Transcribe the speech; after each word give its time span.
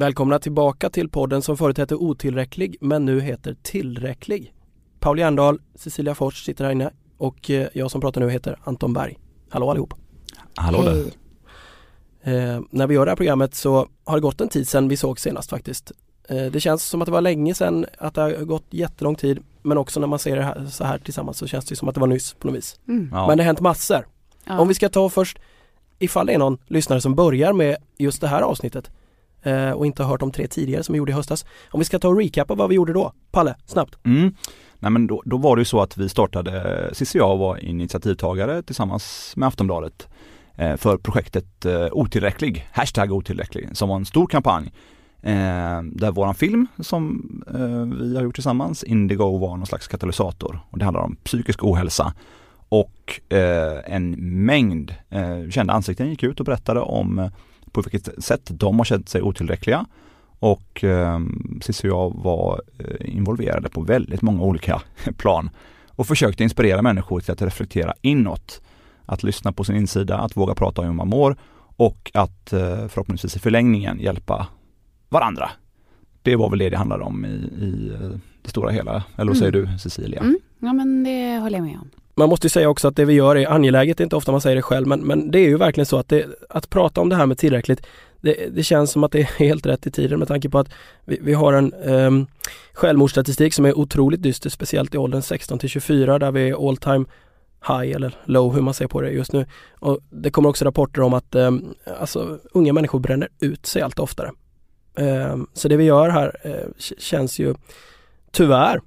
Välkomna 0.00 0.38
tillbaka 0.38 0.90
till 0.90 1.08
podden 1.08 1.42
som 1.42 1.56
förut 1.56 1.78
hette 1.78 1.94
Otillräcklig 1.94 2.76
men 2.80 3.04
nu 3.04 3.20
heter 3.20 3.56
Tillräcklig. 3.62 4.54
Paul 5.00 5.18
Järndal, 5.18 5.60
Cecilia 5.74 6.14
Fors 6.14 6.44
sitter 6.44 6.64
här 6.64 6.72
inne 6.72 6.90
och 7.16 7.50
eh, 7.50 7.68
jag 7.72 7.90
som 7.90 8.00
pratar 8.00 8.20
nu 8.20 8.30
heter 8.30 8.58
Anton 8.64 8.92
Berg. 8.92 9.18
Hallå 9.48 9.70
allihop! 9.70 9.94
Hallå 10.54 10.82
där! 10.82 11.04
Eh, 12.22 12.60
när 12.70 12.86
vi 12.86 12.94
gör 12.94 13.06
det 13.06 13.10
här 13.10 13.16
programmet 13.16 13.54
så 13.54 13.88
har 14.04 14.16
det 14.16 14.20
gått 14.20 14.40
en 14.40 14.48
tid 14.48 14.68
sedan 14.68 14.88
vi 14.88 14.96
såg 14.96 15.20
senast 15.20 15.50
faktiskt. 15.50 15.92
Eh, 16.28 16.46
det 16.46 16.60
känns 16.60 16.84
som 16.84 17.02
att 17.02 17.06
det 17.06 17.12
var 17.12 17.20
länge 17.20 17.54
sedan, 17.54 17.86
att 17.98 18.14
det 18.14 18.20
har 18.20 18.30
gått 18.30 18.66
jättelång 18.70 19.14
tid 19.14 19.38
men 19.62 19.78
också 19.78 20.00
när 20.00 20.06
man 20.06 20.18
ser 20.18 20.36
det 20.36 20.42
här, 20.42 20.66
så 20.66 20.84
här 20.84 20.98
tillsammans 20.98 21.38
så 21.38 21.46
känns 21.46 21.64
det 21.64 21.76
som 21.76 21.88
att 21.88 21.94
det 21.94 22.00
var 22.00 22.08
nyss 22.08 22.34
på 22.34 22.46
något 22.46 22.56
vis. 22.56 22.80
Mm. 22.88 23.08
Ja. 23.12 23.26
Men 23.26 23.36
det 23.36 23.42
har 23.42 23.46
hänt 23.46 23.60
massor. 23.60 24.06
Ja. 24.44 24.58
Om 24.58 24.68
vi 24.68 24.74
ska 24.74 24.88
ta 24.88 25.08
först, 25.08 25.38
ifall 25.98 26.26
det 26.26 26.34
är 26.34 26.38
någon 26.38 26.58
lyssnare 26.66 27.00
som 27.00 27.14
börjar 27.14 27.52
med 27.52 27.76
just 27.96 28.20
det 28.20 28.28
här 28.28 28.42
avsnittet 28.42 28.90
eh, 29.42 29.70
och 29.70 29.86
inte 29.86 30.02
har 30.02 30.10
hört 30.10 30.20
de 30.20 30.32
tre 30.32 30.46
tidigare 30.46 30.82
som 30.82 30.92
vi 30.92 30.96
gjorde 30.96 31.12
i 31.12 31.14
höstas. 31.14 31.44
Om 31.70 31.80
vi 31.80 31.84
ska 31.84 31.98
ta 31.98 32.08
och 32.08 32.16
recapa 32.16 32.54
vad 32.54 32.68
vi 32.68 32.74
gjorde 32.74 32.92
då. 32.92 33.12
Palle, 33.30 33.54
snabbt. 33.66 33.98
Mm. 34.04 34.34
Nej 34.78 34.90
men 34.90 35.06
då, 35.06 35.22
då 35.24 35.36
var 35.36 35.56
det 35.56 35.60
ju 35.60 35.64
så 35.64 35.80
att 35.80 35.96
vi 35.96 36.08
startade, 36.08 36.90
Cissi 36.92 37.18
och 37.18 37.22
jag 37.22 37.36
var 37.36 37.64
initiativtagare 37.64 38.62
tillsammans 38.62 39.32
med 39.36 39.46
Aftonbladet 39.46 40.08
eh, 40.54 40.76
för 40.76 40.96
projektet 40.96 41.64
eh, 41.64 41.88
Otillräcklig, 41.92 42.68
hashtag 42.72 43.12
otillräcklig, 43.12 43.68
som 43.72 43.88
var 43.88 43.96
en 43.96 44.06
stor 44.06 44.26
kampanj. 44.26 44.72
Eh, 45.22 45.82
där 45.82 46.10
våran 46.10 46.34
film 46.34 46.66
som 46.80 47.24
eh, 47.54 47.98
vi 48.06 48.16
har 48.16 48.22
gjort 48.22 48.34
tillsammans, 48.34 48.84
Indigo, 48.84 49.38
var 49.38 49.56
någon 49.56 49.66
slags 49.66 49.88
katalysator. 49.88 50.60
Och 50.70 50.78
det 50.78 50.84
handlar 50.84 51.02
om 51.02 51.16
psykisk 51.16 51.64
ohälsa. 51.64 52.14
Och 52.68 53.20
eh, 53.32 53.94
en 53.94 54.10
mängd 54.44 54.94
eh, 55.08 55.50
kända 55.50 55.72
ansikten 55.72 56.10
gick 56.10 56.22
ut 56.22 56.40
och 56.40 56.46
berättade 56.46 56.80
om 56.80 57.18
eh, 57.18 57.30
på 57.72 57.82
vilket 57.82 58.24
sätt 58.24 58.50
de 58.50 58.78
har 58.78 58.84
känt 58.84 59.08
sig 59.08 59.22
otillräckliga. 59.22 59.86
Och 60.38 60.84
eh, 60.84 61.20
Cissi 61.60 61.88
och 61.88 61.90
jag 61.90 62.22
var 62.24 62.62
eh, 62.78 63.16
involverade 63.16 63.68
på 63.68 63.80
väldigt 63.80 64.22
många 64.22 64.42
olika 64.42 64.82
plan 65.16 65.50
och 65.88 66.06
försökte 66.06 66.42
inspirera 66.42 66.82
människor 66.82 67.20
till 67.20 67.32
att 67.32 67.42
reflektera 67.42 67.94
inåt. 68.02 68.60
Att 69.06 69.22
lyssna 69.22 69.52
på 69.52 69.64
sin 69.64 69.76
insida, 69.76 70.18
att 70.18 70.36
våga 70.36 70.54
prata 70.54 70.80
om 70.80 70.86
hur 70.86 70.94
man 70.94 71.08
mår 71.08 71.36
och 71.76 72.10
att 72.14 72.52
eh, 72.52 72.88
förhoppningsvis 72.88 73.36
i 73.36 73.38
förlängningen 73.38 74.00
hjälpa 74.00 74.46
varandra. 75.08 75.50
Det 76.22 76.36
var 76.36 76.50
väl 76.50 76.58
det 76.58 76.70
det 76.70 76.76
handlade 76.76 77.04
om 77.04 77.24
i, 77.24 77.28
i 77.58 77.92
eh, 77.94 78.10
det 78.42 78.50
stora 78.50 78.70
hela. 78.70 79.04
Eller 79.16 79.30
vad 79.30 79.38
säger 79.38 79.52
du 79.52 79.78
Cecilia? 79.78 80.20
Mm. 80.20 80.38
Ja 80.58 80.72
men 80.72 81.04
det 81.04 81.38
håller 81.38 81.58
jag 81.58 81.66
med 81.66 81.78
om. 81.78 81.90
Man 82.18 82.28
måste 82.28 82.46
ju 82.46 82.50
säga 82.50 82.68
också 82.68 82.88
att 82.88 82.96
det 82.96 83.04
vi 83.04 83.12
gör 83.12 83.36
är 83.36 83.50
angeläget, 83.50 83.96
det 83.96 84.02
är 84.02 84.04
inte 84.04 84.16
ofta 84.16 84.32
man 84.32 84.40
säger 84.40 84.56
det 84.56 84.62
själv 84.62 84.86
men, 84.86 85.00
men 85.00 85.30
det 85.30 85.38
är 85.38 85.48
ju 85.48 85.56
verkligen 85.56 85.86
så 85.86 85.98
att 85.98 86.08
det, 86.08 86.26
att 86.48 86.70
prata 86.70 87.00
om 87.00 87.08
det 87.08 87.16
här 87.16 87.26
med 87.26 87.38
tillräckligt 87.38 87.86
det, 88.20 88.48
det 88.54 88.62
känns 88.62 88.90
som 88.90 89.04
att 89.04 89.12
det 89.12 89.20
är 89.20 89.24
helt 89.38 89.66
rätt 89.66 89.86
i 89.86 89.90
tiden 89.90 90.18
med 90.18 90.28
tanke 90.28 90.48
på 90.48 90.58
att 90.58 90.68
vi, 91.04 91.18
vi 91.22 91.32
har 91.34 91.52
en 91.52 91.74
um, 91.74 92.26
självmordsstatistik 92.72 93.54
som 93.54 93.64
är 93.64 93.78
otroligt 93.78 94.22
dyster, 94.22 94.50
speciellt 94.50 94.94
i 94.94 94.98
åldern 94.98 95.22
16 95.22 95.58
till 95.58 95.68
24 95.68 96.18
där 96.18 96.30
vi 96.30 96.48
är 96.48 96.68
all 96.68 96.76
time 96.76 97.04
high 97.68 97.96
eller 97.96 98.16
low 98.24 98.54
hur 98.54 98.62
man 98.62 98.74
ser 98.74 98.86
på 98.86 99.00
det 99.00 99.10
just 99.10 99.32
nu. 99.32 99.46
Och 99.78 99.98
Det 100.10 100.30
kommer 100.30 100.48
också 100.48 100.64
rapporter 100.64 101.02
om 101.02 101.14
att 101.14 101.34
um, 101.34 101.74
alltså, 102.00 102.38
unga 102.52 102.72
människor 102.72 102.98
bränner 102.98 103.28
ut 103.40 103.66
sig 103.66 103.82
allt 103.82 103.98
oftare. 103.98 104.30
Um, 104.94 105.46
så 105.54 105.68
det 105.68 105.76
vi 105.76 105.84
gör 105.84 106.08
här 106.08 106.36
uh, 106.46 106.72
känns 106.98 107.38
ju 107.38 107.54
tyvärr 108.30 108.80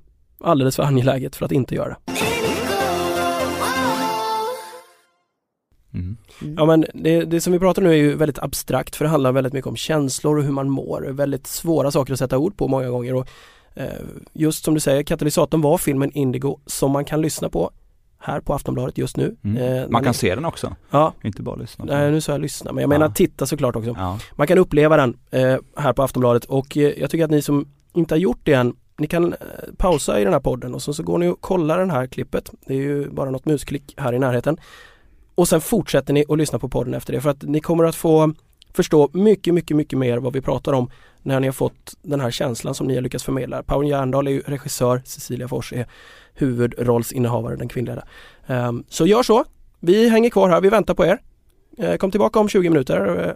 alldeles 0.44 0.76
för 0.76 0.84
angeläget 0.84 1.36
för 1.36 1.46
att 1.46 1.52
inte 1.52 1.76
göra 1.76 1.90
det. 2.06 2.31
Mm. 6.42 6.56
Ja 6.58 6.66
men 6.66 6.86
det, 6.94 7.22
det 7.26 7.42
som 7.42 7.54
vi 7.54 7.60
pratar 7.60 7.82
nu 7.82 7.90
är 7.90 7.94
ju 7.96 8.16
väldigt 8.16 8.40
abstrakt 8.40 8.96
för 8.96 9.06
det 9.06 9.10
handlar 9.12 9.32
väldigt 9.32 9.54
mycket 9.54 9.68
om 9.68 9.76
känslor 9.76 10.38
och 10.38 10.44
hur 10.44 10.52
man 10.52 10.70
mår. 10.70 11.02
Väldigt 11.02 11.48
svåra 11.48 11.92
saker 11.92 12.14
att 12.14 12.20
sätta 12.20 12.38
ord 12.38 12.58
på 12.58 12.68
många 12.68 12.90
gånger 12.90 13.16
och 13.16 13.28
eh, 13.76 13.86
just 14.34 14.66
som 14.66 14.74
du 14.74 14.80
säger, 14.80 15.04
katalysatorn 15.04 15.62
var 15.62 15.78
filmen 15.78 16.12
Indigo 16.12 16.60
som 16.66 16.92
man 16.92 17.06
kan 17.06 17.22
lyssna 17.22 17.50
på 17.50 17.72
här 18.20 18.40
på 18.40 18.54
Aftonbladet 18.54 18.98
just 18.98 19.18
nu. 19.18 19.36
Mm. 19.44 19.58
Eh, 19.58 19.90
Man 19.90 20.04
kan 20.04 20.10
ni- 20.12 20.14
se 20.18 20.36
den 20.36 20.46
också, 20.46 20.76
Ja, 20.90 21.14
inte 21.24 21.42
bara 21.42 21.56
lyssna. 21.56 21.86
nej 21.86 22.12
nu 22.12 22.22
sa 22.22 22.32
jag 22.32 22.42
lyssna 22.42 22.72
men 22.72 22.82
jag 22.82 22.90
menar 22.90 23.06
Ja. 23.06 23.12
titta 23.14 23.46
såklart 23.46 23.76
också. 23.76 23.96
Ja. 23.98 24.20
Man 24.36 24.48
kan 24.48 24.58
uppleva 24.58 24.98
den 24.98 25.18
eh, 25.32 25.58
här 25.76 25.94
på 25.94 26.04
Aftonbladet 26.04 26.46
och 26.46 26.78
eh, 26.78 26.84
jag 27.00 27.10
tycker 27.10 27.26
att 27.26 27.32
ni 27.32 27.42
som 27.42 27.68
inte 27.94 28.14
har 28.14 28.20
gjort 28.20 28.40
det 28.44 28.54
än 28.54 28.76
ni 28.98 29.08
kan 29.08 29.34
eh, 29.34 29.38
pausa 29.78 30.20
i 30.20 30.24
den 30.24 30.34
här 30.34 30.40
podden 30.40 30.74
och 30.74 30.82
så, 30.82 30.94
så 30.94 31.04
går 31.04 31.18
ni 31.18 31.28
och 31.28 31.42
kollar 31.42 31.80
den 31.80 31.90
här 31.92 32.08
klippet. 32.08 32.52
Det 32.66 32.74
är 32.74 32.78
ju 32.78 33.10
bara 33.10 33.32
något 33.32 33.46
musklick 33.46 33.94
här 33.98 34.14
i 34.14 34.20
närheten. 34.20 34.58
Och 35.42 35.48
sen 35.48 35.62
fortsätter 35.62 36.14
ni 36.14 36.26
att 36.30 36.38
lyssna 36.38 36.60
på 36.60 36.70
podden 36.70 36.94
efter 36.94 37.14
det 37.14 37.22
för 37.22 37.30
att 37.30 37.42
ni 37.44 37.60
kommer 37.60 37.84
att 37.84 37.96
få 37.96 38.34
förstå 38.74 39.10
mycket, 39.14 39.54
mycket, 39.54 39.78
mycket 39.78 40.00
mer 40.00 40.18
vad 40.18 40.34
vi 40.34 40.42
pratar 40.42 40.74
om 40.74 40.92
när 41.22 41.40
ni 41.40 41.48
har 41.48 41.52
fått 41.54 41.94
den 42.02 42.20
här 42.22 42.32
känslan 42.32 42.76
som 42.76 42.88
ni 42.88 42.96
har 42.96 43.02
lyckats 43.02 43.24
förmedla. 43.24 43.64
Paul 43.64 43.88
Järndal 43.88 44.28
är 44.28 44.32
ju 44.32 44.40
regissör, 44.42 45.02
Cecilia 45.06 45.48
Fors 45.48 45.74
är 45.74 45.86
huvudrollsinnehavare, 46.34 47.56
den 47.56 47.68
kvinnliga. 47.70 48.04
Um, 48.48 48.84
så 48.90 49.06
gör 49.06 49.24
så. 49.24 49.46
Vi 49.80 50.10
hänger 50.10 50.30
kvar 50.30 50.50
här, 50.50 50.62
vi 50.62 50.70
väntar 50.70 50.94
på 50.94 51.06
er. 51.06 51.22
Eh, 51.78 51.96
kom 51.96 52.12
tillbaka 52.12 52.40
om 52.40 52.50
20 52.50 52.70
minuter. 52.70 53.28
Eh, 53.30 53.34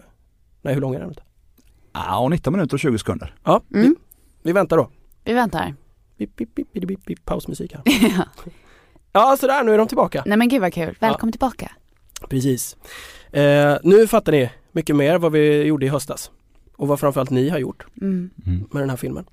nej, 0.62 0.74
hur 0.74 0.80
lång 0.80 0.94
är 0.94 1.00
den? 1.00 1.14
Ja, 1.92 2.18
och 2.18 2.30
19 2.30 2.52
minuter 2.52 2.74
och 2.74 2.80
20 2.80 2.98
sekunder. 2.98 3.34
Ja, 3.44 3.60
Mm. 3.74 3.96
vi 4.42 4.52
väntar 4.52 4.76
då. 4.76 4.90
Vi 5.24 5.32
väntar. 5.32 5.74
Bip, 6.18 6.36
bip, 6.36 6.54
bip, 6.54 6.72
bip, 6.72 6.86
bip, 6.88 7.04
bip, 7.04 7.24
pausmusik 7.24 7.74
här. 7.74 7.82
ja. 8.18 8.24
Ja, 9.12 9.36
sådär, 9.40 9.62
nu 9.64 9.74
är 9.74 9.78
de 9.78 9.88
tillbaka. 9.88 10.22
Nej 10.26 10.36
men 10.38 10.48
gud 10.48 10.60
vad 10.60 10.72
kul. 10.72 10.96
Välkommen 11.00 11.32
tillbaka. 11.32 11.72
Precis. 12.28 12.76
Eh, 13.32 13.76
nu 13.82 14.06
fattar 14.06 14.32
ni 14.32 14.50
mycket 14.72 14.96
mer 14.96 15.18
vad 15.18 15.32
vi 15.32 15.62
gjorde 15.62 15.86
i 15.86 15.88
höstas. 15.88 16.30
Och 16.76 16.88
vad 16.88 17.00
framförallt 17.00 17.30
ni 17.30 17.48
har 17.48 17.58
gjort 17.58 17.86
Mm. 18.00 18.30
Mm. 18.46 18.64
med 18.70 18.82
den 18.82 18.90
här 18.90 18.96
filmen. 18.96 19.24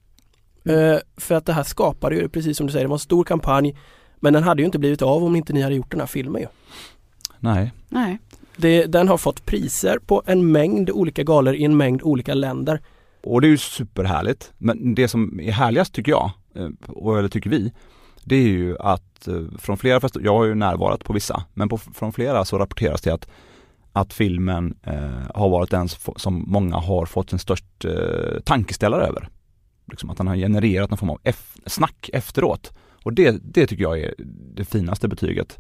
Eh, 0.66 0.98
för 1.18 1.36
att 1.36 1.46
det 1.46 1.54
här 1.54 1.64
skapade 1.64 2.16
ju, 2.16 2.30
precis 2.30 2.58
som 2.58 2.66
du 2.68 2.72
säger, 2.74 2.86
det 2.86 2.90
var 2.90 2.96
en 2.96 3.00
stor 3.00 3.24
kampanj. 3.24 3.76
Men 4.20 4.34
den 4.34 4.44
hade 4.44 4.62
ju 4.62 4.66
inte 4.66 4.80
blivit 4.80 5.02
av 5.02 5.24
om 5.24 5.36
inte 5.36 5.54
ni 5.54 5.62
hade 5.62 5.76
gjort 5.76 5.92
den 5.92 6.00
här 6.00 6.08
filmen 6.08 6.42
ju. 6.42 6.48
Nej, 7.40 7.72
Nej. 7.90 8.18
Det, 8.58 8.86
den 8.86 9.08
har 9.08 9.18
fått 9.18 9.46
priser 9.46 10.00
på 10.06 10.24
en 10.26 10.52
mängd 10.52 10.90
olika 10.90 11.24
galor 11.24 11.56
i 11.56 11.64
en 11.64 11.78
mängd 11.78 12.02
olika 12.04 12.34
länder. 12.34 12.82
Och 13.24 13.42
det 13.42 13.48
är 13.48 13.50
ju 13.50 13.58
superhärligt. 13.58 14.52
Men 14.58 14.96
det 14.96 15.08
som 15.08 15.40
är 15.40 15.52
härligast 15.52 15.94
tycker 15.94 16.12
jag, 16.12 16.32
eh, 16.56 16.70
och 16.88 17.20
eller 17.20 17.30
tycker 17.30 17.50
vi, 17.50 17.72
det 18.26 18.36
är 18.36 18.48
ju 18.48 18.78
att 18.80 19.28
eh, 19.28 19.42
från 19.60 19.78
flera 19.78 20.00
festivaler, 20.00 20.26
jag 20.26 20.38
har 20.38 20.46
ju 20.46 20.56
närvarat 20.56 21.04
på 21.04 21.14
vissa, 21.14 21.44
men 21.54 21.70
på, 21.70 21.78
från 21.78 22.14
flera 22.14 22.46
så 22.46 22.58
rapporteras 22.58 23.02
det 23.02 23.14
att, 23.14 23.28
att 23.92 24.14
filmen 24.14 24.78
eh, 24.84 25.20
har 25.36 25.50
varit 25.50 25.70
den 25.72 25.88
som- 25.90 26.44
många 26.48 26.76
har 26.78 27.06
fått 27.06 27.34
en 27.34 27.40
störst 27.40 27.86
eh, 27.86 28.40
tankeställare 28.46 29.06
över. 29.08 29.30
Liksom 29.92 30.10
att 30.10 30.18
den 30.18 30.28
har 30.28 30.36
genererat 30.36 30.90
någon 30.90 30.98
form 30.98 31.10
av 31.10 31.20
eff- 31.24 31.60
snack 31.66 32.10
efteråt. 32.14 32.74
Och 33.04 33.14
det, 33.14 33.40
det 33.44 33.68
tycker 33.68 33.84
jag 33.84 34.00
är 34.00 34.14
det 34.56 34.66
finaste 34.66 35.08
betyget. 35.08 35.60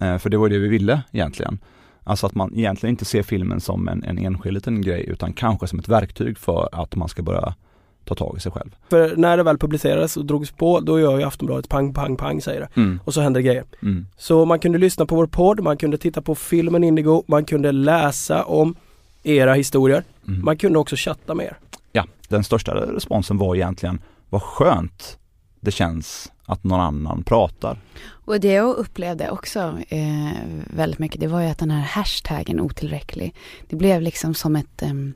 Eh, 0.00 0.18
för 0.18 0.30
det 0.30 0.36
var 0.36 0.48
det 0.48 0.58
vi 0.58 0.68
ville 0.68 1.02
egentligen. 1.12 1.58
Alltså 2.06 2.26
att 2.26 2.34
man 2.34 2.54
egentligen 2.54 2.90
inte 2.92 3.04
ser 3.04 3.22
filmen 3.22 3.60
som 3.60 3.88
en, 3.88 4.04
en 4.04 4.18
enskild 4.18 4.54
liten 4.54 4.82
grej 4.82 5.04
utan 5.08 5.32
kanske 5.32 5.66
som 5.66 5.78
ett 5.78 5.88
verktyg 5.88 6.38
för 6.38 6.68
att 6.72 6.96
man 6.96 7.08
ska 7.08 7.22
börja 7.22 7.54
ta 8.04 8.14
tag 8.14 8.36
i 8.36 8.40
sig 8.40 8.52
själv. 8.52 8.76
För 8.90 9.16
när 9.16 9.36
det 9.36 9.42
väl 9.42 9.58
publicerades 9.58 10.16
och 10.16 10.24
drogs 10.24 10.50
på, 10.50 10.80
då 10.80 11.00
gör 11.00 11.18
ju 11.18 11.24
Aftonbladet 11.24 11.68
pang, 11.68 11.94
pang, 11.94 12.16
pang 12.16 12.42
säger 12.42 12.60
det. 12.60 12.68
Mm. 12.80 13.00
Och 13.04 13.14
så 13.14 13.20
händer 13.20 13.40
grejer. 13.40 13.64
Mm. 13.82 14.06
Så 14.16 14.44
man 14.44 14.58
kunde 14.58 14.78
lyssna 14.78 15.06
på 15.06 15.16
vår 15.16 15.26
podd, 15.26 15.60
man 15.60 15.76
kunde 15.76 15.98
titta 15.98 16.22
på 16.22 16.34
filmen 16.34 16.84
Indigo, 16.84 17.24
man 17.26 17.44
kunde 17.44 17.72
läsa 17.72 18.44
om 18.44 18.74
era 19.22 19.54
historier. 19.54 20.04
Mm. 20.28 20.44
Man 20.44 20.56
kunde 20.56 20.78
också 20.78 20.96
chatta 20.96 21.34
med 21.34 21.46
er. 21.46 21.56
Ja, 21.92 22.06
den 22.28 22.44
största 22.44 22.74
responsen 22.74 23.38
var 23.38 23.54
egentligen 23.54 23.98
vad 24.30 24.42
skönt 24.42 25.18
det 25.60 25.70
känns 25.70 26.32
att 26.46 26.64
någon 26.64 26.80
annan 26.80 27.22
pratar. 27.22 27.78
Och 28.06 28.40
det 28.40 28.52
jag 28.52 28.74
upplevde 28.74 29.30
också 29.30 29.78
eh, 29.88 30.32
väldigt 30.76 30.98
mycket, 30.98 31.20
det 31.20 31.26
var 31.26 31.40
ju 31.40 31.48
att 31.48 31.58
den 31.58 31.70
här 31.70 31.82
hashtaggen 31.82 32.60
otillräcklig, 32.60 33.34
det 33.68 33.76
blev 33.76 34.02
liksom 34.02 34.34
som 34.34 34.56
ett, 34.56 34.82
em, 34.82 35.14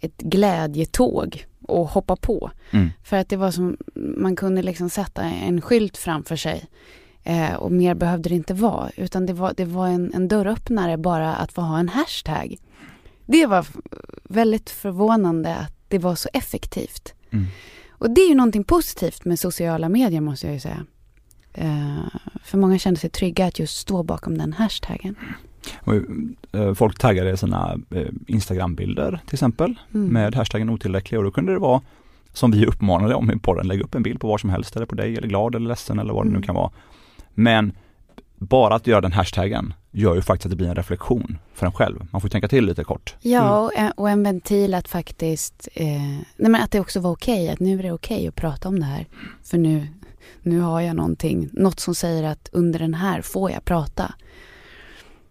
ett 0.00 0.16
glädjetåg 0.16 1.46
att 1.68 1.90
hoppa 1.90 2.16
på. 2.16 2.50
Mm. 2.70 2.90
För 3.02 3.16
att 3.16 3.28
det 3.28 3.36
var 3.36 3.50
som, 3.50 3.76
man 3.94 4.36
kunde 4.36 4.62
liksom 4.62 4.90
sätta 4.90 5.22
en 5.22 5.60
skylt 5.60 5.96
framför 5.96 6.36
sig. 6.36 6.66
Eh, 7.22 7.54
och 7.54 7.72
mer 7.72 7.94
behövde 7.94 8.28
det 8.28 8.34
inte 8.34 8.54
vara. 8.54 8.90
Utan 8.96 9.26
det 9.26 9.32
var, 9.32 9.54
det 9.56 9.64
var 9.64 9.88
en, 9.88 10.14
en 10.14 10.28
dörröppnare 10.28 10.96
bara 10.96 11.34
att 11.34 11.52
få 11.52 11.60
ha 11.60 11.78
en 11.78 11.88
hashtag. 11.88 12.56
Det 13.26 13.46
var 13.46 13.66
väldigt 14.24 14.70
förvånande 14.70 15.54
att 15.54 15.72
det 15.88 15.98
var 15.98 16.14
så 16.14 16.28
effektivt. 16.32 17.14
Mm. 17.30 17.46
Och 17.88 18.10
det 18.10 18.20
är 18.20 18.28
ju 18.28 18.34
någonting 18.34 18.64
positivt 18.64 19.24
med 19.24 19.38
sociala 19.38 19.88
medier 19.88 20.20
måste 20.20 20.46
jag 20.46 20.54
ju 20.54 20.60
säga. 20.60 20.86
Eh, 21.52 21.96
för 22.44 22.58
många 22.58 22.78
kände 22.78 23.00
sig 23.00 23.10
trygga 23.10 23.46
att 23.46 23.58
just 23.58 23.76
stå 23.76 24.02
bakom 24.02 24.38
den 24.38 24.52
hashtaggen. 24.52 25.16
Eh, 26.52 26.74
folk 26.74 26.98
taggade 26.98 27.36
sina 27.36 27.78
eh, 27.90 28.06
Instagram-bilder 28.26 29.20
till 29.26 29.34
exempel 29.34 29.74
Mm. 29.94 30.08
med 30.08 30.34
hashtaggen 30.34 30.70
otillräcklig 30.70 31.18
och 31.18 31.24
då 31.24 31.30
kunde 31.30 31.52
det 31.52 31.58
vara 31.58 31.80
som 32.32 32.50
vi 32.50 32.66
uppmanade 32.66 33.14
om 33.14 33.30
i 33.30 33.38
podden, 33.38 33.66
lägg 33.68 33.80
upp 33.80 33.94
en 33.94 34.02
bild 34.02 34.20
på 34.20 34.28
vad 34.28 34.40
som 34.40 34.50
helst 34.50 34.76
eller 34.76 34.86
på 34.86 34.94
dig 34.94 35.16
eller 35.16 35.28
glad 35.28 35.54
eller 35.54 35.68
ledsen 35.68 35.98
eller 35.98 36.12
vad 36.12 36.24
det 36.24 36.30
nu 36.30 36.36
Mm. 36.36 36.42
kan 36.46 36.54
vara. 36.54 36.70
Men 37.34 37.72
bara 38.38 38.74
att 38.74 38.86
göra 38.86 39.00
den 39.00 39.12
hashtaggen 39.12 39.74
gör 39.90 40.14
ju 40.14 40.22
faktiskt 40.22 40.46
att 40.46 40.50
det 40.50 40.56
blir 40.56 40.68
en 40.68 40.74
reflektion 40.74 41.38
för 41.54 41.66
en 41.66 41.72
själv. 41.72 42.06
Man 42.10 42.20
får 42.20 42.28
tänka 42.28 42.48
till 42.48 42.66
lite 42.66 42.84
kort. 42.84 43.14
Ja, 43.20 43.58
och 43.60 43.72
en, 43.76 43.90
och 43.92 44.10
en 44.10 44.22
ventil 44.22 44.74
att 44.74 44.88
faktiskt, 44.88 45.68
eh, 45.74 45.86
nej 46.36 46.50
men 46.50 46.54
att 46.54 46.70
det 46.70 46.80
också 46.80 47.00
var 47.00 47.10
okej, 47.10 47.48
att 47.50 47.60
nu 47.60 47.78
är 47.78 47.82
det 47.82 47.92
okej 47.92 48.28
att 48.28 48.34
prata 48.34 48.68
om 48.68 48.78
det 48.80 48.86
här. 48.86 49.06
För 49.44 49.58
nu, 49.58 49.86
nu 50.42 50.60
har 50.60 50.80
jag 50.80 50.96
någonting, 50.96 51.48
något 51.52 51.80
som 51.80 51.94
säger 51.94 52.22
att 52.24 52.48
under 52.52 52.78
den 52.78 52.94
här 52.94 53.22
får 53.22 53.50
jag 53.50 53.64
prata. 53.64 54.14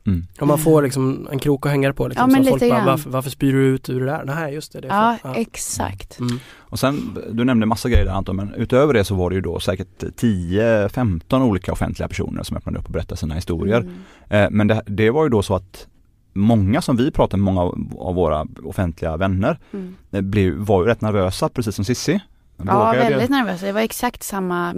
Mm. 0.07 0.27
Och 0.41 0.47
man 0.47 0.57
får 0.57 0.81
liksom 0.83 1.27
en 1.31 1.39
krok 1.39 1.65
att 1.65 1.71
hänga 1.71 1.87
det 1.87 1.93
på 1.93 2.07
liksom, 2.07 2.29
Ja, 2.29 2.35
men 2.35 2.43
så 2.45 2.49
folk 2.49 2.61
lite 2.61 2.73
bara, 2.75 2.85
varför, 2.85 3.09
varför 3.09 3.29
spyr 3.29 3.53
du 3.53 3.65
ut 3.67 3.89
ur 3.89 3.99
det 3.99 4.05
där? 4.05 4.23
Nej 4.25 4.53
just 4.53 4.73
det, 4.73 4.81
det 4.81 4.87
är 4.87 4.91
Ja, 5.11 5.17
ja. 5.23 5.35
exakt. 5.35 6.19
Mm. 6.19 6.39
Och 6.57 6.79
sen, 6.79 7.17
du 7.31 7.43
nämnde 7.43 7.65
massa 7.65 7.89
grejer 7.89 8.05
där 8.05 8.11
Anton, 8.11 8.35
men 8.35 8.53
utöver 8.53 8.93
det 8.93 9.03
så 9.03 9.15
var 9.15 9.29
det 9.29 9.35
ju 9.35 9.41
då 9.41 9.59
säkert 9.59 10.03
10-15 10.03 11.41
olika 11.43 11.71
offentliga 11.71 12.07
personer 12.07 12.43
som 12.43 12.57
öppnade 12.57 12.79
upp 12.79 12.85
och 12.85 12.91
berättade 12.91 13.17
sina 13.17 13.35
historier. 13.35 13.77
Mm. 13.81 13.93
Eh, 14.29 14.49
Men 14.51 14.67
det, 14.67 14.81
det 14.87 15.09
var 15.09 15.23
ju 15.23 15.29
då 15.29 15.41
så 15.41 15.55
att 15.55 15.87
många 16.33 16.81
som 16.81 16.95
vi 16.97 17.11
pratade 17.11 17.43
med, 17.43 17.53
många 17.53 17.61
av 17.61 17.93
av 17.99 18.15
våra 18.15 18.45
offentliga 18.63 19.17
vänner, 19.17 19.59
Mm. 19.73 19.95
eh, 20.11 20.21
blev, 20.21 20.53
var 20.53 20.81
ju 20.83 20.87
rätt 20.89 21.01
nervösa 21.01 21.49
precis 21.49 21.75
som 21.75 21.85
Sissi. 21.85 22.19
Ja, 22.57 22.63
Vågar 22.87 22.93
jag 23.03 23.09
väldigt 23.09 23.29
nervös. 23.29 23.61
Det 23.61 23.71
var 23.71 23.81
exakt 23.81 24.23
samma, 24.23 24.73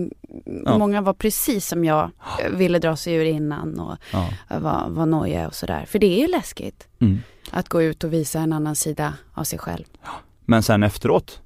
Ja. 0.65 0.77
många 0.77 1.01
var 1.01 1.13
precis 1.13 1.67
som 1.67 1.85
jag 1.85 2.11
ville 2.51 2.79
dra 2.79 2.95
sig 2.95 3.13
ur 3.13 3.25
innan 3.25 3.79
och 3.79 3.95
Ja. 4.13 4.29
var, 4.59 4.89
var 4.89 5.05
nojiga 5.05 5.47
och 5.47 5.55
sådär. 5.55 5.85
För 5.87 5.99
det 5.99 6.07
är 6.07 6.21
ju 6.21 6.27
läskigt 6.27 6.87
Mm. 6.99 7.17
att 7.51 7.69
gå 7.69 7.81
ut 7.81 8.03
och 8.03 8.13
visa 8.13 8.39
en 8.39 8.53
annan 8.53 8.75
sida 8.75 9.13
av 9.33 9.43
sig 9.43 9.59
själv. 9.59 9.83
Men 10.45 10.63
sen 10.63 10.83
efteråt 10.83 11.41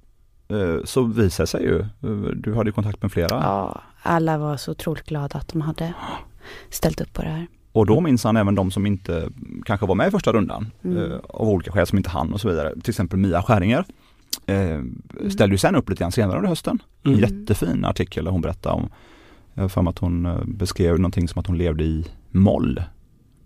eh, 0.48 0.84
så 0.86 1.04
visade 1.04 1.48
sig 1.48 1.64
ju, 1.64 1.80
eh, 1.80 2.10
du 2.36 2.56
hade 2.56 2.70
ju 2.70 2.74
kontakt 2.74 3.02
med 3.02 3.12
flera 3.12 3.28
Ja, 3.44 3.82
alla 4.02 4.38
var 4.38 4.58
så 4.58 4.72
otroligt 4.72 5.06
glada 5.06 5.38
att 5.40 5.48
de 5.48 5.62
hade 5.62 5.94
ställt 6.70 7.02
upp 7.02 7.14
på 7.14 7.22
det 7.22 7.30
här. 7.30 7.48
och 7.72 7.86
då 7.86 8.02
minns 8.02 8.24
han 8.24 8.38
även 8.38 8.56
de 8.56 8.72
som 8.72 8.86
inte 8.86 9.30
kanske 9.66 9.86
var 9.86 9.96
med 9.96 10.08
i 10.08 10.12
första 10.12 10.34
rundan 10.34 10.72
Mm. 10.84 11.12
eh, 11.12 11.18
av 11.30 11.48
olika 11.50 11.72
skäl 11.72 11.88
som 11.88 11.98
inte 11.98 12.10
hann 12.10 12.34
och 12.34 12.42
så 12.42 12.50
vidare. 12.50 12.74
Till 12.82 12.90
exempel 12.92 13.20
Mia 13.20 13.42
Skäringer 13.44 13.86
eh, 14.46 14.82
ställde 15.30 15.54
ju 15.54 15.58
sen 15.58 15.76
upp 15.76 15.90
lite 15.90 16.00
grann 16.00 16.12
senare 16.12 16.38
under 16.38 16.50
hösten. 16.50 16.80
En 17.04 17.14
Mm. 17.14 17.22
jättefin 17.22 17.86
artikel 17.86 18.26
där 18.26 18.32
hon 18.32 18.42
berättade 18.42 18.76
om, 18.76 18.90
jag 19.54 19.62
har 19.64 19.70
för 19.70 19.82
mig 19.82 19.90
att 19.92 20.00
hon 20.00 20.26
eh, 20.26 20.38
beskrev 20.46 21.00
någonting 21.00 21.28
som 21.28 21.40
att 21.40 21.48
hon 21.48 21.58
levde 21.58 21.84
i 21.84 22.06
moll. 22.32 22.84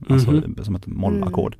Alltså 0.09 0.31
Mhm. 0.31 0.55
som 0.63 0.75
ett 0.75 0.87
mollackord. 0.87 1.55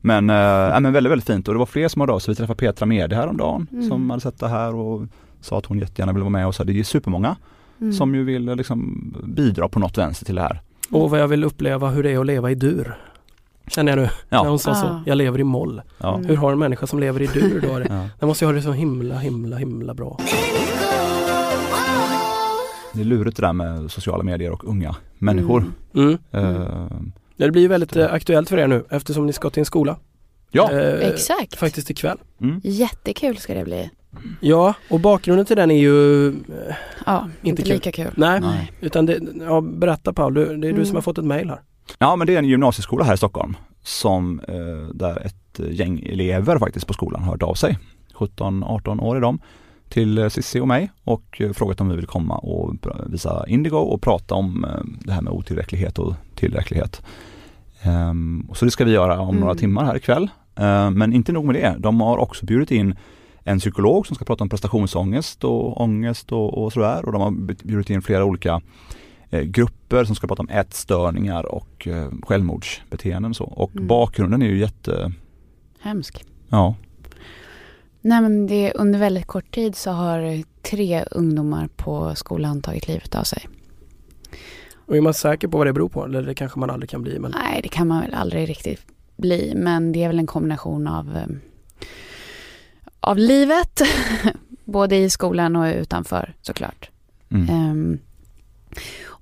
Men, 0.00 0.30
äh, 0.30 0.80
men 0.80 0.92
väldigt, 0.92 1.10
väldigt 1.12 1.26
fint 1.26 1.48
och 1.48 1.54
det 1.54 1.58
var 1.58 1.66
fler 1.66 1.88
som 1.88 2.00
hörde 2.00 2.12
av 2.12 2.18
sig. 2.18 2.32
Vi 2.32 2.36
träffade 2.36 2.56
Petra 2.58 2.86
Mede 2.86 3.16
häromdagen 3.16 3.66
Mm. 3.72 3.88
som 3.88 4.10
hade 4.10 4.20
sett 4.22 4.38
det 4.38 4.48
här 4.48 4.74
och 4.74 5.06
sa 5.40 5.58
att 5.58 5.66
hon 5.66 5.78
jättegärna 5.78 6.12
ville 6.12 6.22
vara 6.22 6.30
med 6.30 6.46
och 6.46 6.54
så. 6.54 6.64
Det 6.64 6.78
är 6.80 6.84
supermånga 6.84 7.36
Mm. 7.80 7.92
som 7.92 8.14
ju 8.14 8.24
vill 8.24 8.48
eh, 8.48 8.56
liksom 8.56 9.12
bidra 9.24 9.68
på 9.68 9.78
något 9.78 9.98
vänster 9.98 10.26
till 10.26 10.34
det 10.34 10.40
här. 10.42 10.60
Och 10.90 11.10
vad 11.10 11.20
jag 11.20 11.28
vill 11.28 11.44
uppleva 11.44 11.88
hur 11.90 12.02
det 12.02 12.10
är 12.10 12.18
att 12.18 12.26
leva 12.26 12.50
i 12.50 12.54
dur. 12.54 12.94
Känner 13.70 13.92
jag 13.92 13.96
nu, 13.98 14.02
när 14.02 14.38
Ja, 14.38 14.48
hon 14.48 14.58
sa 14.58 14.74
så. 14.74 14.86
Ah. 14.86 15.02
Jag 15.06 15.18
lever 15.18 15.38
i 15.40 15.44
moll. 15.44 15.82
ja. 15.98 16.14
Mm. 16.14 16.26
Hur 16.28 16.36
har 16.36 16.52
en 16.52 16.58
människa 16.58 16.86
som 16.86 16.98
lever 17.00 17.22
i 17.22 17.26
dur 17.26 17.60
då? 17.68 17.78
det? 17.78 17.86
ja. 17.88 18.08
Den 18.18 18.28
måste 18.28 18.44
ju 18.44 18.48
ha 18.48 18.52
det 18.52 18.62
så 18.62 18.72
himla, 18.72 19.18
himla, 19.18 19.56
himla 19.56 19.94
bra. 19.94 20.18
Det 22.92 23.00
är 23.00 23.04
lurigt 23.04 23.36
det 23.36 23.42
där 23.46 23.52
med 23.52 23.90
sociala 23.90 24.22
medier 24.22 24.50
och 24.52 24.64
unga 24.68 24.96
människor. 25.18 25.64
Mm. 25.94 26.18
Mm. 26.32 26.62
Eh, 26.62 26.86
Det 27.36 27.50
blir 27.50 27.62
ju 27.62 27.68
väldigt 27.68 27.96
eh, 27.96 28.12
aktuellt 28.12 28.48
för 28.48 28.58
er 28.58 28.66
nu 28.66 28.84
eftersom 28.90 29.26
ni 29.26 29.32
ska 29.32 29.50
till 29.50 29.60
en 29.60 29.64
skola. 29.64 29.96
ja, 30.50 30.70
Eh, 30.72 31.08
Exakt. 31.08 31.56
Faktiskt 31.56 31.90
ikväll. 31.90 32.18
mm. 32.40 32.60
Jättekul 32.64 33.36
ska 33.36 33.54
det 33.54 33.64
bli. 33.64 33.90
Ja, 34.40 34.74
och 34.90 35.00
bakgrunden 35.00 35.46
till 35.46 35.56
den 35.56 35.70
är 35.70 35.78
ju, 35.78 36.34
Ja, 37.06 37.28
inte, 37.42 37.62
kul. 37.62 37.72
lika 37.72 37.92
kul. 37.92 38.10
nej, 38.16 38.40
Nej. 38.40 38.72
utan 38.80 39.06
det, 39.06 39.18
ja, 39.40 39.60
berätta 39.60 40.12
Paul, 40.12 40.34
det 40.34 40.42
är 40.42 40.54
du 40.56 40.68
Mm. 40.68 40.84
som 40.84 40.94
har 40.94 41.02
fått 41.02 41.18
ett 41.18 41.24
mail 41.24 41.48
här. 41.48 41.60
Ja 41.98 42.16
men 42.16 42.26
det 42.26 42.34
är 42.34 42.38
en 42.38 42.48
gymnasieskola 42.48 43.04
här 43.04 43.14
i 43.14 43.16
Stockholm 43.16 43.56
som 43.82 44.40
eh, 44.48 44.94
där 44.94 45.26
ett 45.26 45.60
gäng 45.70 45.98
elever 46.06 46.58
faktiskt 46.58 46.86
på 46.86 46.92
skolan 46.92 47.22
har 47.22 47.32
hört 47.32 47.42
av 47.42 47.54
sig. 47.54 47.78
17-18 48.14 49.00
år 49.02 49.16
är 49.16 49.20
de 49.20 49.38
till 49.88 50.18
eh, 50.18 50.28
Cissi 50.28 50.60
och 50.60 50.68
mig 50.68 50.90
och 51.04 51.40
eh, 51.40 51.52
frågat 51.52 51.80
om 51.80 51.88
vi 51.88 51.96
vill 51.96 52.06
komma 52.06 52.38
och 52.38 52.74
visa 53.06 53.44
Indigo 53.48 53.76
och 53.76 54.02
prata 54.02 54.34
om 54.34 54.64
eh, 54.64 54.70
det 55.00 55.12
här 55.12 55.22
med 55.22 55.32
otillräcklighet 55.32 55.98
och 55.98 56.14
tillräcklighet. 56.34 57.02
Ehm, 57.82 58.48
så 58.54 58.64
det 58.64 58.70
ska 58.70 58.84
vi 58.84 58.92
göra 58.92 59.20
om 59.20 59.28
Mm. 59.28 59.40
några 59.40 59.54
timmar 59.54 59.84
här 59.84 59.96
ikväll. 59.96 60.30
Men 60.92 61.12
inte 61.12 61.32
nog 61.32 61.44
med 61.44 61.54
det, 61.54 61.76
de 61.78 62.00
har 62.00 62.18
också 62.18 62.46
bjudit 62.46 62.70
in 62.70 62.94
en 63.44 63.58
psykolog 63.58 64.06
som 64.06 64.16
ska 64.16 64.24
prata 64.24 64.44
om 64.44 64.48
prestationsångest 64.48 65.44
och 65.44 65.80
ångest 65.80 66.32
och, 66.32 66.64
och 66.64 66.72
sådär 66.72 67.04
och 67.04 67.12
de 67.12 67.20
har 67.20 67.30
bjudit 67.64 67.90
in 67.90 68.02
flera 68.02 68.24
olika 68.24 68.52
eh, 68.54 68.60
grupper 69.30 70.04
som 70.04 70.14
ska 70.14 70.26
prata 70.26 70.42
om 70.42 70.48
ätstörningar 70.48 71.46
och 71.54 71.88
eh, 71.88 72.08
självmordsbeteenden 72.22 73.30
och 73.30 73.36
så. 73.36 73.44
Och 73.44 73.70
Mm. 73.76 73.86
bakgrunden 73.86 74.42
är 74.42 74.46
ju 74.46 74.58
jätte, 74.58 75.12
Hemskt. 75.80 76.24
ja, 76.48 76.74
Nej 78.00 78.20
men 78.22 78.46
det, 78.46 78.72
under 78.74 78.98
väldigt 78.98 79.26
kort 79.26 79.54
tid 79.54 79.76
så 79.76 79.90
har 79.90 80.42
tre 80.62 81.04
ungdomar 81.10 81.68
på 81.76 82.14
skolan 82.14 82.62
tagit 82.62 82.88
livet 82.88 83.14
av 83.14 83.22
sig. 83.24 83.48
Och 84.86 84.96
är 84.96 85.00
man 85.00 85.14
säker 85.14 85.48
på 85.48 85.58
vad 85.58 85.66
det 85.66 85.72
beror 85.72 85.88
på? 85.88 86.04
Eller 86.04 86.22
det 86.22 86.34
kanske 86.34 86.58
man 86.58 86.70
aldrig 86.70 86.90
kan 86.90 87.02
bli. 87.02 87.18
Men... 87.18 87.30
Nej, 87.30 87.60
det 87.62 87.68
kan 87.68 87.86
man 87.88 88.00
väl 88.00 88.14
aldrig 88.14 88.48
riktigt 88.48 88.80
bli. 89.16 89.52
Men 89.56 89.92
det 89.92 90.02
är 90.04 90.08
väl 90.08 90.18
en 90.18 90.26
kombination 90.26 90.86
av, 90.86 91.16
eh, 91.16 91.26
av 93.00 93.18
livet. 93.18 93.80
Både 94.64 94.96
i 94.96 95.10
skolan 95.10 95.56
och 95.56 95.74
utanför 95.74 96.34
såklart. 96.42 96.90
mm. 97.30 97.48
Ehm, 97.48 97.98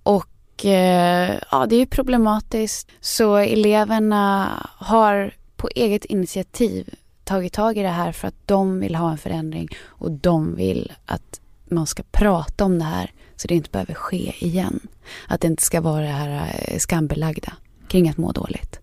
och 0.06 0.64
eh, 0.64 1.38
ja, 1.50 1.66
det 1.66 1.74
är 1.76 1.78
ju 1.78 1.86
problematiskt. 1.86 2.88
Så 3.00 3.36
eleverna 3.36 4.50
har 4.78 5.34
på 5.56 5.68
eget 5.74 6.04
initiativ 6.04 6.94
tagit 7.24 7.52
tag 7.52 7.76
i 7.76 7.82
det 7.82 7.88
här 7.88 8.12
för 8.12 8.28
att 8.28 8.46
de 8.46 8.80
vill 8.80 8.94
ha 8.94 9.10
en 9.10 9.18
förändring 9.18 9.68
och 9.84 10.10
de 10.10 10.54
vill 10.54 10.92
att 11.06 11.40
man 11.64 11.86
ska 11.86 12.02
prata 12.10 12.64
om 12.64 12.78
det 12.78 12.84
här 12.84 13.12
så 13.36 13.48
det 13.48 13.54
inte 13.54 13.70
behöver 13.70 13.94
ske 13.94 14.34
igen. 14.38 14.80
Att 15.28 15.40
det 15.40 15.46
inte 15.46 15.62
ska 15.62 15.80
vara 15.80 16.00
det 16.00 16.06
här 16.06 16.54
eh, 16.68 16.78
skambelagda 16.78 17.52
kring 17.88 18.08
att 18.08 18.16
må 18.16 18.32
dåligt. 18.32 18.80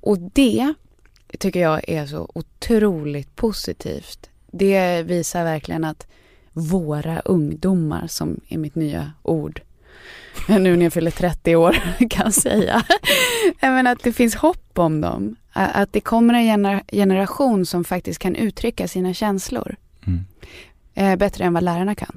Och 0.00 0.18
det 0.18 0.74
tycker 1.38 1.60
jag 1.60 1.88
är 1.88 2.06
så 2.06 2.30
otroligt 2.34 3.36
positivt. 3.36 4.30
Det 4.52 5.02
visar 5.02 5.44
verkligen 5.44 5.84
att 5.84 6.06
våra 6.52 7.20
ungdomar, 7.20 8.06
som 8.06 8.40
är 8.48 8.58
mitt 8.58 8.74
nya 8.74 9.12
ord, 9.22 9.60
nu 10.48 10.76
när 10.76 10.84
jag 10.84 10.92
fyller 10.92 11.10
30 11.10 11.56
år 11.56 11.76
kan 12.10 12.32
säga. 12.32 12.82
Men 13.60 13.86
att 13.86 14.02
det 14.02 14.12
finns 14.12 14.34
hopp 14.34 14.78
om 14.78 15.00
dem. 15.00 15.36
Att 15.52 15.92
det 15.92 16.00
kommer 16.00 16.34
en 16.34 16.42
gener- 16.44 16.82
generation 16.92 17.66
som 17.66 17.84
faktiskt 17.84 18.18
kan 18.18 18.34
uttrycka 18.36 18.88
sina 18.88 19.14
känslor. 19.14 19.76
Mm. 20.06 20.20
Eh, 20.94 21.16
bättre 21.18 21.44
än 21.44 21.54
vad 21.54 21.62
lärarna 21.62 21.94
kan. 21.94 22.16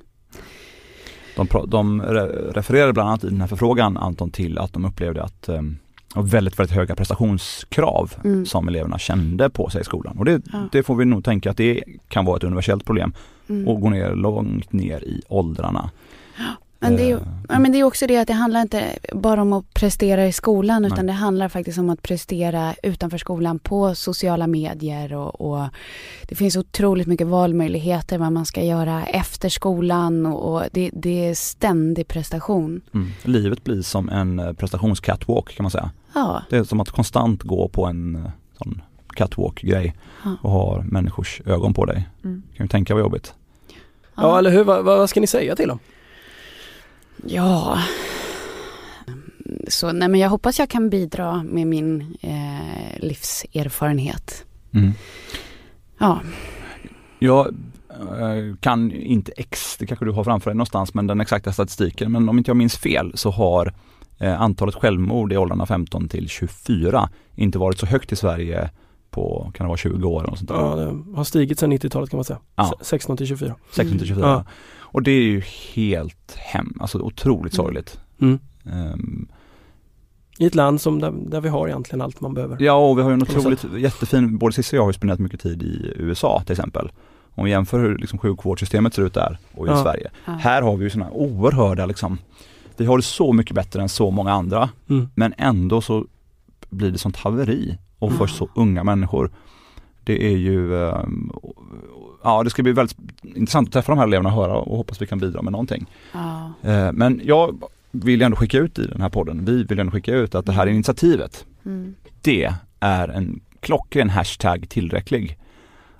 De, 1.35 1.47
de 1.67 2.01
re- 2.01 2.51
refererade 2.53 2.93
bland 2.93 3.09
annat 3.09 3.23
i 3.23 3.27
den 3.29 3.41
här 3.41 3.47
förfrågan 3.47 3.97
Anton 3.97 4.31
till 4.31 4.57
att 4.57 4.73
de 4.73 4.85
upplevde 4.85 5.23
att 5.23 5.49
eh, 5.49 5.61
väldigt, 6.15 6.59
väldigt 6.59 6.75
höga 6.75 6.95
prestationskrav 6.95 8.13
Mm. 8.23 8.45
som 8.45 8.67
eleverna 8.67 8.99
kände 8.99 9.49
på 9.49 9.69
sig 9.69 9.81
i 9.81 9.83
skolan. 9.83 10.17
Och 10.17 10.25
det, 10.25 10.41
Ja. 10.53 10.67
det 10.71 10.83
får 10.83 10.95
vi 10.95 11.05
nog 11.05 11.23
tänka 11.23 11.51
att 11.51 11.57
det 11.57 11.83
kan 12.07 12.25
vara 12.25 12.37
ett 12.37 12.43
universellt 12.43 12.85
problem 12.85 13.13
Mm. 13.49 13.67
och 13.67 13.81
gå 13.81 13.89
ner 13.89 14.15
långt 14.15 14.73
ner 14.73 15.03
i 15.03 15.21
åldrarna. 15.27 15.89
Men 16.89 16.95
det, 16.97 17.03
är, 17.03 17.07
ju- 17.07 17.15
Eh, 17.15 17.21
ja, 17.49 17.59
men 17.59 17.71
det 17.71 17.77
är 17.79 17.83
också 17.83 18.07
det 18.07 18.17
att 18.17 18.27
det 18.27 18.33
handlar 18.33 18.61
inte 18.61 18.83
bara 19.13 19.41
om 19.41 19.53
att 19.53 19.73
prestera 19.73 20.27
i 20.27 20.31
skolan 20.31 20.81
Nej. 20.81 20.91
utan 20.93 21.05
det 21.07 21.13
handlar 21.13 21.49
faktiskt 21.49 21.77
om 21.79 21.89
att 21.89 22.01
prestera 22.01 22.73
utanför 22.83 23.17
skolan 23.17 23.59
på 23.59 23.95
sociala 23.95 24.47
medier 24.47 25.13
och, 25.13 25.41
och 25.41 25.67
det 26.27 26.35
finns 26.35 26.55
otroligt 26.55 27.07
mycket 27.07 27.27
valmöjligheter 27.27 28.17
vad 28.17 28.31
man 28.31 28.45
ska 28.45 28.63
göra 28.63 29.05
efter 29.05 29.49
skolan 29.49 30.25
och, 30.25 30.53
och 30.55 30.63
det, 30.71 30.89
det 30.93 31.27
är 31.29 31.33
ständig 31.35 32.07
prestation. 32.07 32.81
mm. 32.93 33.11
Livet 33.23 33.63
blir 33.63 33.81
som 33.81 34.09
en 34.09 34.39
eh, 34.39 34.53
prestationscatwalk 34.53 35.55
kan 35.55 35.63
man 35.63 35.71
säga. 35.71 35.91
Ja, 36.13 36.41
Det 36.49 36.57
är 36.57 36.63
som 36.63 36.79
att 36.79 36.89
konstant 36.91 37.43
gå 37.43 37.67
på 37.67 37.85
en 37.85 38.15
eh, 38.15 38.21
sån 38.57 38.81
catwalk-grej 39.15 39.95
Ja. 40.23 40.35
och 40.41 40.51
ha 40.51 40.81
människors 40.83 41.41
ögon 41.45 41.73
på 41.73 41.85
dig. 41.85 42.09
Mm. 42.23 42.43
Kan 42.57 42.63
ju 42.65 42.67
tänka 42.67 42.93
vad 42.93 43.03
jobbigt. 43.03 43.33
Ja, 44.15 44.37
eller 44.39 44.51
hur? 44.51 44.63
Vad, 44.63 44.85
vad 44.85 45.09
ska 45.09 45.19
ni 45.21 45.27
säga 45.27 45.55
till 45.55 45.67
dem? 45.67 45.79
Ja. 47.25 47.79
Så 49.67 49.91
nej 49.91 50.07
men 50.09 50.19
jag 50.19 50.29
hoppas 50.29 50.59
jag 50.59 50.69
kan 50.69 50.89
bidra 50.89 51.43
med 51.43 51.67
min 51.67 52.15
eh, 52.21 52.99
livserfarenhet. 52.99 54.45
Mm. 54.73 54.91
Ja. 55.97 56.19
Jag 57.19 57.47
eh, 57.89 58.55
kan 58.59 58.91
inte 58.91 59.31
X, 59.37 59.77
det 59.79 59.85
kanske 59.85 60.05
du 60.05 60.11
har 60.11 60.23
framför 60.23 60.49
dig 60.51 60.55
någonstans, 60.57 60.93
men 60.93 61.07
den 61.07 61.21
exakta 61.21 61.53
statistiken. 61.53 62.11
Men 62.11 62.29
om 62.29 62.37
inte 62.37 62.49
jag 62.49 62.57
minns 62.57 62.77
fel 62.77 63.11
så 63.15 63.29
har 63.31 63.73
eh, 64.19 64.41
antalet 64.41 64.75
självmord 64.75 65.33
i 65.33 65.37
åldrarna 65.37 65.65
15 65.65 66.07
till 66.09 66.29
24 66.29 67.09
inte 67.35 67.57
varit 67.57 67.79
så 67.79 67.85
högt 67.85 68.11
i 68.11 68.15
Sverige 68.15 68.69
på, 69.11 69.51
kan 69.55 69.65
det 69.65 69.67
vara 69.67 69.77
20 69.77 70.07
år 70.07 70.19
eller 70.19 70.29
något 70.29 70.39
sånt 70.39 70.49
där. 70.49 70.55
Ja, 70.55 70.75
det 70.75 71.15
har 71.17 71.23
stigit 71.23 71.59
sedan 71.59 71.73
90-talet 71.73 72.09
kan 72.09 72.17
man 72.17 72.23
säga. 72.25 72.39
Ja. 72.55 72.73
Se- 72.79 72.85
16 72.85 73.17
till 73.17 73.27
24. 73.27 73.55
16 73.71 73.97
till 73.97 74.07
24. 74.07 74.27
Ja. 74.27 74.45
Och 74.95 75.03
det 75.03 75.11
är 75.11 75.21
ju 75.23 75.41
helt 75.73 76.35
hem, 76.37 76.73
alltså 76.79 76.99
otroligt 76.99 77.53
Mm. 77.53 77.65
sorgligt. 77.65 77.99
Mm. 78.21 78.39
Ehm, 78.65 79.27
I 80.39 80.45
ett 80.45 80.55
land 80.55 80.81
som 80.81 80.99
där, 80.99 81.11
där 81.29 81.41
vi 81.41 81.49
har 81.49 81.67
egentligen 81.67 82.01
allt 82.01 82.21
man 82.21 82.33
behöver. 82.33 82.57
Ja 82.59 82.89
och 82.89 82.97
vi 82.97 83.01
har 83.01 83.09
ju 83.09 83.13
en 83.13 83.21
otroligt 83.21 83.65
jättefin, 83.77 84.37
både 84.37 84.53
Cissi 84.55 84.75
och 84.75 84.77
jag 84.77 84.83
har 84.83 84.89
ju 84.89 84.93
spenderat 84.93 85.19
mycket 85.19 85.39
tid 85.39 85.63
i 85.63 85.93
USA 85.95 86.41
till 86.45 86.51
exempel. 86.53 86.91
Om 87.35 87.45
vi 87.45 87.51
jämför 87.51 87.79
hur 87.79 87.97
liksom, 87.97 88.19
sjukvårdssystemet 88.19 88.93
ser 88.93 89.01
ut 89.05 89.13
där 89.13 89.37
och 89.53 89.67
i 89.67 89.69
Ja. 89.69 89.83
Sverige. 89.83 90.11
Ja. 90.25 90.31
Här 90.33 90.61
har 90.61 90.77
vi 90.77 90.83
ju 90.83 90.89
sådana 90.89 91.11
oerhörda 91.11 91.85
liksom, 91.85 92.17
vi 92.77 92.85
har 92.85 92.97
det 92.97 93.03
så 93.03 93.33
mycket 93.33 93.55
bättre 93.55 93.81
än 93.81 93.89
så 93.89 94.11
många 94.11 94.31
andra 94.31 94.69
Mm. 94.89 95.07
men 95.15 95.33
ändå 95.37 95.81
så 95.81 96.05
blir 96.69 96.91
det 96.91 96.97
sånt 96.97 97.17
haveri 97.17 97.77
och 97.99 98.11
för 98.11 98.23
Ja. 98.25 98.27
så 98.33 98.49
unga 98.55 98.83
människor. 98.83 99.31
Det 100.03 100.25
är 100.33 100.37
ju, 100.37 100.83
ehm, 100.89 101.31
ja 102.25 102.43
det 102.43 102.49
ska 102.49 102.63
bli 102.63 102.71
väldigt 102.71 102.97
intressant 103.23 103.67
att 103.67 103.73
träffa 103.73 103.91
de 103.91 103.97
här 103.99 104.07
eleverna 104.07 104.29
och 104.29 104.35
höra 104.35 104.53
och 104.57 104.77
hoppas 104.77 105.01
vi 105.01 105.07
kan 105.07 105.19
bidra 105.19 105.41
med 105.41 105.51
någonting. 105.51 105.85
Ja. 106.13 106.51
Eh, 106.63 106.91
Men 106.91 107.21
jag 107.23 107.63
vill 107.91 108.21
ändå 108.21 108.37
skicka 108.37 108.57
ut 108.57 108.79
i 108.79 108.87
den 108.87 109.01
här 109.01 109.09
podden, 109.09 109.45
vi 109.45 109.63
vill 109.63 109.79
ändå 109.79 109.91
skicka 109.91 110.13
ut 110.15 110.35
att 110.35 110.45
det 110.45 110.51
här 110.51 110.67
initiativet, 110.67 111.45
Mm. 111.65 111.95
det 112.21 112.53
är 112.79 113.07
en 113.07 113.39
klockren 113.59 114.09
hashtag 114.09 114.69
tillräcklig. 114.69 115.37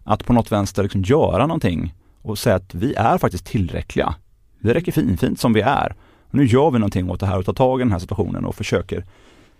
Att 0.03 0.25
på 0.25 0.33
något 0.33 0.51
vänster 0.51 0.83
liksom 0.83 1.01
göra 1.01 1.47
någonting 1.47 1.93
och 2.21 2.37
säga 2.37 2.55
att 2.55 2.75
vi 2.75 2.93
är 2.95 3.17
faktiskt 3.17 3.45
tillräckliga. 3.45 4.15
Vi 4.59 4.73
räcker 4.73 4.91
fin, 4.91 5.17
fint 5.17 5.39
som 5.39 5.53
vi 5.53 5.61
är. 5.61 5.95
Och 6.29 6.35
nu 6.35 6.45
gör 6.45 6.71
vi 6.71 6.79
någonting 6.79 7.09
åt 7.09 7.19
det 7.19 7.25
här 7.25 7.37
och 7.39 7.45
tar 7.45 7.53
tag 7.53 7.79
i 7.79 7.83
den 7.83 7.91
här 7.91 7.99
situationen 7.99 8.45
och 8.45 8.55
försöker 8.55 9.03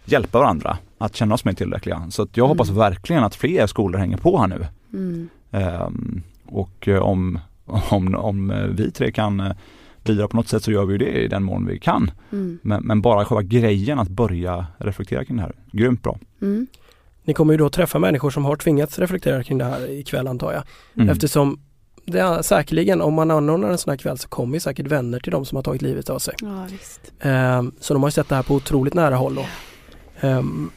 hjälpa 0.05 0.39
varandra 0.39 0.77
att 0.97 1.15
känna 1.15 1.33
oss 1.33 1.45
mer 1.45 1.53
tillräckliga. 1.53 2.07
Så 2.11 2.21
att 2.21 2.37
jag 2.37 2.47
hoppas 2.47 2.69
Mm. 2.69 2.79
verkligen 2.79 3.23
att 3.23 3.35
fler 3.35 3.67
skolor 3.67 3.99
hänger 3.99 4.17
på 4.17 4.37
här 4.39 4.47
nu. 4.47 4.67
Mm. 4.93 5.29
Ehm, 5.51 6.23
och 6.55 6.87
eh, 6.87 7.01
om, 7.01 7.39
om, 7.65 8.15
om 8.15 8.51
eh, 8.51 8.63
vi 8.63 8.91
tre 8.91 9.11
kan 9.11 9.39
eh, 9.39 9.51
bidra 10.03 10.27
på 10.27 10.37
något 10.37 10.47
sätt 10.47 10.63
så 10.63 10.71
gör 10.71 10.85
vi 10.85 10.91
ju 10.91 10.97
det 10.97 11.23
i 11.23 11.27
den 11.27 11.43
mån 11.43 11.67
vi 11.67 11.79
kan. 11.79 12.11
Mm. 12.31 12.59
Men, 12.61 12.83
men 12.83 13.01
bara 13.01 13.25
själva 13.25 13.41
grejen 13.41 13.99
att 13.99 14.09
börja 14.09 14.65
reflektera 14.77 15.25
kring 15.25 15.37
det 15.37 15.43
här, 15.43 15.55
grymt 15.71 16.03
bra. 16.03 16.19
Mm. 16.41 16.67
Ni 17.23 17.33
kommer 17.33 17.53
ju 17.53 17.57
då 17.57 17.69
träffa 17.69 17.99
människor 17.99 18.29
som 18.29 18.45
har 18.45 18.55
tvingats 18.55 18.99
reflektera 18.99 19.43
kring 19.43 19.57
det 19.57 19.65
här 19.65 19.91
ikväll 19.91 20.27
antar 20.27 20.53
jag. 20.53 20.63
Mm. 20.95 21.09
Eftersom 21.09 21.59
det 22.05 22.19
är 22.19 22.41
säkerligen, 22.41 23.01
om 23.01 23.13
man 23.13 23.31
anordnar 23.31 23.69
en 23.69 23.77
sån 23.77 23.91
här 23.91 23.97
kväll 23.97 24.17
så 24.17 24.27
kommer 24.27 24.53
ju 24.53 24.59
säkert 24.59 24.87
vänner 24.87 25.19
till 25.19 25.31
de 25.31 25.45
som 25.45 25.55
har 25.55 25.63
tagit 25.63 25.81
livet 25.81 26.09
av 26.09 26.19
sig. 26.19 26.33
Ja, 26.41 26.67
visst. 26.71 27.13
Ehm, 27.19 27.71
så 27.79 27.93
de 27.93 28.03
har 28.03 28.07
ju 28.07 28.11
sett 28.11 28.29
det 28.29 28.35
här 28.35 28.43
på 28.43 28.53
otroligt 28.53 28.93
nära 28.93 29.15
håll. 29.15 29.35
Då. 29.35 29.45
Ehm, 30.21 30.71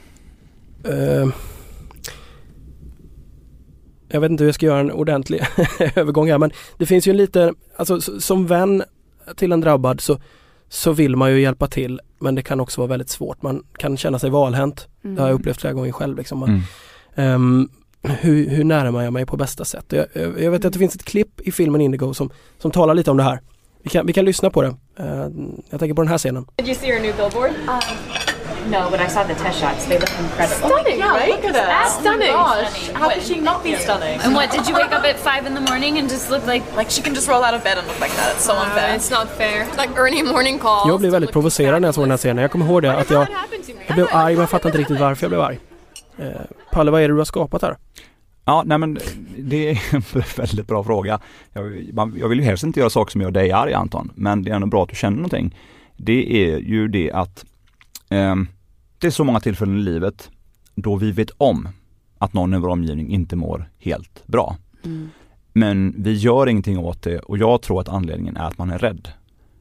ehm, 0.84 1.32
jag 4.10 4.20
vet 4.20 4.30
inte 4.30 4.44
hur 4.44 4.48
jag 4.48 4.54
ska 4.54 4.66
göra 4.66 4.80
en 4.80 4.92
ordentlig 4.92 5.40
övergång 5.94 6.30
här 6.30 6.38
men 6.38 6.50
det 6.76 6.86
finns 6.86 7.08
ju 7.08 7.10
en 7.10 7.16
lite, 7.16 7.54
alltså 7.76 8.00
som 8.00 8.46
vän 8.46 8.82
till 9.36 9.52
en 9.52 9.60
drabbad 9.60 10.00
så, 10.00 10.18
så 10.68 10.92
vill 10.92 11.16
man 11.16 11.30
ju 11.30 11.40
hjälpa 11.40 11.66
till 11.66 12.00
men 12.18 12.34
det 12.34 12.42
kan 12.42 12.60
också 12.60 12.80
vara 12.80 12.88
väldigt 12.88 13.08
svårt. 13.08 13.42
Man 13.42 13.62
kan 13.78 13.96
känna 13.96 14.18
sig 14.18 14.30
valhänt. 14.30 14.88
Mm. 15.04 15.16
Det 15.16 15.22
har 15.22 15.28
jag 15.28 15.40
upplevt 15.40 15.60
flera 15.60 15.74
gånger 15.74 15.92
själv. 15.92 16.16
Liksom. 16.16 16.38
Man, 16.38 16.48
Mm. 16.48 16.62
Ehm, 17.34 17.68
hur, 18.02 18.48
hur 18.48 18.64
närmar 18.64 19.02
jag 19.04 19.12
mig 19.12 19.26
på 19.26 19.36
bästa 19.36 19.64
sätt? 19.64 19.84
Jag, 19.88 20.06
jag, 20.38 20.50
vet 20.50 20.64
att 20.64 20.72
det 20.72 20.78
finns 20.78 20.94
ett 20.94 21.04
klipp 21.04 21.40
i 21.40 21.52
filmen 21.52 21.80
Indigo 21.80 22.14
som, 22.14 22.30
som 22.58 22.70
talar 22.70 22.94
lite 22.94 23.10
om 23.10 23.16
det 23.16 23.22
här. 23.22 23.40
Vi 23.82 23.90
kan, 23.90 24.06
vi 24.06 24.12
kan 24.12 24.24
lyssna 24.24 24.50
på 24.50 24.62
det. 24.62 24.74
Ehm, 24.98 25.62
jag 25.70 25.80
tänker 25.80 25.94
på 25.94 26.02
den 26.02 26.08
här 26.10 26.18
scenen. 26.18 26.46
Did 26.56 26.66
you 26.66 26.74
see 26.74 26.92
our 26.92 27.00
new 27.00 27.16
billboard? 27.16 27.50
No, 28.66 28.90
but 28.90 29.00
I 29.00 29.08
saw 29.08 29.24
the 29.24 29.34
test 29.34 29.60
shots. 29.60 29.86
They 29.86 29.98
look 29.98 30.10
incredible. 30.18 30.68
Stunning, 30.68 30.98
yeah, 30.98 31.16
right? 31.16 31.30
look 31.30 31.44
at 31.44 31.86
it. 31.86 32.00
Stunning. 32.00 32.32
Gosh, 32.32 32.88
How 32.90 33.08
could 33.10 33.22
she 33.22 33.40
not 33.40 33.62
be 33.64 33.74
stunning? 33.76 34.20
And 34.20 34.34
what, 34.34 34.50
did 34.50 34.68
you 34.68 34.74
wake 34.74 34.92
up 34.92 35.04
at 35.04 35.18
5 35.18 35.46
in 35.46 35.54
the 35.54 35.60
morning 35.60 35.98
and 35.98 36.08
just 36.08 36.30
look 36.30 36.46
like... 36.46 36.62
Like 36.76 36.90
she 36.90 37.02
can 37.02 37.14
just 37.14 37.28
roll 37.28 37.44
out 37.44 37.54
of 37.54 37.64
bed 37.64 37.78
and 37.78 37.86
look 37.86 38.00
like 38.00 38.12
that. 38.16 38.36
It's 38.36 38.44
so 38.44 38.52
unfair. 38.52 38.94
It's 38.94 39.10
not 39.10 39.28
fair. 39.28 39.66
Like 39.76 39.90
early 39.96 40.22
morning 40.22 40.58
calls. 40.58 40.88
Jag 40.88 41.00
blev 41.00 41.12
väldigt 41.12 41.32
provocerad 41.32 41.80
när 41.80 41.88
jag 41.88 41.94
såg 41.94 42.04
den 42.04 42.10
här 42.10 42.18
scenen. 42.18 42.42
Jag 42.42 42.50
kommer 42.50 42.66
ihåg 42.66 42.82
det 42.82 42.96
att 42.96 43.10
jag, 43.10 43.26
jag 43.86 43.94
blev 43.94 44.06
arg 44.12 44.34
men 44.34 44.40
jag 44.40 44.50
fattar 44.50 44.68
inte 44.68 44.78
riktigt 44.78 45.00
varför 45.00 45.24
jag 45.24 45.30
blev 45.30 45.40
arg. 45.40 45.58
Eh, 46.18 46.26
Palle, 46.72 46.90
vad 46.90 47.02
är 47.02 47.08
det 47.08 47.14
du 47.14 47.18
har 47.18 47.24
skapat 47.24 47.62
här? 47.62 47.76
Ja, 48.44 48.62
nej 48.66 48.78
men 48.78 48.98
det 49.38 49.70
är 49.70 49.80
en 49.94 50.02
väldigt 50.36 50.66
bra 50.66 50.84
fråga. 50.84 51.20
Jag, 51.52 51.88
man, 51.92 52.16
jag 52.20 52.28
vill 52.28 52.38
ju 52.38 52.44
helst 52.44 52.64
inte 52.64 52.80
göra 52.80 52.90
saker 52.90 53.12
som 53.12 53.20
gör 53.20 53.30
dig 53.30 53.52
arg 53.52 53.74
Anton, 53.74 54.10
men 54.14 54.42
det 54.42 54.50
är 54.50 54.54
ändå 54.54 54.66
bra 54.66 54.82
att 54.82 54.88
du 54.88 54.96
känner 54.96 55.16
någonting. 55.16 55.56
Det 55.96 56.46
är 56.48 56.58
ju 56.58 56.88
det 56.88 57.12
att 57.12 57.44
det 58.98 59.06
är 59.06 59.10
så 59.10 59.24
många 59.24 59.40
tillfällen 59.40 59.78
i 59.78 59.82
livet 59.82 60.30
då 60.74 60.96
vi 60.96 61.12
vet 61.12 61.30
om 61.38 61.68
att 62.18 62.32
någon 62.32 62.54
i 62.54 62.58
vår 62.58 62.68
omgivning 62.68 63.10
inte 63.10 63.36
mår 63.36 63.70
helt 63.78 64.26
bra. 64.26 64.56
Mm. 64.84 65.08
Men 65.52 65.94
vi 65.98 66.12
gör 66.12 66.48
ingenting 66.48 66.78
åt 66.78 67.02
det 67.02 67.18
och 67.18 67.38
jag 67.38 67.62
tror 67.62 67.80
att 67.80 67.88
anledningen 67.88 68.36
är 68.36 68.44
att 68.44 68.58
man 68.58 68.70
är 68.70 68.78
rädd. 68.78 69.08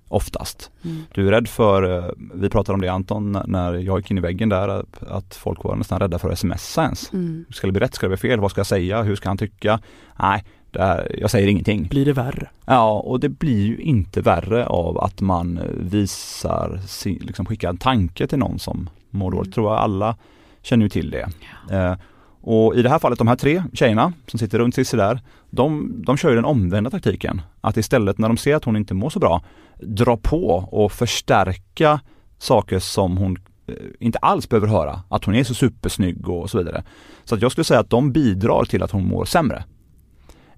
Oftast. 0.10 0.72
Mm. 0.84 0.98
Du 1.14 1.28
är 1.28 1.32
rädd 1.32 1.48
för, 1.48 1.98
eh, 1.98 2.12
vi 2.34 2.50
pratade 2.50 2.74
om 2.74 2.82
det 2.82 2.88
Anton 2.88 3.38
när 3.46 3.74
jag 3.74 4.00
gick 4.00 4.12
in 4.12 4.18
i 4.18 4.22
väggen 4.22 4.50
där, 4.50 4.86
att, 5.00 5.36
folk 5.36 5.64
var 5.64 5.76
nästan 5.76 6.00
rädda 6.00 6.20
för 6.20 6.30
att 6.30 6.40
smsa 6.40 6.84
ens. 6.84 7.14
Mm. 7.14 7.46
Ska 7.50 7.68
det 7.68 7.72
bli 7.74 7.82
rätt? 7.82 7.96
Ska 7.96 8.06
det 8.06 8.10
bli 8.10 8.18
fel? 8.18 8.40
Vad 8.40 8.52
ska 8.52 8.60
jag 8.60 8.68
säga? 8.68 9.04
Hur 9.04 9.16
ska 9.16 9.30
han 9.30 9.38
tycka? 9.38 9.80
Nej, 10.20 10.46
här, 10.84 11.16
jag 11.20 11.32
säger 11.32 11.48
ingenting. 11.48 11.88
Blir 11.88 12.06
det 12.06 12.14
värre? 12.14 12.50
Ja, 12.66 13.00
och 13.00 13.20
det 13.20 13.30
blir 13.30 13.66
ju 13.66 13.78
inte 13.78 14.22
värre 14.22 14.66
av 14.66 15.00
att 15.00 15.22
man 15.22 15.60
visar, 15.78 16.80
liksom 17.04 17.46
skickar 17.46 17.70
en 17.70 17.78
tanke 17.78 18.28
till 18.28 18.40
någon 18.40 18.60
som 18.60 18.90
mår 19.10 19.32
dåligt. 19.32 19.46
Mm. 19.46 19.52
tror 19.52 19.72
jag 19.72 19.80
alla 19.80 20.16
känner 20.62 20.86
ju 20.86 20.90
till 20.90 21.12
det. 21.12 21.30
Eh, 21.72 21.96
och 22.42 22.76
i 22.76 22.82
det 22.82 22.90
här 22.90 23.00
fallet, 23.00 23.20
de 23.20 23.28
här 23.28 23.36
tre 23.36 23.64
tjejerna 23.74 24.14
som 24.28 24.40
sitter 24.40 24.60
runt 24.60 24.76
Cissi 24.76 24.98
där, 24.98 25.20
de, 25.50 25.94
de 26.06 26.18
kör 26.18 26.30
ju 26.30 26.36
den 26.36 26.46
omvända 26.46 26.90
taktiken. 26.90 27.42
Att 27.62 27.78
istället 27.78 28.18
när 28.18 28.28
de 28.28 28.38
ser 28.38 28.56
att 28.56 28.64
hon 28.64 28.78
inte 28.78 28.94
mår 28.94 29.10
så 29.10 29.20
bra, 29.20 29.42
dra 29.80 30.18
på 30.18 30.48
och 30.72 30.92
förstärka 30.92 32.00
saker 32.38 32.80
som 32.80 33.18
hon 33.18 33.38
eh, 33.68 33.76
inte 34.00 34.18
alls 34.18 34.50
behöver 34.50 34.68
höra. 34.68 35.02
Att 35.10 35.26
hon 35.26 35.36
är 35.36 35.44
så 35.44 35.54
supersnygg 35.54 36.30
och 36.30 36.50
så 36.50 36.58
vidare. 36.58 36.84
Så 37.24 37.36
att 37.36 37.42
jag 37.42 37.52
skulle 37.52 37.66
säga 37.66 37.80
att 37.80 37.90
de 37.90 38.12
bidrar 38.12 38.64
till 38.64 38.84
att 38.84 38.92
hon 38.92 39.08
mår 39.08 39.26
sämre. 39.26 39.64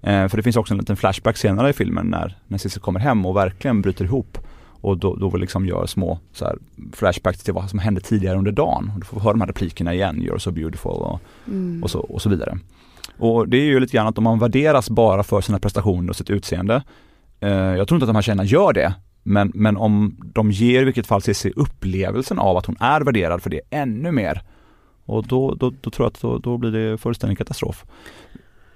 Eh, 0.02 0.28
för 0.28 0.36
det 0.36 0.42
finns 0.42 0.56
också 0.56 0.74
en 0.74 0.78
liten 0.78 0.96
flashback 0.96 1.36
senare 1.36 1.70
i 1.70 1.72
filmen 1.72 2.06
när, 2.06 2.36
när 2.46 2.58
Cissi 2.58 2.80
kommer 2.80 3.00
hem 3.00 3.26
och 3.26 3.36
verkligen 3.36 3.82
bryter 3.82 4.04
ihop. 4.04 4.38
Och 4.82 4.98
då, 4.98 5.16
då 5.16 5.36
liksom 5.36 5.66
gör 5.66 5.86
små 5.86 6.18
så 6.32 6.44
här, 6.44 6.58
flashbacks 6.92 7.42
till 7.42 7.54
vad 7.54 7.70
som 7.70 7.78
hände 7.78 8.00
tidigare 8.00 8.38
under 8.38 8.52
dagen. 8.52 8.90
Och 8.94 9.00
du 9.00 9.06
får 9.06 9.20
höra 9.20 9.32
de 9.32 9.40
här 9.40 9.48
replikerna 9.48 9.94
igen, 9.94 10.22
you're 10.22 10.38
so 10.38 10.50
beautiful 10.50 10.92
och, 10.92 11.20
Mm. 11.46 11.82
och, 11.82 11.90
så, 11.90 11.98
och 11.98 12.22
så 12.22 12.28
vidare. 12.28 12.58
Och 13.18 13.48
det 13.48 13.56
är 13.56 13.64
ju 13.64 13.80
lite 13.80 13.92
grann 13.96 14.06
att 14.06 14.18
om 14.18 14.24
man 14.24 14.38
värderas 14.38 14.90
bara 14.90 15.22
för 15.22 15.40
sina 15.40 15.58
prestationer 15.58 16.10
och 16.10 16.16
sitt 16.16 16.30
utseende. 16.30 16.82
Eh, 17.40 17.50
jag 17.50 17.88
tror 17.88 17.96
inte 17.96 18.04
att 18.04 18.08
de 18.08 18.14
här 18.14 18.22
tjejerna 18.22 18.44
gör 18.44 18.72
det. 18.72 18.94
Men, 19.22 19.52
men 19.54 19.76
om 19.76 20.16
de 20.34 20.50
ger 20.50 20.82
i 20.82 20.84
vilket 20.84 21.06
fall 21.06 21.22
Cissi 21.22 21.52
upplevelsen 21.56 22.38
av 22.38 22.56
att 22.56 22.66
hon 22.66 22.76
är 22.80 23.00
värderad 23.00 23.42
för 23.42 23.50
det 23.50 23.60
ännu 23.70 24.12
mer. 24.12 24.42
Och 25.04 25.26
då, 25.26 25.54
då, 25.54 25.72
då 25.80 25.90
tror 25.90 26.04
jag 26.06 26.10
att 26.10 26.20
då, 26.20 26.38
då 26.38 26.58
blir 26.58 26.70
det 26.70 26.98
fullständig 26.98 27.38
katastrof. 27.38 27.84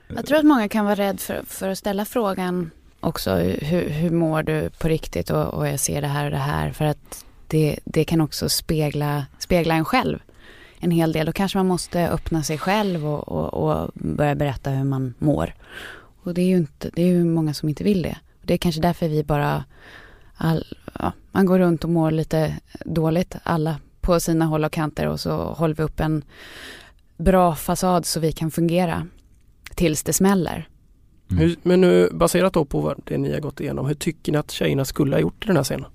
Jag 0.09 0.27
tror 0.27 0.39
att 0.39 0.45
många 0.45 0.69
kan 0.69 0.85
vara 0.85 0.95
rädd 0.95 1.21
för, 1.21 1.43
för 1.47 1.69
att 1.69 1.79
ställa 1.79 2.05
frågan 2.05 2.71
också. 3.01 3.35
Hur, 3.35 3.89
hur 3.89 4.11
mår 4.11 4.43
du 4.43 4.71
på 4.71 4.89
riktigt 4.89 5.31
och, 5.31 5.55
och 5.55 5.69
jag 5.69 5.81
ser 5.81 6.01
det 6.01 6.09
här 6.09 6.25
och 6.25 6.31
det 6.31 6.37
här. 6.37 6.73
För 6.73 6.85
att 6.85 7.25
det, 7.47 7.79
det 7.85 8.05
kan 8.05 8.21
också 8.21 8.49
spegla, 8.49 9.27
spegla 9.39 9.75
en 9.75 9.85
själv 9.85 10.19
en 10.85 10.91
hel 10.91 11.13
del. 11.13 11.27
Då 11.27 11.33
kanske 11.33 11.59
man 11.59 11.67
måste 11.67 12.09
öppna 12.09 12.43
sig 12.43 12.59
själv 12.59 13.07
och, 13.07 13.29
och, 13.29 13.55
och 13.55 13.91
börja 13.95 14.35
berätta 14.35 14.71
hur 14.71 14.85
man 14.85 15.15
mår. 15.19 15.55
Och 16.23 16.35
det 16.35 16.43
är 16.43 16.47
ju 16.47 16.57
inte, 16.57 16.91
det 16.95 17.03
är 17.03 17.07
ju 17.07 17.25
många 17.25 17.55
som 17.55 17.69
inte 17.69 17.85
vill 17.85 18.03
det. 18.03 18.17
Det 18.43 18.55
är 18.55 18.59
kanske 18.59 18.81
därför 18.81 19.09
vi 19.09 19.25
bara, 19.25 19.65
all, 20.37 20.65
ja, 20.99 21.13
man 21.33 21.47
går 21.47 21.59
runt 21.59 21.85
och 21.85 21.91
mår 21.91 22.11
lite 22.11 22.57
dåligt 22.85 23.37
alla 23.43 23.77
på 24.01 24.21
sina 24.21 24.45
håll 24.45 24.65
och 24.65 24.73
kanter 24.73 25.07
och 25.07 25.21
så 25.21 25.37
håller 25.37 25.75
vi 25.75 25.83
upp 25.83 26.01
en 26.01 26.23
bra 27.17 27.55
fasad 27.55 28.07
så 28.07 28.21
vi 28.21 28.33
kan 28.33 28.51
fungera 28.51 29.07
tills 29.75 30.03
det 30.03 30.13
smäller. 30.13 30.69
Mm. 31.31 31.43
Hur, 31.43 31.57
men 31.63 31.81
nu 31.81 32.09
baserat 32.13 32.53
då 32.53 32.65
på 32.65 32.81
vad 32.81 33.01
det 33.05 33.19
ni 33.19 33.33
har 33.33 33.41
gått 33.41 33.61
igenom, 33.61 33.87
hur 33.87 33.95
tycker 33.95 34.33
ni 34.33 34.39
att 34.39 34.51
tjejerna 34.51 34.85
skulle 34.85 35.17
ha 35.17 35.21
gjort 35.21 35.45
i 35.45 35.47
den 35.47 35.57
här 35.57 35.65
scenen? 35.65 35.91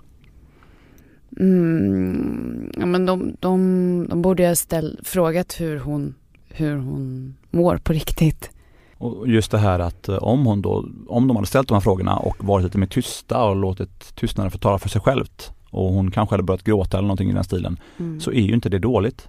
Mm, 1.40 2.72
ja, 2.78 2.86
men 2.86 3.06
de, 3.06 3.36
de, 3.40 4.08
de 4.10 4.22
borde 4.22 4.48
ha 4.48 4.56
ställ, 4.56 5.00
frågat 5.04 5.56
hur 5.60 5.80
hon, 5.80 6.16
hur 6.50 6.76
hon 6.78 7.36
mår 7.50 7.78
på 7.78 7.94
riktigt. 7.94 8.52
Och 8.98 9.28
just 9.28 9.52
det 9.52 9.58
här 9.58 9.80
att 9.80 10.10
eh, 10.10 10.18
om 10.18 10.46
hon 10.46 10.62
då, 10.62 10.86
om 11.08 11.28
de 11.28 11.36
hade 11.36 11.48
ställt 11.48 11.68
de 11.68 11.74
här 11.74 11.82
frågorna 11.82 12.18
och 12.18 12.44
varit 12.44 12.64
lite 12.64 12.78
mer 12.78 12.88
tysta 12.88 13.44
och 13.44 13.56
låtit 13.56 14.16
tystnaden 14.16 14.52
få 14.52 14.58
tala 14.58 14.80
för 14.80 14.90
sig 14.90 15.02
självt 15.02 15.52
och 15.70 15.94
hon 15.94 16.12
kanske 16.12 16.34
hade 16.34 16.44
börjat 16.44 16.64
gråta 16.64 16.98
eller 16.98 17.08
någonting 17.08 17.30
i 17.30 17.34
den 17.34 17.44
stilen, 17.44 17.80
Mm. 17.98 18.20
så 18.20 18.32
är 18.32 18.42
ju 18.42 18.54
inte 18.54 18.70
det 18.70 18.80
dåligt. 18.80 19.28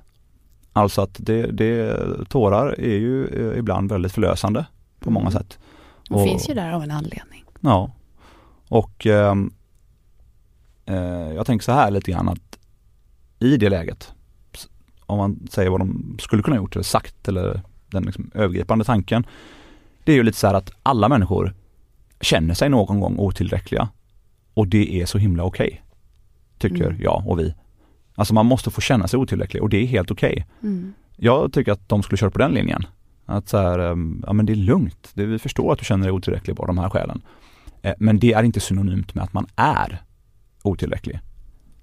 Alltså 0.73 1.03
att 1.03 1.17
det, 1.19 1.47
det 1.47 1.97
tårar 2.29 2.81
är 2.81 2.97
ju 2.99 3.27
eh, 3.27 3.59
ibland 3.59 3.91
väldigt 3.93 4.13
förlösande 4.13 4.67
på 5.01 5.11
många 5.11 5.29
Mm. 5.31 5.33
sätt. 5.43 5.59
Hon 6.09 6.19
och- 6.23 6.29
finns 6.29 6.51
ju 6.51 6.55
där 6.55 6.73
av 6.73 6.83
en 6.83 6.91
anledning. 6.91 7.45
Ja. 7.61 7.93
Och 8.69 9.07
ehm, 9.07 9.53
eh, 10.87 11.33
jag 11.35 11.47
tänker 11.47 11.65
så 11.65 11.73
här 11.73 11.91
lite 11.91 12.11
grann 12.11 12.29
att 12.29 12.59
i 13.39 13.57
det 13.57 13.69
läget, 13.69 14.13
om 15.07 15.19
man 15.19 15.49
säger 15.51 15.71
vad 15.71 15.81
de 15.81 16.17
skulle 16.21 16.43
kunna 16.43 16.57
gjort 16.57 16.77
eller 16.77 16.83
sagt 16.85 17.29
eller 17.29 17.61
den 17.87 18.03
liksom 18.03 18.31
övergripande 18.35 18.85
tanken. 18.85 19.27
Det 20.05 20.13
är 20.13 20.17
ju 20.17 20.23
lite 20.23 20.39
så 20.39 20.47
här 20.47 20.55
att 20.55 20.73
alla 20.83 21.09
människor 21.09 21.55
känner 22.21 22.55
sig 22.55 22.69
någon 22.69 23.01
gång 23.01 23.19
otillräckliga. 23.19 23.89
Och 24.55 24.67
det 24.67 25.01
är 25.01 25.07
så 25.07 25.19
himla 25.19 25.45
okej. 25.45 25.83
tycker 26.59 26.85
Mm. 26.87 27.03
jag 27.03 27.23
och 27.27 27.39
vi. 27.39 27.55
Alltså 28.15 28.35
man 28.35 28.47
måste 28.47 28.71
få 28.71 28.81
känna 28.81 29.09
sig 29.09 29.19
otillräcklig 29.19 29.63
och 29.63 29.69
det 29.69 29.77
är 29.77 29.87
helt 29.87 30.11
okej. 30.11 30.47
Mm. 30.63 30.93
Jag 31.17 31.53
tycker 31.53 31.73
att 31.73 31.89
de 31.89 32.03
skulle 32.03 32.17
köra 32.17 32.31
på 32.31 32.39
den 32.39 32.53
linjen. 32.53 32.83
Att 33.27 33.49
så 33.49 33.59
här, 33.59 33.79
ehm, 33.79 34.25
ja 34.27 34.33
men 34.33 34.47
det 34.47 34.53
är 34.53 34.57
lugnt. 34.57 35.11
Det, 35.15 35.27
vi 35.27 35.39
förstår 35.39 35.73
att 35.73 35.79
du 35.79 35.85
känner 35.85 36.05
dig 36.07 36.13
otillräcklig 36.13 36.61
av 36.61 36.67
de 36.67 36.79
här 36.79 36.91
skälen. 36.91 37.23
Eh, 37.83 37.95
Men 37.99 38.19
det 38.19 38.33
är 38.33 38.43
inte 38.43 38.61
synonymt 38.61 39.15
med 39.15 39.25
att 39.25 39.33
man 39.33 39.47
är 39.57 40.03
otillräcklig. 40.63 41.21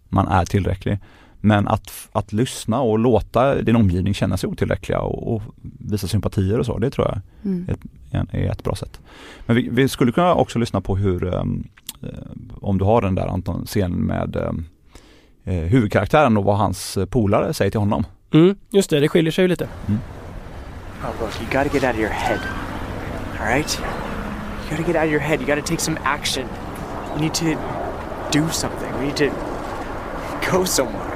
Man 0.10 0.28
är 0.28 0.46
tillräcklig. 0.46 1.00
Men 1.40 1.68
att, 1.68 1.92
att 2.12 2.34
lyssna 2.34 2.80
och 2.82 3.00
låta 3.00 3.62
din 3.62 3.76
omgivning 3.76 4.14
känna 4.14 4.38
sig 4.38 4.50
otillräckliga 4.50 5.00
och, 5.00 5.36
och 5.36 5.42
visa 5.80 6.08
sympatier 6.08 6.60
och 6.60 6.66
så, 6.66 6.78
det 6.78 6.90
tror 6.90 7.08
jag 7.08 7.22
Mm. 7.46 7.68
är, 8.12 8.36
är 8.36 8.52
ett 8.52 8.64
bra 8.64 8.76
sätt. 8.76 9.00
Men 9.46 9.56
vi, 9.56 9.70
vi 9.72 9.88
skulle 9.90 10.12
kunna 10.12 10.34
också 10.36 10.60
lyssna 10.60 10.82
på 10.82 10.96
hur, 10.98 11.34
ehm, 11.34 11.68
eh, 12.04 12.10
om 12.62 12.78
du 12.78 12.86
har 12.86 13.02
den 13.02 13.16
där 13.16 13.28
Anton, 13.28 13.66
scenen 13.66 14.00
med 14.00 14.36
ehm, 14.36 14.66
eh, 15.48 15.54
huvudkaraktären 15.54 16.38
och 16.38 16.44
vad 16.44 16.58
hans 16.58 16.98
eh, 16.98 17.06
polare 17.06 17.54
säger 17.54 17.72
till 17.72 17.80
honom. 17.80 18.06
Mm, 18.34 18.56
just 18.70 18.90
det, 18.90 19.00
det 19.00 19.10
skiljer 19.10 19.32
sig 19.32 19.42
ju 19.42 19.48
lite. 19.48 19.68
Oh, 21.04 21.22
look, 21.22 21.42
you 21.42 21.64
gotta 21.64 21.74
get 21.74 21.84
out 21.84 21.94
of 21.94 22.00
your 22.00 22.10
head. 22.10 22.40
All 23.40 23.48
right? 23.48 23.80
You 23.80 24.78
gotta 24.78 24.92
get 24.92 24.96
out 24.96 25.06
of 25.06 25.12
your 25.12 25.22
head. 25.22 25.40
You 25.42 25.56
gotta 25.56 25.68
take 25.68 25.82
some 25.82 25.98
action. 26.04 26.46
We 27.16 27.22
need 27.22 27.34
to 27.34 27.46
do 28.32 28.50
something. 28.50 28.92
We 29.00 29.06
need 29.06 29.16
to 29.18 29.30
go 30.52 30.66
somewhere. 30.66 31.14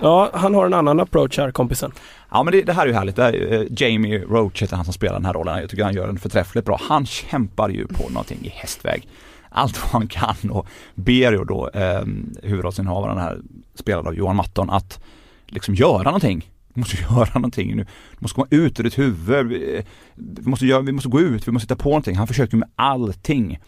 Ja, 0.00 0.30
han 0.32 0.54
har 0.54 0.66
en 0.66 0.74
annan 0.74 1.00
approach 1.00 1.38
här 1.38 1.50
kompisen. 1.50 1.92
Ja 2.30 2.42
men 2.42 2.52
det, 2.52 2.62
det 2.62 2.72
här 2.72 2.82
är 2.82 2.86
ju 2.86 2.92
härligt. 2.92 3.18
Här, 3.18 3.52
eh, 3.52 3.66
Jamie 3.70 4.18
Roach 4.18 4.62
heter 4.62 4.76
han 4.76 4.84
som 4.84 4.94
spelar 4.94 5.14
den 5.14 5.24
här 5.24 5.32
rollen. 5.32 5.60
Jag 5.60 5.70
tycker 5.70 5.84
han 5.84 5.94
gör 5.94 6.06
den 6.06 6.18
förträffligt 6.18 6.66
bra. 6.66 6.80
Han 6.88 7.06
kämpar 7.06 7.68
ju 7.68 7.86
på 7.86 8.08
någonting 8.08 8.38
i 8.42 8.48
hästväg. 8.48 9.08
Allt 9.50 9.78
vad 9.82 9.90
han 9.90 10.06
kan 10.06 10.50
och 10.50 10.66
ber 10.94 11.32
ju 11.32 11.44
då 11.44 11.68
eh, 11.68 12.02
huvudrollsinnehavaren 12.42 13.18
här, 13.18 13.40
spelad 13.74 14.06
av 14.06 14.14
Johan 14.14 14.36
Matton, 14.36 14.70
att 14.70 15.00
liksom 15.46 15.74
göra 15.74 16.02
någonting. 16.02 16.50
Du 16.74 16.80
måste 16.80 16.96
göra 17.10 17.30
någonting 17.34 17.76
nu. 17.76 17.82
Du 17.82 18.18
måste 18.18 18.34
komma 18.34 18.46
ut 18.50 18.80
ur 18.80 18.84
ditt 18.84 18.98
huvud. 18.98 19.46
Vi, 19.46 19.76
eh, 19.76 19.84
vi, 20.14 20.50
måste 20.50 20.66
göra, 20.66 20.80
vi 20.80 20.92
måste 20.92 21.08
gå 21.08 21.20
ut, 21.20 21.48
vi 21.48 21.52
måste 21.52 21.64
hitta 21.64 21.82
på 21.82 21.88
någonting. 21.88 22.16
Han 22.16 22.26
försöker 22.26 22.56
med 22.56 22.68
allting. 22.76 23.58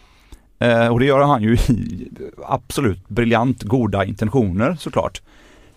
Eh, 0.59 0.89
och 0.89 1.01
det 1.01 1.07
gör 1.07 1.21
han 1.21 1.43
ju 1.43 1.55
i 1.69 2.11
absolut 2.47 3.09
briljant 3.09 3.63
goda 3.63 4.05
intentioner 4.05 4.77
såklart. 4.81 5.23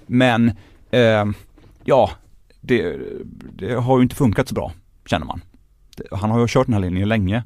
Men 0.05 0.51
eh, 0.91 1.25
ja, 1.83 2.11
det, 2.61 2.97
det 3.53 3.73
har 3.73 3.97
ju 3.97 4.03
inte 4.03 4.15
funkat 4.15 4.47
så 4.47 4.55
bra, 4.55 4.71
känner 5.05 5.25
man. 5.25 5.41
Han 6.11 6.31
har 6.31 6.39
ju 6.39 6.47
kört 6.47 6.67
den 6.67 6.73
här 6.73 6.81
linjen 6.81 7.09
länge 7.09 7.43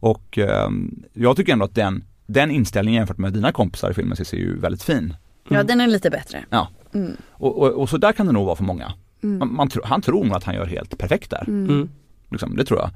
och 0.00 0.38
eh, 0.38 0.70
jag 1.12 1.36
tycker 1.36 1.52
ändå 1.52 1.64
att 1.64 1.74
den, 1.74 2.04
den 2.26 2.50
inställningen 2.50 2.98
jämfört 3.00 3.18
med 3.18 3.32
dina 3.32 3.52
kompisar 3.52 3.90
i 3.90 3.94
filmen 3.94 4.16
är 4.32 4.34
ju 4.36 4.58
väldigt 4.58 4.82
fin. 4.82 5.14
Ja, 5.48 5.62
den 5.62 5.80
är 5.80 5.86
lite 5.86 6.10
bättre. 6.10 6.44
Ja. 6.50 6.68
Mm. 6.94 7.12
Och, 7.30 7.58
och, 7.62 7.68
och 7.72 7.88
så 7.88 7.96
där 7.98 8.12
kan 8.12 8.26
det 8.26 8.32
nog 8.32 8.46
vara 8.46 8.56
för 8.56 8.64
många. 8.64 8.92
Mm. 9.22 9.38
Man, 9.38 9.54
man, 9.54 9.68
tro- 9.68 9.82
han 9.84 10.02
tror 10.02 10.24
nog 10.24 10.36
att 10.36 10.44
han 10.44 10.54
gör 10.54 10.66
helt 10.66 10.98
perfekt 10.98 11.30
där, 11.30 11.44
Mm. 11.48 11.64
Mm. 11.70 11.88
liksom, 12.30 12.56
det 12.56 12.64
tror 12.64 12.80
jag. 12.80 12.90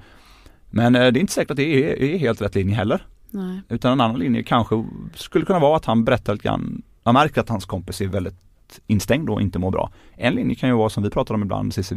Men 0.71 0.95
eh, 0.95 1.01
det 1.13 1.19
är 1.19 1.21
inte 1.21 1.33
säkert 1.33 1.51
att 1.51 1.57
det 1.57 1.85
är, 2.03 2.03
är 2.15 2.19
helt 2.19 2.43
rätt 2.43 2.55
linje 2.55 2.75
heller. 2.75 3.07
Nej. 3.31 3.61
Utan 3.69 3.93
en 3.93 4.01
annan 4.01 4.19
linje 4.19 4.43
kanske 4.43 4.85
skulle 5.15 5.45
kunna 5.45 5.59
vara 5.59 5.77
att 5.77 5.85
han 5.85 6.05
berättar 6.05 6.33
lite 6.33 6.49
grann, 6.49 6.83
han 7.03 7.15
märker 7.15 7.41
att 7.41 7.49
hans 7.49 7.65
kompis 7.65 8.01
är 8.01 8.07
väldigt 8.07 8.35
instängd 8.87 9.31
och 9.31 9.41
inte 9.43 9.59
mår 9.59 9.71
bra. 9.71 9.91
En 10.17 10.35
linje 10.35 10.55
kan 10.55 10.69
ju 10.69 10.75
vara 10.75 10.89
som 10.89 11.03
vi 11.03 11.11
pratar 11.11 11.35
om 11.35 11.43
ibland, 11.43 11.75
Cissi, 11.75 11.97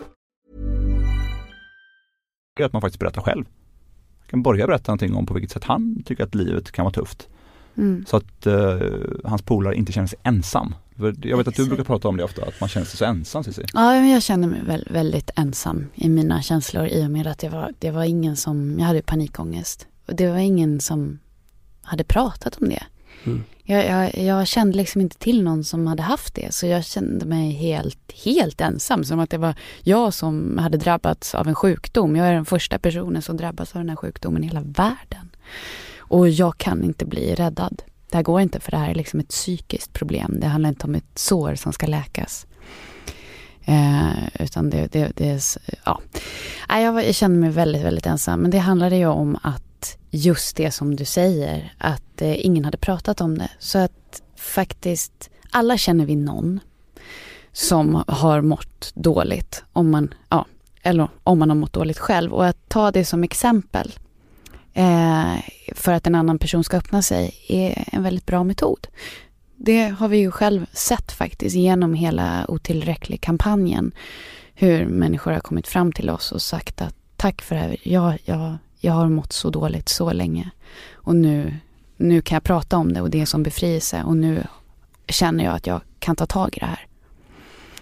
är 2.61 2.65
att 2.65 2.73
man 2.73 2.81
faktiskt 2.81 2.99
berättar 2.99 3.21
själv. 3.21 3.45
Jag 4.21 4.29
kan 4.29 4.43
börja 4.43 4.67
berätta 4.67 4.91
någonting 4.91 5.15
om 5.15 5.25
på 5.25 5.33
vilket 5.33 5.51
sätt 5.51 5.63
han 5.63 6.03
tycker 6.05 6.23
att 6.23 6.35
livet 6.35 6.71
kan 6.71 6.85
vara 6.85 6.93
tufft. 6.93 7.27
Mm. 7.77 8.05
Så 8.07 8.17
att 8.17 8.47
eh, 8.47 8.79
hans 9.23 9.41
polare 9.41 9.75
inte 9.75 9.91
känner 9.91 10.07
sig 10.07 10.19
ensam. 10.23 10.75
För 10.97 11.15
jag 11.21 11.37
vet 11.37 11.47
att 11.47 11.55
du 11.55 11.67
brukar 11.67 11.83
prata 11.83 12.07
om 12.07 12.17
det 12.17 12.23
ofta, 12.23 12.45
att 12.45 12.59
man 12.59 12.69
känner 12.69 12.85
sig 12.85 12.97
så 12.97 13.05
ensam 13.05 13.43
Cissi. 13.43 13.65
Ja, 13.73 13.95
jag 13.95 14.23
känner 14.23 14.47
mig 14.47 14.61
väl, 14.65 14.87
väldigt 14.91 15.29
ensam 15.35 15.87
i 15.95 16.09
mina 16.09 16.41
känslor 16.41 16.87
i 16.87 17.05
och 17.05 17.11
med 17.11 17.27
att 17.27 17.43
jag 17.43 17.51
var, 17.51 17.73
det 17.79 17.91
var 17.91 18.03
ingen 18.03 18.35
som, 18.35 18.79
jag 18.79 18.85
hade 18.85 19.01
panikångest. 19.01 19.87
Och 20.07 20.15
det 20.15 20.27
var 20.27 20.37
ingen 20.37 20.79
som 20.79 21.19
hade 21.81 22.03
pratat 22.03 22.57
om 22.61 22.69
det. 22.69 22.83
Mm. 23.23 23.43
Jag, 23.63 23.85
jag, 23.85 24.17
jag 24.17 24.47
kände 24.47 24.77
liksom 24.77 25.01
inte 25.01 25.17
till 25.17 25.43
någon 25.43 25.63
som 25.63 25.87
hade 25.87 26.03
haft 26.03 26.35
det, 26.35 26.53
så 26.53 26.67
jag 26.67 26.85
kände 26.85 27.25
mig 27.25 27.51
helt, 27.51 28.11
helt 28.23 28.61
ensam. 28.61 29.03
Som 29.03 29.19
att 29.19 29.29
det 29.29 29.37
var 29.37 29.55
jag 29.81 30.13
som 30.13 30.57
hade 30.57 30.77
drabbats 30.77 31.35
av 31.35 31.47
en 31.47 31.55
sjukdom. 31.55 32.15
Jag 32.15 32.27
är 32.27 32.33
den 32.33 32.45
första 32.45 32.79
personen 32.79 33.21
som 33.21 33.37
drabbas 33.37 33.75
av 33.75 33.81
den 33.81 33.89
här 33.89 33.95
sjukdomen 33.95 34.43
i 34.43 34.47
hela 34.47 34.61
världen. 34.61 35.29
Och 35.97 36.29
jag 36.29 36.57
kan 36.57 36.83
inte 36.83 37.05
bli 37.05 37.35
räddad. 37.35 37.81
Det 38.09 38.17
här 38.17 38.23
går 38.23 38.41
inte 38.41 38.59
för 38.59 38.71
det 38.71 38.77
här 38.77 38.89
är 38.89 38.95
liksom 38.95 39.19
ett 39.19 39.29
psykiskt 39.29 39.93
problem. 39.93 40.37
Det 40.41 40.47
handlar 40.47 40.69
inte 40.69 40.87
om 40.87 40.95
ett 40.95 41.19
sår 41.19 41.55
som 41.55 41.73
ska 41.73 41.87
läkas. 41.87 42.47
Eh, 43.65 44.27
utan 44.39 44.69
det, 44.69 44.87
det, 44.91 45.11
det 45.15 45.29
är, 45.29 45.41
ja. 45.85 46.01
Nej, 46.69 46.83
jag, 46.83 46.93
var, 46.93 47.01
jag 47.01 47.15
kände 47.15 47.39
mig 47.39 47.49
väldigt, 47.49 47.83
väldigt 47.83 48.05
ensam. 48.05 48.39
Men 48.39 48.51
det 48.51 48.57
handlade 48.57 48.95
ju 48.95 49.07
om 49.07 49.37
att 49.41 49.63
just 50.09 50.55
det 50.55 50.71
som 50.71 50.95
du 50.95 51.05
säger, 51.05 51.73
att 51.77 52.21
eh, 52.21 52.45
ingen 52.45 52.65
hade 52.65 52.77
pratat 52.77 53.21
om 53.21 53.37
det. 53.37 53.49
Så 53.59 53.77
att 53.77 54.21
faktiskt, 54.35 55.29
alla 55.51 55.77
känner 55.77 56.05
vi 56.05 56.15
någon 56.15 56.59
som 57.51 58.03
har 58.07 58.41
mått 58.41 58.91
dåligt. 58.95 59.63
Om 59.73 59.91
man, 59.91 60.13
ja, 60.29 60.45
eller 60.81 61.09
om 61.23 61.39
man 61.39 61.49
har 61.49 61.55
mått 61.55 61.73
dåligt 61.73 61.99
själv. 61.99 62.33
Och 62.33 62.45
att 62.45 62.69
ta 62.69 62.91
det 62.91 63.05
som 63.05 63.23
exempel 63.23 63.93
eh, 64.73 65.35
för 65.75 65.93
att 65.93 66.07
en 66.07 66.15
annan 66.15 66.39
person 66.39 66.63
ska 66.63 66.77
öppna 66.77 67.01
sig 67.01 67.35
är 67.47 67.83
en 67.91 68.03
väldigt 68.03 68.25
bra 68.25 68.43
metod. 68.43 68.87
Det 69.55 69.87
har 69.87 70.07
vi 70.07 70.17
ju 70.17 70.31
själv 70.31 70.65
sett 70.73 71.11
faktiskt 71.11 71.55
genom 71.55 71.93
hela 71.93 72.45
otillräcklig-kampanjen. 72.47 73.91
Hur 74.53 74.85
människor 74.85 75.31
har 75.31 75.39
kommit 75.39 75.67
fram 75.67 75.91
till 75.91 76.09
oss 76.09 76.31
och 76.31 76.41
sagt 76.41 76.81
att 76.81 76.95
tack 77.21 77.41
för 77.41 77.55
det 77.55 77.61
här. 77.61 77.77
Jag, 77.83 78.17
jag, 78.25 78.57
jag 78.81 78.93
har 78.93 79.09
mått 79.09 79.33
så 79.33 79.49
dåligt 79.49 79.89
så 79.89 80.11
länge. 80.11 80.51
Och 80.93 81.15
nu, 81.15 81.53
nu 81.97 82.21
kan 82.21 82.35
jag 82.35 82.43
prata 82.43 82.77
om 82.77 82.93
det 82.93 83.01
och 83.01 83.09
det 83.09 83.21
är 83.21 83.25
som 83.25 83.43
befrielse. 83.43 84.03
Och 84.05 84.17
nu 84.17 84.43
känner 85.07 85.43
jag 85.43 85.55
att 85.55 85.67
jag 85.67 85.81
kan 85.99 86.15
ta 86.15 86.25
tag 86.25 86.53
i 86.57 86.59
det 86.59 86.65
här. 86.65 86.87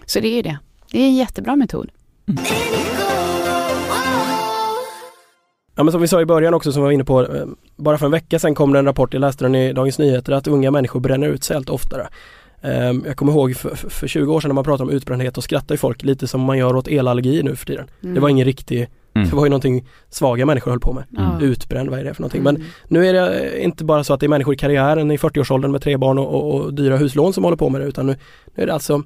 Så 0.05 0.19
det 0.19 0.27
är 0.27 0.35
ju 0.35 0.41
det. 0.41 0.57
Det 0.91 0.99
är 0.99 1.05
en 1.05 1.15
jättebra 1.15 1.55
metod. 1.55 1.91
Ja 5.75 5.83
men 5.83 5.91
som 5.91 6.01
vi 6.01 6.07
sa 6.07 6.21
i 6.21 6.25
början 6.25 6.53
också 6.53 6.71
som 6.71 6.81
vi 6.81 6.85
var 6.85 6.91
inne 6.91 7.03
på, 7.03 7.21
eh, 7.21 7.45
bara 7.75 7.97
för 7.97 8.05
en 8.05 8.11
vecka 8.11 8.39
sedan 8.39 8.55
kom 8.55 8.73
det 8.73 8.79
en 8.79 8.85
rapport, 8.85 9.13
jag 9.13 9.19
läste 9.21 9.45
den 9.45 9.55
i 9.55 9.73
Dagens 9.73 9.99
Nyheter, 9.99 10.33
att 10.33 10.47
unga 10.47 10.71
människor 10.71 10.99
bränner 10.99 11.27
ut 11.27 11.43
sig 11.43 11.55
allt 11.55 11.69
oftare. 11.69 12.07
Ehm, 12.61 13.03
Jag 13.07 13.15
kommer 13.17 13.31
ihåg 13.31 13.55
för, 13.55 13.75
för 13.75 13.89
för 13.89 14.07
20 14.07 14.33
år 14.33 14.41
sedan 14.41 14.49
när 14.49 14.53
man 14.55 14.63
pratade 14.63 14.89
om 14.89 14.95
utbrändhet 14.95 15.37
och 15.37 15.43
skrattade 15.43 15.77
folk 15.77 16.03
lite 16.03 16.27
som 16.27 16.41
man 16.41 16.57
gör 16.57 16.75
åt 16.75 16.87
elallergi 16.87 17.43
nu 17.43 17.55
för 17.55 17.65
tiden. 17.65 17.87
Mm. 18.03 18.15
Det 18.15 18.21
var 18.21 18.29
ingen 18.29 18.45
riktig, 18.45 18.87
Mm. 19.13 19.29
det 19.29 19.35
var 19.35 19.45
ju 19.45 19.49
någonting 19.49 19.87
svaga 20.09 20.45
människor 20.45 20.71
höll 20.71 20.79
på 20.79 20.93
med. 20.93 21.03
Ja. 21.09 21.41
Utbränd, 21.41 21.89
vad 21.89 21.99
är 21.99 22.03
det 22.03 22.13
för 22.13 22.21
någonting? 22.21 22.41
Mm. 22.41 22.53
Men 22.53 22.65
nu 22.87 23.07
är 23.07 23.13
det 23.13 23.59
inte 23.63 23.83
bara 23.83 24.03
så 24.03 24.13
att 24.13 24.19
det 24.19 24.25
är 24.25 24.27
människor 24.29 24.53
i 24.53 24.57
karriären 24.57 25.11
i 25.11 25.17
40-årsåldern 25.17 25.71
med 25.71 25.81
tre 25.81 25.97
barn 25.97 26.17
och, 26.17 26.35
och, 26.35 26.61
och 26.61 26.73
dyra 26.73 26.97
huslån 26.97 27.33
som 27.33 27.43
håller 27.43 27.57
på 27.57 27.69
med 27.69 27.81
det 27.81 27.87
utan 27.87 28.07
nu, 28.07 28.15
nu 28.55 28.63
är 28.63 28.67
det 28.67 28.73
alltså 28.73 29.03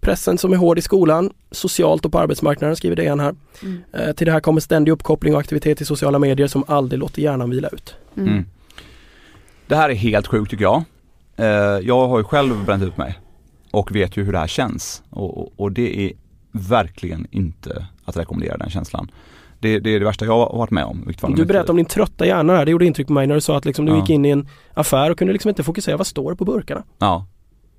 pressen 0.00 0.38
som 0.38 0.52
är 0.52 0.56
hård 0.56 0.78
i 0.78 0.82
skolan, 0.82 1.30
socialt 1.50 2.04
och 2.04 2.12
på 2.12 2.18
arbetsmarknaden 2.18 2.76
skriver 2.76 2.96
DN 2.96 3.20
här. 3.20 3.34
Mm. 3.62 3.82
Eh, 3.92 4.12
till 4.12 4.26
det 4.26 4.32
här 4.32 4.40
kommer 4.40 4.60
ständig 4.60 4.92
uppkoppling 4.92 5.34
och 5.34 5.40
aktivitet 5.40 5.80
i 5.80 5.84
sociala 5.84 6.18
medier 6.18 6.46
som 6.46 6.64
aldrig 6.66 7.00
låter 7.00 7.22
hjärnan 7.22 7.50
vila 7.50 7.68
ut. 7.68 7.94
Mm. 8.16 8.28
Mm. 8.28 8.44
Det 9.66 9.76
här 9.76 9.90
är 9.90 9.94
helt 9.94 10.26
sjukt 10.26 10.50
tycker 10.50 10.64
jag. 10.64 10.84
Eh, 11.36 11.46
jag 11.86 12.08
har 12.08 12.18
ju 12.18 12.24
själv 12.24 12.64
bränt 12.64 12.82
ut 12.82 12.96
mig 12.96 13.18
och 13.70 13.94
vet 13.94 14.16
ju 14.16 14.24
hur 14.24 14.32
det 14.32 14.38
här 14.38 14.46
känns 14.46 15.02
och, 15.10 15.38
och, 15.38 15.52
och 15.56 15.72
det 15.72 16.06
är 16.06 16.12
verkligen 16.52 17.26
inte 17.30 17.86
att 18.04 18.16
rekommendera 18.16 18.56
den 18.56 18.70
känslan. 18.70 19.10
Det, 19.64 19.78
det 19.78 19.90
är 19.90 19.98
det 19.98 20.04
värsta 20.04 20.24
jag 20.24 20.32
har 20.32 20.58
varit 20.58 20.70
med 20.70 20.84
om. 20.84 21.12
Du 21.36 21.44
berättade 21.44 21.70
om 21.72 21.76
din 21.76 21.86
trötta 21.86 22.26
hjärna 22.26 22.56
här, 22.56 22.64
det 22.64 22.70
gjorde 22.70 22.86
intryck 22.86 23.06
på 23.06 23.12
mig 23.12 23.26
när 23.26 23.34
du 23.34 23.40
sa 23.40 23.56
att 23.56 23.64
liksom, 23.64 23.84
du 23.86 23.92
Ja. 23.92 23.98
gick 24.00 24.10
in 24.10 24.24
i 24.24 24.30
en 24.30 24.48
affär 24.74 25.10
och 25.10 25.18
kunde 25.18 25.32
liksom 25.32 25.48
inte 25.48 25.62
fokusera, 25.62 25.96
vad 25.96 26.06
står 26.06 26.30
det 26.30 26.36
på 26.36 26.44
burkarna? 26.44 26.82
Ja. 26.98 27.26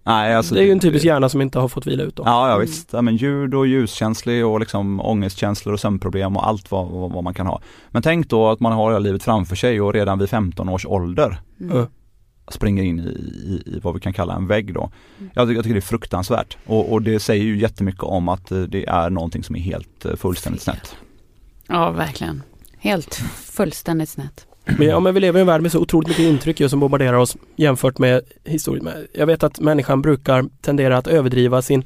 Nej, 0.07 0.35
alltså, 0.35 0.55
det 0.55 0.61
är 0.61 0.65
ju 0.65 0.71
en 0.71 0.79
typisk 0.79 1.05
hjärna 1.05 1.29
som 1.29 1.41
inte 1.41 1.59
har 1.59 1.67
fått 1.67 1.87
vila 1.87 2.03
ut 2.03 2.15
då. 2.15 2.23
Ja, 2.25 2.49
ja 2.49 2.57
visst. 2.57 2.93
Ja, 2.93 3.01
men 3.01 3.15
ljud 3.15 3.53
och 3.53 3.67
ljuskänslig 3.67 4.45
och 4.45 4.59
liksom 4.59 5.01
ångestkänslor 5.01 5.73
och 5.73 5.79
sömnproblem 5.79 6.37
och 6.37 6.47
allt 6.47 6.71
vad, 6.71 6.87
vad, 6.87 7.11
vad 7.11 7.23
man 7.23 7.33
kan 7.33 7.47
ha. 7.47 7.61
Men 7.91 8.01
tänk 8.01 8.29
då 8.29 8.49
att 8.49 8.59
man 8.59 8.71
har 8.73 8.87
hela 8.91 8.99
livet 8.99 9.23
framför 9.23 9.55
sig 9.55 9.81
och 9.81 9.93
redan 9.93 10.19
vid 10.19 10.29
15 10.29 10.69
års 10.69 10.85
ålder 10.85 11.37
Mm. 11.61 11.85
springer 12.47 12.83
in 12.83 12.99
i, 12.99 13.03
i, 13.03 13.63
i 13.75 13.79
vad 13.83 13.93
vi 13.93 13.99
kan 13.99 14.13
kalla 14.13 14.35
en 14.35 14.47
vägg 14.47 14.73
då. 14.73 14.91
Jag, 15.33 15.47
tycker- 15.47 15.55
jag 15.55 15.63
tycker 15.63 15.73
det 15.73 15.79
är 15.79 15.81
fruktansvärt 15.81 16.57
och, 16.65 16.91
och 16.93 17.01
det 17.01 17.19
säger 17.19 17.43
ju 17.43 17.57
jättemycket 17.59 18.03
om 18.03 18.29
att 18.29 18.51
eh, 18.51 18.59
det 18.61 18.85
är 18.85 19.09
någonting 19.09 19.43
som 19.43 19.55
är 19.55 19.59
helt 19.59 20.05
eh, 20.05 20.15
fullständigt 20.15 20.61
snett. 20.61 20.95
Ja, 21.67 21.91
verkligen. 21.91 22.43
Helt 22.78 23.15
fullständigt 23.45 24.10
snett. 24.10 24.47
Men, 24.65 24.88
ja, 24.88 24.99
men 24.99 25.13
vi 25.13 25.19
lever 25.19 25.39
i 25.39 25.41
en 25.41 25.47
värld 25.47 25.62
med 25.62 25.71
så 25.71 25.80
otroligt 25.80 26.08
mycket 26.08 26.23
intryck 26.23 26.60
ju 26.60 26.69
som 26.69 26.80
bombarderar 26.80 27.17
oss 27.17 27.38
jämfört 27.56 27.97
med 27.97 28.21
historien. 28.43 28.89
Jag 29.13 29.25
vet 29.25 29.43
att 29.43 29.60
människan 29.60 30.01
brukar 30.01 30.45
tendera 30.62 30.97
att 30.97 31.08
överdriva 31.08 31.62
sin, 31.62 31.84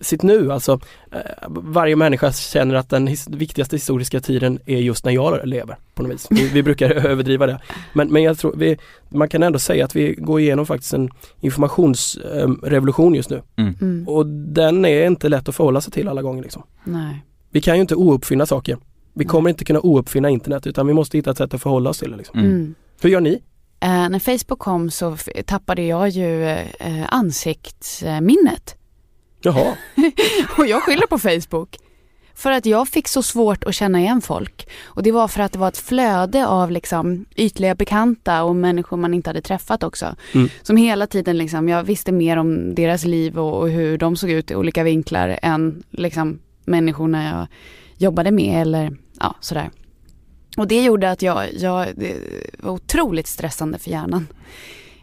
sitt 0.00 0.22
nu. 0.22 0.52
Alltså 0.52 0.80
eh, 1.12 1.20
varje 1.48 1.96
människa 1.96 2.32
känner 2.32 2.74
att 2.74 2.90
den 2.90 3.06
his 3.06 3.28
viktigaste 3.28 3.76
historiska 3.76 4.20
tiden 4.20 4.58
är 4.66 4.78
just 4.78 5.04
när 5.04 5.12
jag 5.12 5.46
lever 5.48 5.76
på 5.94 6.02
något 6.02 6.12
vis. 6.12 6.26
Vi, 6.30 6.48
vi 6.48 6.62
brukar 6.62 6.90
överdriva 7.06 7.46
det. 7.46 7.60
Men, 7.92 8.12
men 8.12 8.22
jag 8.22 8.38
tror 8.38 8.54
vi, 8.56 8.78
man 9.08 9.28
kan 9.28 9.42
ändå 9.42 9.58
säga 9.58 9.84
att 9.84 9.96
vi 9.96 10.14
går 10.14 10.40
igenom 10.40 10.66
faktiskt 10.66 10.94
en 10.94 11.10
informationsrevolution 11.40 13.14
just 13.14 13.30
nu. 13.30 13.42
Mm. 13.56 13.74
Mm. 13.80 14.08
Och 14.08 14.26
den 14.26 14.84
är 14.84 15.06
inte 15.06 15.28
lätt 15.28 15.48
att 15.48 15.56
förhålla 15.56 15.80
sig 15.80 15.92
till 15.92 16.08
alla 16.08 16.22
gånger. 16.22 16.42
Liksom. 16.42 16.62
Nej. 16.84 17.24
Vi 17.50 17.60
kan 17.60 17.74
ju 17.74 17.80
inte 17.80 17.94
ouppfinna 17.94 18.46
saker. 18.46 18.78
Vi 19.14 19.24
kommer 19.24 19.50
inte 19.50 19.64
kunna 19.64 19.80
ouppfinna 19.80 20.30
internet 20.30 20.66
utan 20.66 20.86
vi 20.86 20.92
måste 20.92 21.16
hitta 21.16 21.30
ett 21.30 21.36
sätt 21.36 21.54
att 21.54 21.62
förhålla 21.62 21.90
oss 21.90 21.98
till 21.98 22.10
det. 22.10 22.16
Liksom. 22.16 22.40
Mm. 22.40 22.74
Hur 23.00 23.10
gör 23.10 23.20
ni? 23.20 23.42
Eh, 23.80 24.08
när 24.08 24.18
Facebook 24.18 24.58
kom 24.58 24.90
så 24.90 25.16
tappade 25.46 25.82
jag 25.82 26.08
ju 26.08 26.44
eh, 26.44 27.06
ansiktsminnet. 27.08 28.76
Jaha, 29.42 29.76
Och 30.58 30.66
jag 30.66 30.82
skyller 30.82 31.06
på 31.06 31.18
Facebook. 31.18 31.76
För 32.34 32.52
att 32.52 32.66
jag 32.66 32.88
fick 32.88 33.08
så 33.08 33.22
svårt 33.22 33.64
att 33.64 33.74
känna 33.74 34.00
igen 34.00 34.20
folk. 34.20 34.68
Och 34.84 35.02
det 35.02 35.12
var 35.12 35.28
för 35.28 35.42
att 35.42 35.52
det 35.52 35.58
var 35.58 35.68
ett 35.68 35.78
flöde 35.78 36.46
av 36.46 36.70
liksom 36.70 37.24
ytliga 37.36 37.74
bekanta 37.74 38.42
och 38.42 38.56
människor 38.56 38.96
man 38.96 39.14
inte 39.14 39.30
hade 39.30 39.40
träffat 39.40 39.82
också. 39.82 40.16
Mm. 40.34 40.48
Som 40.62 40.76
hela 40.76 41.06
tiden 41.06 41.38
liksom, 41.38 41.68
jag 41.68 41.84
visste 41.84 42.12
mer 42.12 42.36
om 42.36 42.74
deras 42.74 43.04
liv 43.04 43.38
och, 43.38 43.60
och 43.60 43.70
hur 43.70 43.98
de 43.98 44.16
såg 44.16 44.30
ut 44.30 44.50
i 44.50 44.54
olika 44.54 44.84
vinklar 44.84 45.38
än 45.42 45.82
liksom 45.90 46.38
människorna 46.64 47.24
jag 47.24 47.46
jobbade 48.02 48.30
med 48.30 48.62
eller 48.62 48.96
ja, 49.20 49.34
sådär. 49.40 49.70
Och 50.56 50.68
det 50.68 50.82
gjorde 50.82 51.10
att 51.10 51.22
jag, 51.22 51.54
jag 51.54 51.88
det 51.96 52.14
var 52.58 52.72
otroligt 52.72 53.26
stressande 53.26 53.78
för 53.78 53.90
hjärnan. 53.90 54.26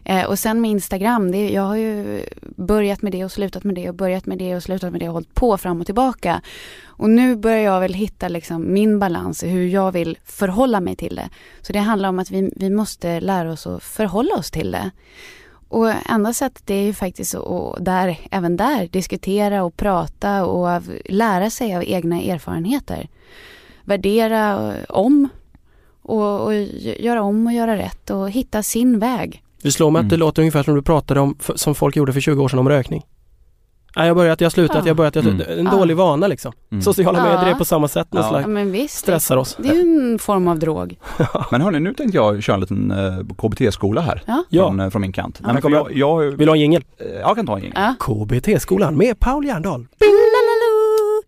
Eh, 0.03 0.25
och 0.25 0.39
sen 0.39 0.61
med 0.61 0.71
Instagram, 0.71 1.31
det, 1.31 1.49
jag 1.49 1.61
har 1.61 1.75
ju 1.75 2.23
börjat 2.41 3.01
med 3.01 3.11
det 3.11 3.25
och 3.25 3.31
slutat 3.31 3.63
med 3.63 3.75
det 3.75 3.89
och 3.89 3.95
börjat 3.95 4.25
med 4.25 4.37
det 4.37 4.55
och 4.55 4.63
slutat 4.63 4.91
med 4.91 5.01
det 5.01 5.07
och 5.07 5.13
hållit 5.13 5.33
på 5.33 5.57
fram 5.57 5.79
och 5.79 5.85
tillbaka. 5.85 6.41
Och 6.85 7.09
nu 7.09 7.35
börjar 7.35 7.59
jag 7.59 7.79
väl 7.79 7.93
hitta 7.93 8.27
liksom 8.27 8.73
min 8.73 8.99
balans 8.99 9.43
i 9.43 9.47
hur 9.47 9.67
jag 9.67 9.91
vill 9.91 10.17
förhålla 10.25 10.79
mig 10.79 10.95
till 10.95 11.15
det. 11.15 11.29
Så 11.61 11.73
det 11.73 11.79
handlar 11.79 12.09
om 12.09 12.19
att 12.19 12.31
vi, 12.31 12.53
vi 12.55 12.69
måste 12.69 13.19
lära 13.19 13.51
oss 13.51 13.67
att 13.67 13.83
förhålla 13.83 14.35
oss 14.35 14.51
till 14.51 14.71
det. 14.71 14.91
Och 15.69 15.91
enda 16.09 16.33
sättet 16.33 16.63
det 16.65 16.73
är 16.73 16.83
ju 16.85 16.93
faktiskt 16.93 17.35
att 17.35 17.85
där, 17.85 18.17
även 18.31 18.57
där 18.57 18.87
diskutera 18.87 19.63
och 19.63 19.77
prata 19.77 20.45
och 20.45 20.81
lära 21.09 21.49
sig 21.49 21.75
av 21.75 21.83
egna 21.83 22.21
erfarenheter. 22.21 23.07
Värdera 23.83 24.73
eh, 24.75 24.83
om 24.89 25.29
och, 26.01 26.41
och 26.45 26.53
gö- 26.53 27.01
göra 27.01 27.21
om 27.21 27.47
och 27.47 27.53
göra 27.53 27.77
rätt 27.77 28.09
och 28.09 28.29
hitta 28.31 28.63
sin 28.63 28.99
väg. 28.99 29.43
det 29.61 29.71
slår 29.71 29.91
mig 29.91 29.99
att 29.99 30.09
det 30.09 30.15
Mm. 30.15 30.25
låter 30.25 30.41
ungefär 30.41 30.63
som 30.63 30.75
du 30.75 30.81
pratade 30.81 31.19
om, 31.19 31.37
som 31.55 31.75
folk 31.75 31.95
gjorde 31.95 32.13
för 32.13 32.19
20 32.21 32.43
år 32.43 32.47
sedan 32.49 32.59
om 32.59 32.69
rökning. 32.69 33.05
Nej, 33.95 34.07
jag 34.07 34.15
har 34.15 34.15
börjat, 34.15 34.41
jag 34.41 34.45
har 34.45 34.49
slutat, 34.51 34.75
Ja. 34.75 34.81
jag 34.85 34.89
har 34.89 34.95
börjat, 34.95 35.15
jag, 35.15 35.25
Mm. 35.25 35.41
En 35.59 35.65
Ja. 35.65 35.71
dålig 35.71 35.95
vana 35.97 36.27
liksom. 36.27 36.51
Mm. 36.71 36.81
Sociala 36.81 37.17
Ja. 37.19 37.23
medier 37.23 37.53
är 37.53 37.57
på 37.57 37.65
samma 37.65 37.87
sätt 37.87 38.07
Ja. 38.11 38.19
Ja 38.19 38.29
slags 38.29 38.47
men 38.47 38.71
visst, 38.71 38.95
det, 38.95 38.99
stressar 38.99 39.37
oss. 39.37 39.57
det 39.59 39.69
är 39.69 39.73
ju 39.73 39.81
en 40.11 40.19
form 40.19 40.47
av 40.47 40.59
drog. 40.59 40.99
Men 41.51 41.61
hörni, 41.61 41.79
nu 41.79 41.93
tänkte 41.93 42.17
jag 42.17 42.43
köra 42.43 42.53
en 42.53 42.59
liten 42.61 42.91
eh, 42.91 43.19
KBT-skola 43.37 44.01
här 44.01 44.23
Ja. 44.27 44.43
Ja. 44.49 44.67
från, 44.67 44.79
eh, 44.79 44.89
från 44.89 45.01
min 45.01 45.11
kant. 45.13 45.39
Ja. 45.43 45.53
Nej, 45.53 45.61
men 45.63 45.73
jag, 45.73 45.95
jag, 45.95 46.19
Vill 46.21 46.37
du 46.37 46.45
ha 46.47 46.55
en 46.55 46.61
jingel? 46.61 46.83
eh, 46.97 47.19
jag 47.19 47.35
kan 47.35 47.45
ta 47.45 47.55
en 47.57 47.63
jingel. 47.63 47.77
Ja. 47.81 47.95
KBT-skolan 47.99 48.97
med 48.97 49.19
Paul 49.19 49.45
Järndal. 49.45 49.87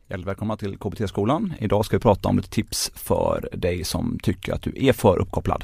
Hjärtligt 0.09 0.27
välkomna 0.27 0.57
till 0.57 0.77
KBT-skolan. 0.77 1.53
Idag 1.59 1.85
ska 1.85 1.97
vi 1.97 2.01
prata 2.01 2.29
om 2.29 2.37
lite 2.37 2.49
tips 2.49 2.91
för 2.95 3.49
dig 3.53 3.83
som 3.83 4.19
tycker 4.23 4.53
att 4.53 4.61
du 4.61 4.73
är 4.75 4.93
för 4.93 5.19
uppkopplad. 5.19 5.63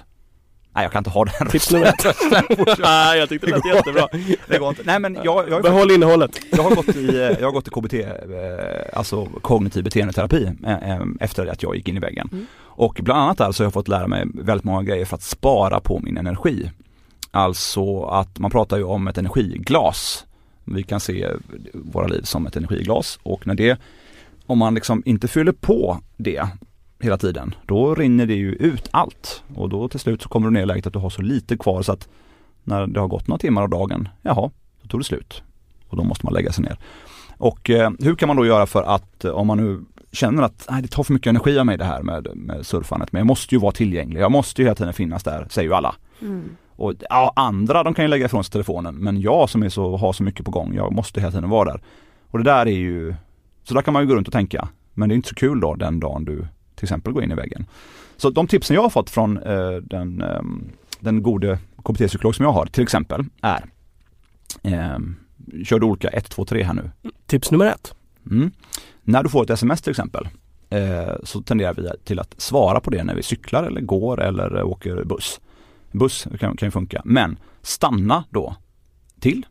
Nej, 0.78 0.84
jag 0.84 0.92
kan 0.92 1.00
inte 1.00 1.10
ha 1.10 1.26
den 1.26 1.48
Tips 1.48 1.72
nummer 1.72 1.88
ett. 1.88 2.80
Nej, 2.80 3.20
jag 3.20 3.30
tyckte 3.30 3.48
det 3.48 3.54
lät 3.54 3.64
Det 3.64 3.70
jättebra. 3.70 4.08
Det 4.48 4.58
går 4.58 4.70
inte. 4.70 4.82
Nej 4.86 5.00
men 5.00 5.18
jag, 5.24 5.50
jag, 5.50 5.64
Behåll 5.64 5.92
innehållet. 5.92 6.40
Jag 6.52 6.64
har 6.64 6.76
gått 6.76 6.96
i, 6.96 7.08
eh, 7.08 7.16
jag 7.16 7.42
har 7.42 7.52
gått 7.52 7.68
i 7.68 7.72
KBT, 7.72 7.94
eh, 7.94 8.10
alltså 8.94 9.26
kognitiv 9.26 9.84
beteendeterapi, 9.84 10.52
eh, 10.66 11.00
efter 11.20 11.48
att 11.48 11.64
jag 11.64 11.76
gick 11.76 11.88
in 11.88 11.98
i 11.98 12.00
väggen. 12.00 12.30
Mm. 12.32 12.46
Och 12.60 13.00
bland 13.04 13.22
annat 13.22 13.38
där 13.38 13.52
så 13.52 13.64
har 13.64 13.66
jag 13.66 13.74
fått 13.74 13.88
lära 13.88 14.08
mig 14.08 14.26
väldigt 14.34 14.64
många 14.64 14.84
grejer 14.84 15.06
för 15.06 15.16
att 15.16 15.24
spara 15.24 15.80
på 15.80 16.00
min 16.00 16.18
energi. 16.18 16.72
Alltså 17.32 18.04
att 18.04 18.40
man 18.40 18.52
pratar 18.52 18.78
ju 18.78 18.84
om 18.84 19.08
ett 19.08 19.18
energiglas. 19.18 20.26
Vi 20.64 20.84
kan 20.84 21.00
se 21.00 21.28
våra 21.74 22.08
liv 22.08 22.22
som 22.22 22.48
ett 22.48 22.56
energiglas 22.56 23.20
och 23.24 23.48
när 23.48 23.56
det, 23.56 23.80
om 24.46 24.58
man 24.58 24.74
liksom 24.74 25.04
inte 25.06 25.28
fyller 25.28 25.52
på 25.52 26.00
det 26.18 26.48
hela 27.00 27.18
tiden, 27.18 27.56
då 27.66 27.96
rinner 27.96 28.26
det 28.26 28.34
ju 28.34 28.52
ut 28.52 28.90
allt. 28.92 29.44
Och 29.56 29.70
då 29.70 29.88
till 29.88 30.00
slut 30.00 30.22
så 30.22 30.30
kommer 30.30 30.48
du 30.48 30.54
ner 30.54 30.62
i 30.62 30.66
läget 30.66 30.88
att 30.88 30.94
du 30.94 31.00
har 31.00 31.10
så 31.10 31.22
lite 31.22 31.58
kvar 31.58 31.82
så 31.82 31.92
att 31.92 32.08
när 32.64 32.88
det 32.88 33.00
har 33.00 33.08
gått 33.08 33.28
några 33.28 33.40
timmar 33.40 33.62
av 33.62 33.70
dagen, 33.70 34.10
jaha, 34.22 34.52
då 34.82 34.88
tog 34.88 35.00
det 35.00 35.04
slut. 35.04 35.44
Och 35.88 35.98
då 35.98 36.04
måste 36.04 36.26
man 36.26 36.34
lägga 36.34 36.52
sig 36.52 36.64
ner. 36.64 36.78
Och 37.38 37.70
eh, 37.70 37.92
hur 38.00 38.16
kan 38.16 38.28
man 38.28 38.38
då 38.38 38.46
göra 38.46 38.66
för 38.66 38.84
att 38.84 39.26
eh, 39.26 39.32
om 39.32 39.48
man 39.48 39.58
nu 39.58 39.86
känner 40.12 40.44
att 40.44 40.68
nej, 40.70 40.82
det 40.82 40.88
tar 40.88 41.04
för 41.04 41.14
mycket 41.14 41.30
energi 41.30 41.60
av 41.60 41.66
mig 41.66 41.78
det 41.78 41.86
här 41.86 42.02
med, 42.02 42.28
med 42.36 42.66
surfandet, 42.66 43.12
men 43.12 43.20
jag 43.20 43.28
måste 43.28 43.56
ju 43.56 43.62
vara 43.62 43.72
tillgänglig, 43.72 44.22
jag 44.22 44.32
måste 44.32 44.62
ju 44.62 44.66
hela 44.66 44.76
tiden 44.76 44.94
finnas 44.94 45.24
där, 45.24 45.48
säger 45.50 45.70
ju 45.70 45.76
alla. 45.76 45.96
Mm. 46.22 46.50
Och 46.76 46.94
ja, 47.10 47.34
andra 47.36 47.84
de 47.84 47.94
kan 47.94 48.06
ju 48.06 48.10
lägga 48.10 48.26
ifrån 48.26 48.44
sig 48.44 48.52
telefonen, 48.52 48.96
men 48.96 49.22
jag 49.22 49.50
som 49.50 49.64
är 49.64 49.70
så, 49.70 49.98
har 49.98 50.14
så 50.14 50.24
mycket 50.24 50.46
på 50.46 50.52
gång, 50.52 50.74
jag 50.76 50.94
måste 50.94 51.20
hela 51.20 51.32
tiden 51.32 51.50
vara 51.50 51.72
där. 51.72 51.82
Och 52.28 52.38
det 52.38 52.44
där 52.44 52.66
är 52.66 52.78
ju, 52.78 53.16
så 53.64 53.74
där 53.74 53.82
kan 53.82 53.94
man 53.94 54.04
ju 54.04 54.08
gå 54.08 54.16
runt 54.16 54.28
och 54.28 54.34
tänka, 54.34 54.68
men 54.94 55.10
det 55.10 55.14
är 55.14 55.16
inte 55.16 55.30
så 55.30 55.36
kul 55.36 55.60
då 55.60 55.76
den 55.76 56.00
dagen 56.00 56.26
du 56.26 56.48
till 56.78 56.86
exempel 56.86 57.14
går 57.14 57.24
in 57.24 57.32
i 57.32 57.36
väggen. 57.36 57.66
Så 58.18 58.30
de 58.30 58.48
tipsen 58.48 58.76
jag 58.76 58.82
har 58.82 58.90
fått 58.90 59.10
från 59.10 59.38
eh, 59.38 59.72
den, 59.72 60.22
eh, 60.22 60.42
den 61.00 61.24
gode 61.24 61.60
KBT-psykolog 61.84 62.36
som 62.36 62.46
jag 62.46 62.52
har 62.52 62.66
till 62.66 62.84
exempel 62.84 63.26
är 63.42 63.66
eh, 64.64 64.98
Kör 65.66 65.80
du 65.80 65.86
olika 65.86 66.10
1, 66.10 66.30
2, 66.30 66.46
3 66.46 66.64
här 66.64 66.74
nu. 66.74 66.92
Tips 67.26 67.52
nummer 67.52 67.66
ett. 67.66 67.94
Mm. 68.32 68.52
När 69.04 69.24
du 69.24 69.30
får 69.30 69.44
ett 69.44 69.50
sms 69.50 69.82
till 69.82 69.92
exempel 69.92 70.28
eh, 70.70 71.16
så 71.24 71.42
tenderar 71.42 71.74
vi 71.74 71.90
till 72.04 72.20
att 72.20 72.42
svara 72.42 72.80
på 72.80 72.90
det 72.90 73.04
när 73.04 73.16
vi 73.16 73.24
cyklar 73.24 73.64
eller 73.64 73.82
går 73.82 74.22
eller 74.22 74.64
åker 74.64 75.04
buss. 75.04 75.40
Buss 75.92 76.28
kan, 76.40 76.58
kan 76.58 76.68
ju 76.68 76.72
funka, 76.72 77.02
men 77.06 77.40
stanna 77.62 78.24
då 78.30 78.56
till, 79.20 79.46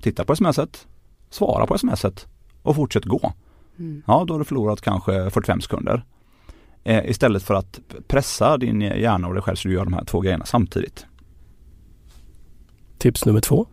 titta 0.00 0.24
på 0.24 0.36
smset, 0.36 0.86
svara 1.30 1.66
på 1.66 1.78
smset 1.78 2.26
och 2.62 2.76
fortsätt 2.76 3.04
gå. 3.04 3.32
Mm. 3.78 4.02
Ja, 4.06 4.24
då 4.26 4.34
har 4.34 4.38
du 4.38 4.44
förlorat 4.44 4.80
kanske 4.80 5.30
45 5.30 5.60
sekunder. 5.60 6.04
Eh, 6.88 7.10
istället 7.10 7.42
för 7.42 7.54
att 7.54 7.80
pressa 8.06 8.58
din 8.58 8.80
hjärna 8.80 9.28
och 9.28 9.34
dig 9.34 9.42
själv 9.42 9.56
så 9.56 9.68
du 9.68 9.74
gör 9.74 9.84
de 9.84 9.92
här 9.92 10.04
två 10.04 10.20
grejerna 10.20 10.44
samtidigt. 10.44 11.06
Tips 12.98 13.24
nummer 13.24 13.40
två. 13.40 13.66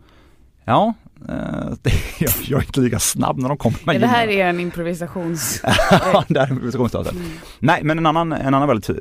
Ja, 0.64 0.94
eh, 1.28 1.34
det, 1.82 1.92
jag, 2.18 2.32
jag 2.44 2.62
är 2.62 2.66
inte 2.66 2.80
lika 2.80 2.98
snabb 2.98 3.38
när 3.38 3.48
de 3.48 3.58
kommer 3.58 3.78
med 3.84 3.94
Ja, 3.96 4.00
det 4.00 4.06
här 4.06 4.28
är 4.28 4.46
en 4.46 4.60
improvisations... 4.60 5.60
Ja, 5.90 6.24
det 6.28 6.40
här 6.40 6.46
är 6.46 6.50
improvisationsstadiet. 6.50 7.14
Mm. 7.14 7.26
Nej, 7.58 7.80
men 7.84 7.98
en 7.98 8.06
annan, 8.06 8.32
en 8.32 8.54
annan 8.54 8.68
väldigt 8.68 8.88
eh, 8.88 8.96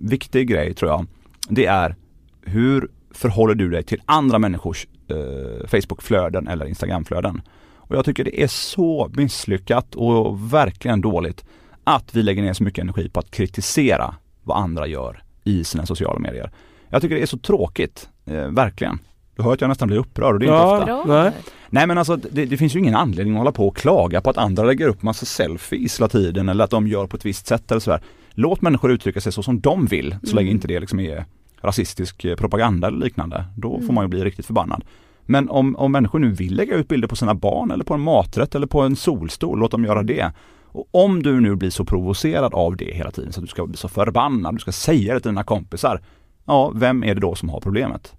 viktig 0.00 0.48
grej 0.48 0.74
tror 0.74 0.90
jag, 0.90 1.06
det 1.48 1.66
är 1.66 1.96
hur 2.42 2.88
förhåller 3.10 3.54
du 3.54 3.70
dig 3.70 3.82
till 3.82 4.02
andra 4.04 4.38
människors 4.38 4.86
eh, 5.08 5.66
Facebookflöden 5.66 6.48
eller 6.48 6.66
Instagramflöden? 6.66 7.42
Och 7.76 7.96
jag 7.96 8.04
tycker 8.04 8.24
det 8.24 8.42
är 8.42 8.48
så 8.48 9.10
misslyckat 9.12 9.94
och 9.94 10.52
verkligen 10.52 11.00
dåligt 11.00 11.44
att 11.88 12.14
vi 12.14 12.22
lägger 12.22 12.42
ner 12.42 12.52
så 12.52 12.64
mycket 12.64 12.82
energi 12.82 13.08
på 13.08 13.20
att 13.20 13.30
kritisera 13.30 14.14
vad 14.42 14.58
andra 14.62 14.86
gör 14.86 15.22
i 15.44 15.64
sina 15.64 15.86
sociala 15.86 16.18
medier. 16.18 16.50
Jag 16.88 17.02
tycker 17.02 17.14
det 17.16 17.22
är 17.22 17.26
så 17.26 17.38
tråkigt, 17.38 18.08
eh, 18.26 18.34
verkligen. 18.48 18.98
Du 19.36 19.42
hör 19.42 19.52
att 19.52 19.60
jag 19.60 19.68
nästan 19.68 19.88
blir 19.88 19.98
upprörd 19.98 20.34
och 20.34 20.40
det 20.40 20.46
är 20.46 20.50
Ja. 20.50 20.80
inte 20.80 20.92
ofta. 20.92 21.22
Nej. 21.22 21.32
Nej 21.70 21.86
men 21.86 21.98
alltså 21.98 22.16
det, 22.16 22.44
det 22.46 22.56
finns 22.56 22.74
ju 22.74 22.78
ingen 22.78 22.94
anledning 22.94 23.34
att 23.34 23.38
hålla 23.38 23.52
på 23.52 23.68
och 23.68 23.76
klaga 23.76 24.20
på 24.20 24.30
att 24.30 24.36
andra 24.38 24.62
lägger 24.64 24.88
upp 24.88 25.02
massa 25.02 25.26
selfies 25.26 25.98
hela 26.00 26.08
tiden 26.08 26.48
eller 26.48 26.64
att 26.64 26.70
de 26.70 26.86
gör 26.88 27.06
på 27.06 27.16
ett 27.16 27.26
visst 27.26 27.46
sätt 27.46 27.70
eller 27.70 27.80
sådär. 27.80 28.00
Låt 28.30 28.62
människor 28.62 28.90
uttrycka 28.92 29.20
sig 29.20 29.32
så 29.32 29.42
som 29.42 29.60
de 29.60 29.86
vill 29.86 30.16
så 30.22 30.36
länge 30.36 30.48
Mm. 30.48 30.56
inte 30.56 30.68
det 30.68 30.80
liksom 30.80 31.00
är 31.00 31.24
rasistisk 31.60 32.24
eh, 32.24 32.36
propaganda 32.36 32.88
eller 32.88 32.98
liknande. 32.98 33.44
Då 33.56 33.70
får 33.70 33.78
Mm. 33.82 33.94
man 33.94 34.04
ju 34.04 34.08
bli 34.08 34.24
riktigt 34.24 34.46
förbannad. 34.46 34.84
Men 35.26 35.48
om, 35.50 35.76
om 35.76 35.92
människor 35.92 36.18
nu 36.18 36.30
vill 36.30 36.54
lägga 36.56 36.74
ut 36.76 36.88
bilder 36.88 37.08
på 37.08 37.16
sina 37.16 37.34
barn 37.34 37.70
eller 37.70 37.84
på 37.84 37.94
en 37.94 38.00
maträtt 38.00 38.54
eller 38.54 38.66
på 38.66 38.80
en 38.80 38.96
solstol, 38.96 39.58
låt 39.58 39.70
dem 39.70 39.84
göra 39.84 40.02
det. 40.02 40.32
Och 40.72 40.88
om 40.90 41.22
du 41.22 41.40
nu 41.40 41.56
blir 41.56 41.70
så 41.70 41.84
provocerad 41.84 42.54
av 42.54 42.76
det 42.76 42.94
hela 42.94 43.10
tiden 43.10 43.32
så 43.32 43.40
att 43.40 43.44
du 43.44 43.50
ska 43.50 43.66
bli 43.66 43.76
så 43.76 43.88
förbannad, 43.88 44.54
du 44.54 44.58
ska 44.58 44.72
säga 44.72 45.14
det 45.14 45.20
till 45.20 45.30
dina 45.30 45.44
kompisar. 45.44 46.02
Ja, 46.44 46.72
vem 46.74 47.04
är 47.04 47.14
det 47.14 47.20
då 47.20 47.34
som 47.34 47.48
har 47.48 47.60
problemet? 47.60 48.14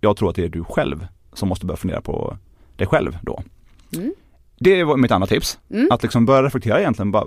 Jag 0.00 0.16
tror 0.16 0.30
att 0.30 0.36
det 0.36 0.44
är 0.44 0.48
du 0.48 0.64
själv 0.64 1.06
som 1.32 1.48
måste 1.48 1.66
börja 1.66 1.76
fundera 1.76 2.00
på 2.00 2.36
dig 2.76 2.86
själv 2.86 3.18
då. 3.22 3.42
Mm. 3.96 4.12
Det 4.60 4.84
var 4.84 4.96
mitt 4.96 5.10
andra 5.10 5.26
tips. 5.26 5.58
Mm. 5.70 5.88
Att 5.90 6.02
liksom 6.02 6.26
börja 6.26 6.42
reflektera 6.42 6.80
egentligen, 6.80 7.10
bara, 7.10 7.24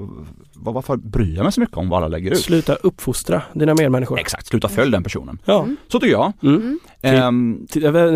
vad, 0.56 0.74
varför 0.74 0.96
bryr 0.98 1.36
jag 1.36 1.44
mig 1.44 1.52
så 1.52 1.60
mycket 1.62 1.78
om 1.78 1.90
vad 1.90 1.98
alla 1.98 2.08
lägger 2.08 2.32
ut? 2.32 2.40
Sluta 2.40 2.76
uppfostra 2.76 3.42
dina 3.54 3.76
medmänniskor. 3.76 4.20
Exakt, 4.20 4.48
sluta 4.48 4.70
följa 4.70 4.92
den 4.92 5.04
personen. 5.04 5.40
Ja. 5.46 5.68
Så 5.88 6.00
tycker 6.00 6.12
jag. 6.14 6.34
Mm. 6.44 6.80
Eh, 7.02 7.32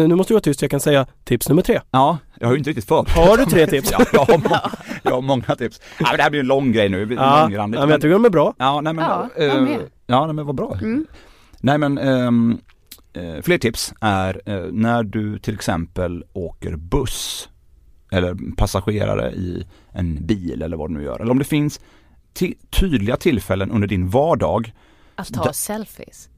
Nu 0.07 0.15
måste 0.15 0.31
du 0.31 0.35
vara 0.35 0.41
tyst, 0.41 0.61
jag 0.61 0.71
kan 0.71 0.79
säga 0.79 1.05
tips 1.23 1.49
nummer 1.49 1.61
tre. 1.61 1.81
ja, 1.91 2.17
jag 2.39 2.47
har 2.47 2.53
ju 2.53 2.57
inte 2.57 2.69
riktigt 2.69 2.87
förberett. 2.87 3.17
Har 3.17 3.37
du 3.37 3.45
tre 3.45 3.67
tips? 3.67 3.91
ja, 3.99 4.05
jag 4.13 4.19
har, 4.25 4.37
må- 4.37 4.69
jag 5.03 5.11
har 5.11 5.21
många 5.21 5.43
tips. 5.57 5.81
Ja, 5.99 6.05
men 6.09 6.17
det 6.17 6.23
här 6.23 6.29
blir 6.29 6.39
en 6.39 6.47
lång 6.47 6.71
grej 6.71 6.89
nu, 6.89 7.13
Ja, 7.19 7.41
långrandigt. 7.41 7.79
ja, 7.79 7.85
men 7.85 7.89
jag 7.91 8.01
tycker 8.01 8.13
de 8.13 8.25
är 8.25 8.29
bra. 8.29 8.53
Ja, 8.57 8.81
nej 8.81 8.93
men, 8.93 9.05
Ja, 9.05 9.29
eh, 9.37 9.45
jag 9.45 9.63
med. 9.63 9.79
ja 10.07 10.25
nej, 10.25 10.35
men 10.35 10.45
vad 10.45 10.55
bra. 10.55 10.77
Mm. 10.81 11.05
Nej 11.61 11.77
men, 11.77 11.97
eh, 11.97 13.41
fler 13.41 13.57
tips 13.57 13.93
är 14.01 14.41
eh, 14.45 14.65
när 14.71 15.03
du 15.03 15.39
till 15.39 15.53
exempel 15.53 16.23
åker 16.33 16.75
buss 16.75 17.49
eller 18.11 18.55
passagerare 18.57 19.31
i 19.31 19.65
en 19.91 20.25
bil 20.25 20.61
eller 20.61 20.77
vad 20.77 20.89
du 20.89 20.93
nu 20.93 21.03
gör. 21.03 21.19
Eller 21.19 21.31
om 21.31 21.39
det 21.39 21.45
finns 21.45 21.79
tydliga 22.69 23.17
tillfällen 23.17 23.71
under 23.71 23.87
din 23.87 24.09
vardag 24.09 24.73
Att 25.15 25.33
ta 25.33 25.53
selfies. 25.53 26.29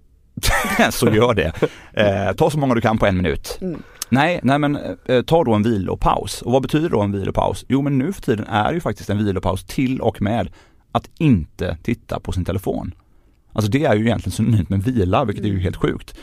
så 0.91 1.10
gör 1.10 1.34
det. 1.34 1.53
Eh, 1.93 2.36
ta 2.36 2.49
så 2.49 2.60
många 2.60 2.75
du 2.75 2.82
kan 2.82 2.97
på 2.97 3.06
en 3.06 3.17
minut. 3.17 3.58
Mm. 3.62 3.84
Nej, 4.10 4.39
nej 4.43 4.60
men 4.60 4.75
eh, 5.06 5.21
ta 5.21 5.43
då 5.43 5.53
en 5.53 5.63
vilopaus. 5.63 6.41
Och 6.41 6.51
vad 6.51 6.62
betyder 6.62 6.89
då 6.89 7.01
en 7.01 7.12
vilopaus? 7.12 7.65
Jo 7.67 7.82
men 7.82 7.97
nu 7.97 8.13
för 8.13 8.21
tiden 8.21 8.47
är 8.47 8.73
ju 8.73 8.80
faktiskt 8.80 9.10
en 9.10 9.25
vilopaus 9.25 9.63
till 9.63 10.01
och 10.01 10.21
med 10.21 10.49
att 10.91 11.10
inte 11.17 11.77
titta 11.84 12.19
på 12.19 12.32
sin 12.32 12.45
telefon. 12.45 12.93
Alltså 13.53 13.71
det 13.71 13.86
är 13.86 13.95
ju 13.95 14.06
egentligen 14.06 14.32
synonymt 14.32 14.69
med 14.69 14.84
vila, 14.84 15.25
vilket 15.25 15.45
är 15.45 15.49
ju 15.49 15.60
helt 15.60 15.75
sjukt. 15.75 16.17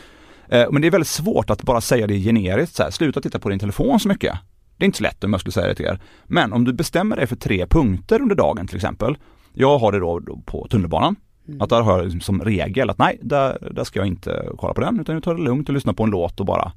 Eh, 0.49 0.65
men 0.71 0.81
det 0.81 0.87
är 0.87 0.91
väldigt 0.91 1.07
svårt 1.07 1.49
att 1.49 1.63
bara 1.63 1.81
säga 1.81 2.07
det 2.07 2.19
generiskt 2.19 2.75
så 2.75 2.83
här, 2.83 2.91
sluta 2.91 3.21
titta 3.21 3.39
på 3.39 3.49
din 3.49 3.59
telefon 3.59 3.99
så 3.99 4.07
mycket. 4.07 4.37
Det 4.77 4.83
är 4.83 4.85
inte 4.85 4.97
så 4.97 5.03
lätt 5.03 5.23
om 5.23 5.33
jag 5.33 5.39
skulle 5.39 5.53
säga 5.53 5.67
det 5.67 5.75
till 5.75 5.85
er. 5.85 5.99
Men 6.25 6.53
om 6.53 6.63
du 6.63 6.73
bestämmer 6.73 7.15
dig 7.15 7.27
för 7.27 7.35
tre 7.35 7.67
punkter 7.67 8.21
under 8.21 8.35
dagen 8.35 8.67
till 8.67 8.75
exempel. 8.75 9.17
Jag 9.53 9.77
har 9.77 9.91
det 9.91 9.99
då, 9.99 10.21
på 10.45 10.67
tunnelbanan. 10.67 11.15
Att 11.59 11.69
där 11.69 11.81
har 11.81 11.97
jag 11.97 12.03
liksom 12.03 12.21
som 12.21 12.41
regel 12.41 12.89
att 12.89 12.97
nej, 12.97 13.19
där, 13.21 13.71
där 13.71 13.83
ska 13.83 13.99
jag 13.99 14.07
inte 14.07 14.49
kolla 14.57 14.73
på 14.73 14.81
den 14.81 14.99
utan 14.99 15.15
jag 15.15 15.23
tar 15.23 15.35
det 15.35 15.41
lugnt 15.41 15.69
och 15.69 15.73
lyssnar 15.73 15.93
på 15.93 16.03
en 16.03 16.09
låt 16.09 16.39
och 16.39 16.45
bara 16.45 16.71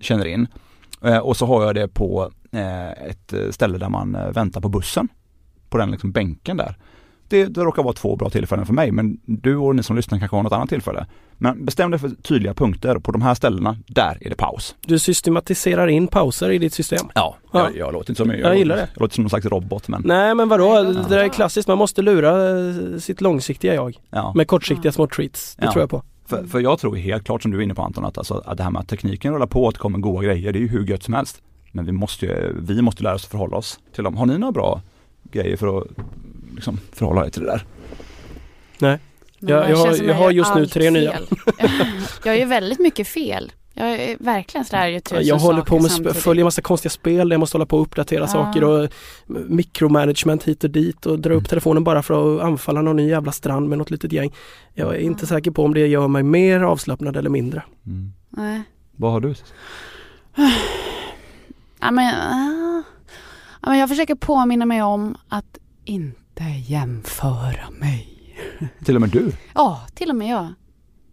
känner 0.00 0.26
in. 0.26 0.46
Eh, 1.04 1.18
och 1.18 1.36
så 1.36 1.46
har 1.46 1.64
jag 1.64 1.74
det 1.74 1.88
på 1.88 2.30
eh, 2.52 2.90
ett 2.90 3.34
ställe 3.50 3.78
där 3.78 3.88
man 3.88 4.14
eh, 4.14 4.30
väntar 4.30 4.60
på 4.60 4.68
bussen. 4.68 5.08
På 5.68 5.78
den 5.78 5.90
liksom 5.90 6.12
bänken 6.12 6.56
där. 6.56 6.76
Det, 7.28 7.44
det 7.44 7.60
råkar 7.60 7.82
vara 7.82 7.92
två 7.92 8.16
bra 8.16 8.30
tillfällen 8.30 8.66
för 8.66 8.74
mig 8.74 8.90
men 8.92 9.20
du 9.24 9.56
och 9.56 9.76
ni 9.76 9.82
som 9.82 9.96
lyssnar 9.96 10.18
kanske 10.18 10.36
har 10.36 10.42
något 10.42 10.52
annat 10.52 10.68
tillfälle. 10.68 11.06
Men 11.42 11.64
bestäm 11.64 11.90
dig 11.90 12.00
för 12.00 12.08
tydliga 12.08 12.54
punkter 12.54 12.98
på 12.98 13.12
de 13.12 13.22
här 13.22 13.34
ställena, 13.34 13.76
där 13.86 14.18
är 14.20 14.30
det 14.30 14.36
paus. 14.36 14.74
Du 14.86 14.98
systematiserar 14.98 15.86
in 15.86 16.06
pauser 16.06 16.50
i 16.50 16.58
ditt 16.58 16.74
system. 16.74 17.06
Ja, 17.14 17.36
Ja. 17.52 17.60
Jag, 17.60 17.76
jag 17.76 17.92
låter 17.92 18.10
inte 18.10 18.22
som 18.22 18.30
Jag 18.30 18.58
gillar 18.58 18.76
det. 18.76 18.88
Jag 18.94 19.00
låter 19.00 19.14
som 19.14 19.24
någon 19.24 19.30
slags 19.30 19.46
robot 19.46 19.88
men 19.88 20.02
Nej 20.04 20.34
men 20.34 20.48
vadå, 20.48 20.82
det 20.82 21.08
där 21.08 21.18
är 21.18 21.28
klassiskt. 21.28 21.68
Man 21.68 21.78
måste 21.78 22.02
lura 22.02 22.58
eh, 22.60 22.98
sitt 22.98 23.20
långsiktiga 23.20 23.74
jag. 23.74 23.96
ja. 24.10 24.32
Med 24.36 24.48
kortsiktiga 24.48 24.92
små 24.92 25.06
treats. 25.06 25.56
Det 25.56 25.64
Ja. 25.64 25.72
tror 25.72 25.82
jag 25.82 25.90
på. 25.90 26.02
För, 26.26 26.44
för 26.44 26.60
jag 26.60 26.78
tror 26.78 26.96
helt 26.96 27.24
klart 27.24 27.42
som 27.42 27.50
du 27.50 27.58
är 27.58 27.62
inne 27.62 27.74
på 27.74 27.82
Anton 27.82 28.04
att, 28.04 28.18
alltså, 28.18 28.42
att 28.46 28.56
det 28.56 28.62
här 28.62 28.70
med 28.70 28.80
att 28.80 28.88
tekniken 28.88 29.34
rullar 29.34 29.46
på, 29.46 29.68
att 29.68 29.74
det 29.74 29.78
kommer 29.80 29.98
goda 29.98 30.22
grejer, 30.22 30.52
det 30.52 30.58
är 30.58 30.60
ju 30.60 30.68
hur 30.68 30.86
gött 30.86 31.02
som 31.02 31.14
helst. 31.14 31.42
Men 31.72 31.86
vi 31.86 31.92
måste 31.92 32.26
ju, 32.26 32.56
vi 32.60 32.82
måste 32.82 33.02
lära 33.02 33.14
oss 33.14 33.24
att 33.24 33.30
förhålla 33.30 33.56
oss 33.56 33.80
till 33.94 34.04
dem. 34.04 34.16
Har 34.16 34.26
ni 34.26 34.38
några 34.38 34.52
bra 34.52 34.80
grejer 35.30 35.56
för 35.56 35.78
att 35.78 35.86
liksom, 36.54 36.78
förhålla 36.92 37.26
er 37.26 37.30
till 37.30 37.42
det 37.42 37.48
där? 37.48 37.64
Nej. 38.78 38.98
Men 39.40 39.54
Jag- 39.54 39.70
jag 39.70 39.96
som 39.96 40.06
jag 40.06 40.14
har 40.14 40.30
just 40.30 40.54
nu 40.54 40.66
tre 40.66 40.90
nya. 40.90 41.12
fel. 41.12 41.26
jag 42.24 42.38
gör 42.38 42.46
väldigt 42.46 42.78
mycket 42.78 43.08
fel. 43.08 43.52
Jag 43.74 43.88
är 43.90 44.16
verkligen 44.20 44.64
sådär 44.64 44.86
gör 44.86 45.00
tusen 45.00 45.26
Jag 45.26 45.36
håller 45.38 45.62
på 45.62 45.78
med, 45.80 46.16
följer 46.16 46.44
massa 46.44 46.62
konstiga 46.62 46.90
spel, 46.90 47.30
jag 47.30 47.40
måste 47.40 47.56
hålla 47.56 47.66
på 47.66 47.76
och 47.76 47.82
uppdatera 47.82 48.20
Ja. 48.20 48.26
saker 48.26 48.64
och 48.64 48.88
mikromanagement 49.48 50.42
hit 50.44 50.64
och 50.64 50.70
dit 50.70 51.06
och 51.06 51.18
dra 51.18 51.30
upp 51.30 51.38
Mm. 51.38 51.44
telefonen 51.48 51.84
bara 51.84 52.02
för 52.02 52.36
att 52.36 52.42
anfalla 52.44 52.82
någon 52.82 52.96
ny 52.96 53.08
jävla 53.08 53.32
strand 53.32 53.68
med 53.68 53.78
något 53.78 53.90
litet 53.90 54.12
gäng. 54.12 54.32
Jag 54.74 54.94
är 54.94 54.98
inte 54.98 55.26
säker 55.26 55.50
på 55.50 55.64
om 55.64 55.74
det 55.74 55.86
gör 55.86 56.08
mig 56.08 56.22
mer 56.22 56.60
avslappnad 56.60 57.16
eller 57.16 57.30
mindre. 57.30 57.62
Mm. 57.86 58.12
Nej. 58.30 58.62
Vad 58.96 59.12
har 59.12 59.20
du? 59.20 59.34
Ja, 61.80 61.90
men, 61.90 62.04
ja, 63.62 63.68
men 63.70 63.78
jag 63.78 63.88
försöker 63.88 64.14
påminna 64.14 64.66
mig 64.66 64.82
om 64.82 65.16
att 65.28 65.58
inte 65.84 66.42
jämföra 66.66 67.70
mig. 67.78 68.08
Till 68.84 68.94
och 68.94 69.00
med 69.00 69.10
du? 69.10 69.32
Ja, 69.54 69.86
till 69.94 70.10
och 70.10 70.16
med 70.16 70.28
jag. 70.28 70.54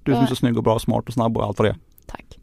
Du 0.03 0.13
som 0.13 0.23
är 0.23 0.27
så 0.27 0.35
snygg 0.35 0.57
och 0.57 0.63
bra, 0.63 0.79
smart 0.79 1.07
och 1.07 1.13
snabb 1.13 1.37
och 1.37 1.43
allt 1.43 1.59
vad 1.59 1.67
det 1.67 1.69
är. 1.69 1.77
Tack. 2.05 2.39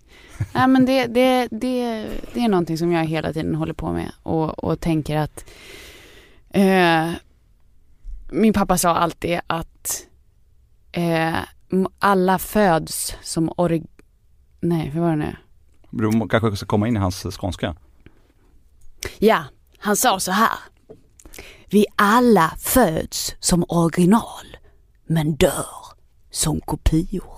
Nej, 0.54 0.68
men 0.68 0.86
det, 0.86 1.06
det, 1.06 1.48
det, 1.50 2.06
det 2.34 2.40
är 2.40 2.48
någonting 2.48 2.78
som 2.78 2.92
jag 2.92 3.04
hela 3.04 3.32
tiden 3.32 3.54
håller 3.54 3.74
på 3.74 3.92
med 3.92 4.12
och, 4.22 4.64
och 4.64 4.80
tänker 4.80 5.16
att 5.16 5.44
eh, 6.50 7.10
min 8.30 8.52
pappa 8.52 8.78
sa 8.78 8.94
alltid 8.94 9.40
att 9.46 10.06
eh, 10.92 11.36
alla 11.98 12.38
föds 12.38 13.16
som 13.22 13.52
orig... 13.56 13.86
Nej, 14.60 14.88
hur 14.88 15.00
var 15.00 15.10
det 15.10 15.16
nu? 15.16 15.36
Du 15.90 16.28
kanske 16.28 16.56
ska 16.56 16.66
komma 16.66 16.88
in 16.88 16.96
i 16.96 17.00
hans 17.00 17.26
skånska. 17.36 17.76
Ja, 19.18 19.44
han 19.78 19.96
sa 19.96 20.20
så 20.20 20.32
här. 20.32 20.58
Vi 21.70 21.86
alla 21.96 22.52
föds 22.58 23.34
som 23.40 23.64
original 23.68 24.53
men 25.06 25.34
dör 25.34 25.66
som 26.30 26.60
kopior. 26.60 27.34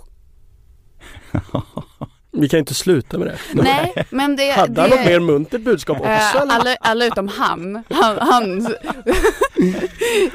Vi 2.38 2.48
kan 2.48 2.58
inte 2.58 2.74
sluta 2.74 3.18
med 3.18 3.26
det. 3.26 3.38
Nej, 3.62 4.06
men 4.10 4.36
det... 4.36 4.50
Hade 4.50 4.72
det, 4.72 4.80
han 4.80 4.90
något 4.90 5.06
mer 5.06 5.20
muntert 5.20 5.60
budskap 5.60 5.96
också? 5.96 6.10
Eh, 6.10 6.36
eller? 6.36 6.54
alla, 6.54 6.76
alla 6.80 7.04
utom 7.04 7.28
han. 7.28 7.84
han, 7.90 8.18
han 8.18 8.66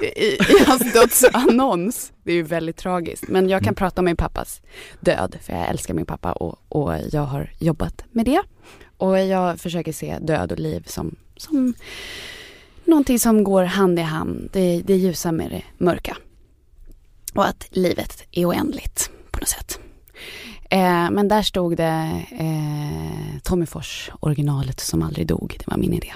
i, 0.01 0.23
I 0.23 0.63
hans 0.67 0.93
dödsannons. 0.93 2.11
Det 2.23 2.31
är 2.31 2.35
ju 2.35 2.43
väldigt 2.43 2.77
tragiskt. 2.77 3.27
Men 3.27 3.49
jag 3.49 3.63
kan 3.63 3.75
prata 3.75 4.01
om 4.01 4.05
min 4.05 4.15
pappas 4.15 4.61
död. 4.99 5.37
För 5.41 5.53
jag 5.53 5.69
älskar 5.69 5.93
min 5.93 6.05
pappa 6.05 6.31
och, 6.31 6.59
och 6.69 6.93
jag 7.11 7.21
har 7.21 7.53
jobbat 7.59 8.03
med 8.11 8.25
det. 8.25 8.41
Och 8.97 9.19
jag 9.19 9.59
försöker 9.59 9.93
se 9.93 10.17
död 10.21 10.51
och 10.51 10.59
liv 10.59 10.83
som, 10.87 11.15
som 11.37 11.73
någonting 12.85 13.19
som 13.19 13.43
går 13.43 13.63
hand 13.63 13.99
i 13.99 14.01
hand. 14.01 14.49
Det, 14.53 14.81
det 14.85 14.95
ljusa 14.95 15.31
med 15.31 15.51
det 15.51 15.63
mörka. 15.77 16.17
Och 17.33 17.47
att 17.47 17.67
livet 17.71 18.23
är 18.31 18.45
oändligt 18.49 19.09
på 19.31 19.39
något 19.39 19.49
sätt. 19.49 19.79
Eh, 20.69 21.11
men 21.11 21.27
där 21.27 21.41
stod 21.41 21.77
det 21.77 22.23
eh, 22.31 23.39
Tommy 23.43 23.65
Fors, 23.65 24.11
originalet 24.19 24.79
som 24.79 25.01
aldrig 25.03 25.27
dog. 25.27 25.55
Det 25.59 25.67
var 25.71 25.77
min 25.77 25.93
idé. 25.93 26.13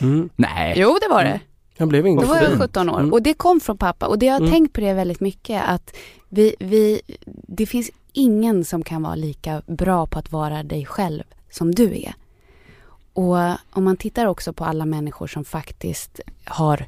Mm. 0.00 0.28
Nej. 0.36 0.74
Jo, 0.76 0.98
det 1.02 1.08
var 1.14 1.24
det. 1.24 1.40
Jag 1.76 1.88
blev 1.88 2.06
ingen 2.06 2.20
Då 2.20 2.26
var 2.28 2.36
jag 2.36 2.46
fint. 2.48 2.60
17 2.62 2.90
år 2.90 2.98
Mm. 2.98 3.12
och 3.12 3.22
det 3.22 3.34
kom 3.34 3.60
från 3.60 3.78
pappa 3.78 4.06
och 4.06 4.18
det 4.18 4.26
jag 4.26 4.32
har 4.34 4.40
Mm. 4.40 4.50
tänkt 4.52 4.72
på 4.72 4.80
det 4.80 4.92
väldigt 4.94 5.20
mycket 5.20 5.62
att 5.66 5.96
vi, 6.28 6.54
vi, 6.60 7.00
det 7.26 7.66
finns 7.66 7.90
ingen 8.12 8.64
som 8.64 8.84
kan 8.84 9.02
vara 9.02 9.14
lika 9.14 9.62
bra 9.66 10.06
på 10.06 10.18
att 10.18 10.32
vara 10.32 10.62
dig 10.62 10.86
själv 10.86 11.22
som 11.50 11.74
du 11.74 11.84
är. 11.96 12.14
Och 13.12 13.36
om 13.70 13.84
man 13.84 13.96
tittar 13.96 14.26
också 14.26 14.52
på 14.52 14.64
alla 14.64 14.84
människor 14.86 15.26
som 15.26 15.44
faktiskt 15.44 16.20
har 16.44 16.86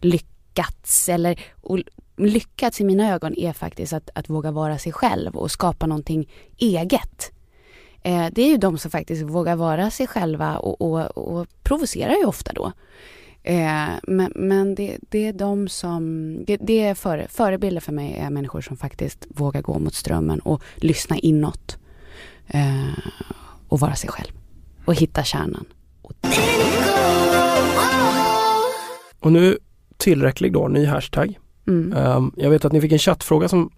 lyckats 0.00 1.08
eller 1.08 1.40
lyckats 2.26 2.80
i 2.80 2.84
mina 2.84 3.14
ögon 3.14 3.34
är 3.38 3.52
faktiskt 3.52 3.92
att, 3.92 4.10
att 4.14 4.30
våga 4.30 4.50
vara 4.50 4.78
sig 4.78 4.92
själv 4.92 5.36
och 5.36 5.50
skapa 5.50 5.86
någonting 5.86 6.30
eget. 6.58 7.32
Eh, 8.02 8.26
det 8.32 8.42
är 8.42 8.48
ju 8.48 8.56
de 8.56 8.78
som 8.78 8.90
faktiskt 8.90 9.22
vågar 9.22 9.56
vara 9.56 9.90
sig 9.90 10.06
själva 10.06 10.56
och, 10.56 10.80
och, 10.80 11.18
och 11.18 11.46
provocerar 11.62 12.14
ju 12.14 12.24
ofta 12.24 12.52
då. 12.52 12.72
Eh, 13.42 13.88
men 14.02 14.32
men 14.34 14.74
det, 14.74 14.98
det 15.10 15.26
är 15.26 15.32
de 15.32 15.68
som, 15.68 16.34
det, 16.44 16.56
det 16.56 16.80
är 16.80 16.94
före, 16.94 17.28
förebilder 17.28 17.80
för 17.80 17.92
mig 17.92 18.16
är 18.16 18.30
människor 18.30 18.60
som 18.60 18.76
faktiskt 18.76 19.26
vågar 19.28 19.62
gå 19.62 19.78
mot 19.78 19.94
strömmen 19.94 20.40
och 20.40 20.62
lyssna 20.76 21.18
inåt. 21.18 21.78
Eh, 22.46 22.98
och 23.68 23.80
vara 23.80 23.94
sig 23.94 24.10
själv. 24.10 24.32
Och 24.84 24.94
hitta 24.94 25.22
kärnan. 25.22 25.64
Och 29.20 29.32
nu 29.32 29.58
tillräcklig 29.96 30.52
då, 30.52 30.68
ny 30.68 30.86
hashtag. 30.86 31.38
Mm. 31.66 32.06
Um, 32.06 32.32
jag 32.36 32.50
vet 32.50 32.64
att 32.64 32.72
ni 32.72 32.80
fick 32.80 32.92
en 32.92 32.98
chattfråga 32.98 33.48
som 33.48 33.70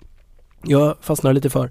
jag 0.63 0.97
fastnade 1.01 1.35
lite 1.35 1.51
för 1.51 1.71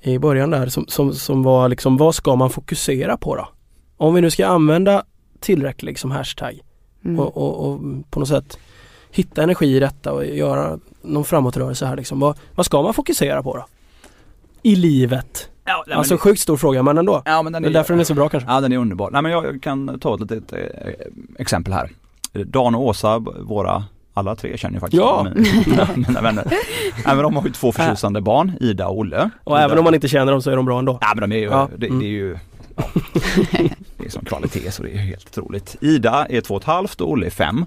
i 0.00 0.18
början 0.18 0.50
där 0.50 0.66
som, 0.66 0.86
som, 0.88 1.14
som 1.14 1.42
var 1.42 1.68
liksom 1.68 1.96
vad 1.96 2.14
ska 2.14 2.36
man 2.36 2.50
fokusera 2.50 3.16
på 3.16 3.36
då? 3.36 3.48
Om 3.96 4.14
vi 4.14 4.20
nu 4.20 4.30
ska 4.30 4.46
använda 4.46 5.04
tillräcklig 5.40 5.98
som 5.98 6.10
hashtag 6.10 6.60
Mm. 7.04 7.20
och, 7.20 7.36
och, 7.36 7.68
och 7.72 7.80
på 8.10 8.20
något 8.20 8.28
sätt 8.28 8.58
hitta 9.10 9.42
energi 9.42 9.76
i 9.76 9.80
detta 9.80 10.12
och 10.12 10.26
göra 10.26 10.78
någon 11.02 11.24
framåtrörelse 11.24 11.86
här 11.86 11.96
liksom. 11.96 12.20
Vad, 12.20 12.38
vad 12.54 12.66
ska 12.66 12.82
man 12.82 12.94
fokusera 12.94 13.42
på 13.42 13.56
då? 13.56 13.66
I 14.62 14.76
livet? 14.76 15.50
Ja, 15.64 15.84
nej, 15.86 15.96
alltså 15.96 16.14
men, 16.14 16.18
sjukt 16.18 16.40
stor 16.40 16.56
fråga 16.56 16.82
men 16.82 16.98
ändå. 16.98 17.22
ja, 17.24 17.42
men 17.42 17.52
Det 17.52 17.58
den 17.58 17.68
är 17.70 17.72
därför 17.72 17.92
den 17.94 18.00
är 18.00 18.04
så 18.04 18.14
bra 18.14 18.28
kanske. 18.28 18.50
Ja 18.50 18.60
den 18.60 18.72
är 18.72 18.76
underbar. 18.76 19.10
Nej 19.10 19.22
men 19.22 19.32
jag 19.32 19.62
kan 19.62 19.98
ta 20.00 20.14
ett 20.14 20.20
litet 20.20 20.52
eh, 20.52 20.58
exempel 21.38 21.72
här. 21.72 21.90
Dan 22.32 22.74
och 22.74 22.82
Åsa, 22.86 23.18
våra 23.42 23.84
alla 24.14 24.36
tre 24.36 24.56
känner 24.58 24.74
ju 24.74 24.80
faktiskt 24.80 25.00
Ja. 25.02 25.26
mina, 25.66 25.88
mina 25.96 26.20
vänner. 26.20 26.44
Men 27.06 27.18
de 27.18 27.36
har 27.36 27.44
ju 27.44 27.52
två 27.52 27.72
förtjusande 27.72 28.20
barn, 28.20 28.52
Ida 28.60 28.88
och 28.88 28.98
Olle. 28.98 29.30
Och 29.44 29.56
Ida, 29.56 29.64
även 29.64 29.78
om 29.78 29.84
man 29.84 29.94
inte 29.94 30.08
känner 30.08 30.32
dem 30.32 30.42
så 30.42 30.50
är 30.50 30.56
de 30.56 30.64
bra 30.64 30.78
ändå. 30.78 30.98
Ja 31.00 31.12
men 31.16 31.30
de 31.30 31.36
är 31.36 31.40
ju, 31.40 31.44
Ja, 31.44 31.68
det, 31.76 31.86
mm. 31.86 31.98
det 31.98 32.06
är 32.06 32.10
ju 32.10 32.38
Det 33.96 34.06
är 34.06 34.10
som 34.10 34.24
kvalitet 34.24 34.70
så 34.70 34.82
det 34.82 34.92
är 34.92 34.98
helt 34.98 35.26
otroligt. 35.26 35.76
Ida 35.80 36.26
är 36.30 36.40
två 36.40 36.54
och 36.54 36.60
ett 36.60 36.66
halvt 36.66 37.00
och 37.00 37.10
Olle 37.10 37.26
är 37.26 37.30
fem. 37.30 37.66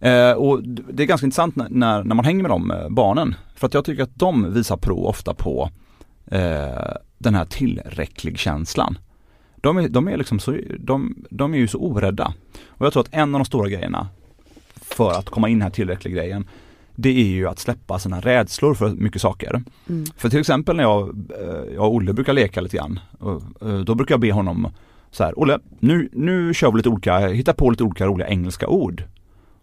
Eh, 0.00 0.32
och 0.32 0.62
det 0.62 1.02
är 1.02 1.06
ganska 1.06 1.26
intressant 1.26 1.56
när, 1.56 1.68
när, 1.70 2.04
när 2.04 2.14
man 2.14 2.24
hänger 2.24 2.42
med 2.42 2.50
de 2.50 2.70
eh, 2.70 2.88
barnen. 2.88 3.34
För 3.54 3.66
att 3.66 3.74
jag 3.74 3.84
tycker 3.84 4.02
att 4.02 4.14
de 4.14 4.54
visar 4.54 4.76
prov 4.76 5.06
ofta 5.06 5.34
på 5.34 5.70
eh, 6.30 6.92
den 7.18 7.34
här 7.34 7.44
tillräcklig 7.44 8.38
känslan. 8.38 8.98
De 9.56 9.76
är, 9.76 9.88
de 9.88 10.08
är 10.08 10.16
liksom 10.16 10.38
så, 10.38 10.56
de, 10.80 11.24
de 11.30 11.54
är 11.54 11.58
ju 11.58 11.68
så 11.68 11.78
orädda. 11.78 12.32
Och 12.68 12.86
jag 12.86 12.92
tror 12.92 13.02
att 13.02 13.14
en 13.14 13.34
av 13.34 13.38
de 13.38 13.44
stora 13.44 13.68
grejerna 13.68 14.08
för 14.96 15.10
att 15.10 15.30
komma 15.30 15.48
in 15.48 15.62
här 15.62 15.70
tillräcklig 15.70 16.14
grejen 16.14 16.48
det 16.98 17.08
är 17.08 17.24
ju 17.26 17.48
att 17.48 17.58
släppa 17.58 17.98
sina 17.98 18.20
rädslor 18.20 18.74
för 18.74 18.88
mycket 18.88 19.22
saker. 19.22 19.62
Mm. 19.88 20.04
För 20.16 20.28
till 20.28 20.40
exempel 20.40 20.76
när 20.76 20.82
jag, 20.82 21.08
eh, 21.40 21.74
jag 21.74 21.84
och 21.84 21.94
Olle 21.94 22.12
brukar 22.12 22.32
leka 22.32 22.60
lite 22.60 22.76
grann. 22.76 23.00
Eh, 23.62 23.78
Då 23.78 23.94
brukar 23.94 24.12
jag 24.12 24.20
be 24.20 24.32
honom 24.32 24.68
så 25.10 25.24
här, 25.24 25.38
Olle, 25.40 25.58
nu, 25.80 26.08
nu 26.12 26.54
kör 26.54 26.70
vi 26.70 26.76
lite 26.76 26.88
olika, 26.88 27.18
hitta 27.28 27.52
på 27.54 27.70
lite 27.70 27.84
olika 27.84 28.06
roliga 28.06 28.28
engelska 28.28 28.66
ord. 28.68 29.04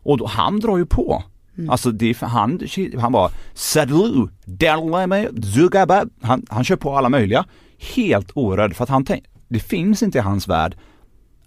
Och 0.04 0.17
då, 0.17 0.26
han 0.26 0.60
drar 0.60 0.78
ju 0.78 0.86
på. 0.86 1.24
Mm. 1.58 1.69
Alltså 1.69 1.91
det 1.91 2.10
är, 2.10 2.13
för- 2.13 2.26
han, 2.28 2.60
han 3.00 3.12
bara 3.12 3.30
Sadlu, 3.54 4.28
Zugaba. 5.54 6.06
Han, 6.22 6.46
han 6.50 6.63
kör 6.63 6.76
på 6.76 6.98
alla 6.98 7.10
möjliga. 7.10 7.46
Helt 7.96 8.32
orädd 8.34 8.76
för 8.76 8.84
att 8.84 8.89
han 8.89 9.06
tänk, 9.06 9.24
det 9.48 9.60
finns 9.60 10.04
inte 10.04 10.17
i 10.17 10.22
hans 10.22 10.48
värld 10.48 10.76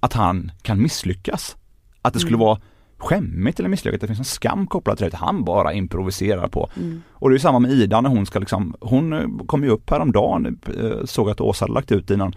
att 0.01 0.13
han 0.13 0.51
kan 0.63 0.83
misslyckas. 0.83 1.57
Att 2.03 2.13
det 2.13 2.19
skulle 2.21 2.37
Mm. 2.37 2.47
vara 2.47 2.61
skämmigt 2.99 3.59
eller 3.59 3.69
misslyckat, 3.69 4.01
det 4.01 4.07
finns 4.07 4.19
en 4.19 4.25
skam 4.25 4.67
kopplat 4.67 4.99
till 4.99 5.11
det. 5.11 5.17
Han 5.17 5.45
bara 5.45 5.73
improviserar 5.73 6.49
på. 6.49 6.69
Mm. 6.77 7.03
Och 7.13 7.31
det 7.31 7.37
är 7.37 7.39
samma 7.39 7.59
med 7.59 7.71
Ida 7.71 8.01
när 8.01 8.11
hon 8.11 8.27
ska 8.27 8.39
liksom, 8.39 8.75
hon 8.81 9.13
eh, 9.13 9.47
kom 9.47 9.65
ju 9.65 9.71
upp 9.71 9.91
häromdagen, 9.91 10.59
eh, 10.81 11.05
såg 11.05 11.31
att 11.31 11.41
Åsa 11.41 11.65
hade 11.65 11.75
lagt 11.75 11.93
ut 11.93 12.11
i 12.11 12.17
någon 12.17 12.33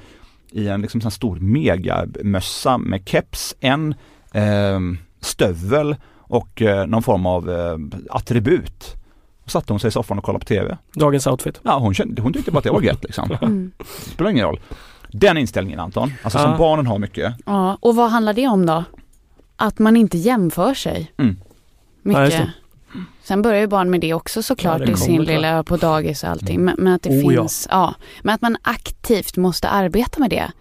i 0.52 0.68
en 0.68 0.82
liksom 0.82 1.02
sån 1.02 1.12
stor 1.12 1.36
megamössa 1.40 2.78
med 2.78 3.02
keps, 3.10 3.56
en 3.60 3.96
eh, 4.34 4.80
stövel 5.22 5.96
och 6.18 6.62
eh, 6.62 6.88
någon 6.88 7.04
form 7.04 7.26
av 7.26 7.50
eh, 7.50 7.78
attribut. 8.10 8.96
Och 9.44 9.52
satte 9.52 9.74
hon 9.74 9.80
sig 9.80 9.88
i 9.88 9.92
soffan 9.92 10.18
och 10.18 10.24
kollade 10.24 10.46
på 10.46 10.48
TV. 10.48 10.78
Dagens 10.96 11.28
outfit. 11.28 11.60
Ja, 11.64 11.78
hon, 11.80 11.94
kände, 11.94 12.22
hon 12.22 12.34
tyckte 12.34 12.52
bara 12.52 12.58
att 12.58 12.64
det 12.64 12.72
var 12.72 12.82
gött 12.82 13.04
liksom. 13.04 13.30
Mm. 13.42 13.72
Det 13.78 14.12
spelar 14.12 14.32
ingen 14.32 14.46
roll. 14.46 14.60
Den 15.12 15.38
inställningen 15.38 15.80
Anton, 15.80 16.12
alltså 16.24 16.40
som 16.40 16.52
Ja. 16.52 16.58
barnen 16.58 16.88
har 16.88 17.00
mycket. 17.00 17.34
Ja, 17.46 17.78
och 17.82 17.96
vad 17.96 18.12
handlar 18.12 18.34
det 18.34 18.48
om 18.48 18.66
då? 18.66 18.84
Att 19.62 19.80
man 19.80 19.98
inte 19.98 20.18
jämför 20.18 20.74
sig. 20.74 21.12
Mm. 21.18 21.38
Ja, 22.04 22.24
Mycket. 22.24 22.32
det. 22.32 22.52
Sen 23.24 23.42
börjar 23.42 23.60
ju 23.60 23.68
barn 23.68 23.90
med 23.90 24.02
det 24.02 24.14
också 24.14 24.44
såklart 24.44 24.80
Ja, 24.80 24.86
det 24.86 24.92
i 24.92 24.96
sin 24.96 25.24
lilla 25.24 25.64
på 25.64 25.78
dagis 25.78 26.24
och 26.24 26.30
allting. 26.30 26.56
Mm. 26.56 26.66
Men, 26.66 26.76
men 26.84 26.94
att 26.94 27.02
det 27.02 27.10
Oh, 27.10 27.34
ja. 27.34 27.42
finns, 27.42 27.68
ja. 27.72 27.96
Men 28.22 28.36
att 28.36 28.42
man 28.42 28.58
aktivt 28.62 29.38
måste 29.38 29.70
arbeta 29.70 30.20
med 30.20 30.30
det. 30.30 30.52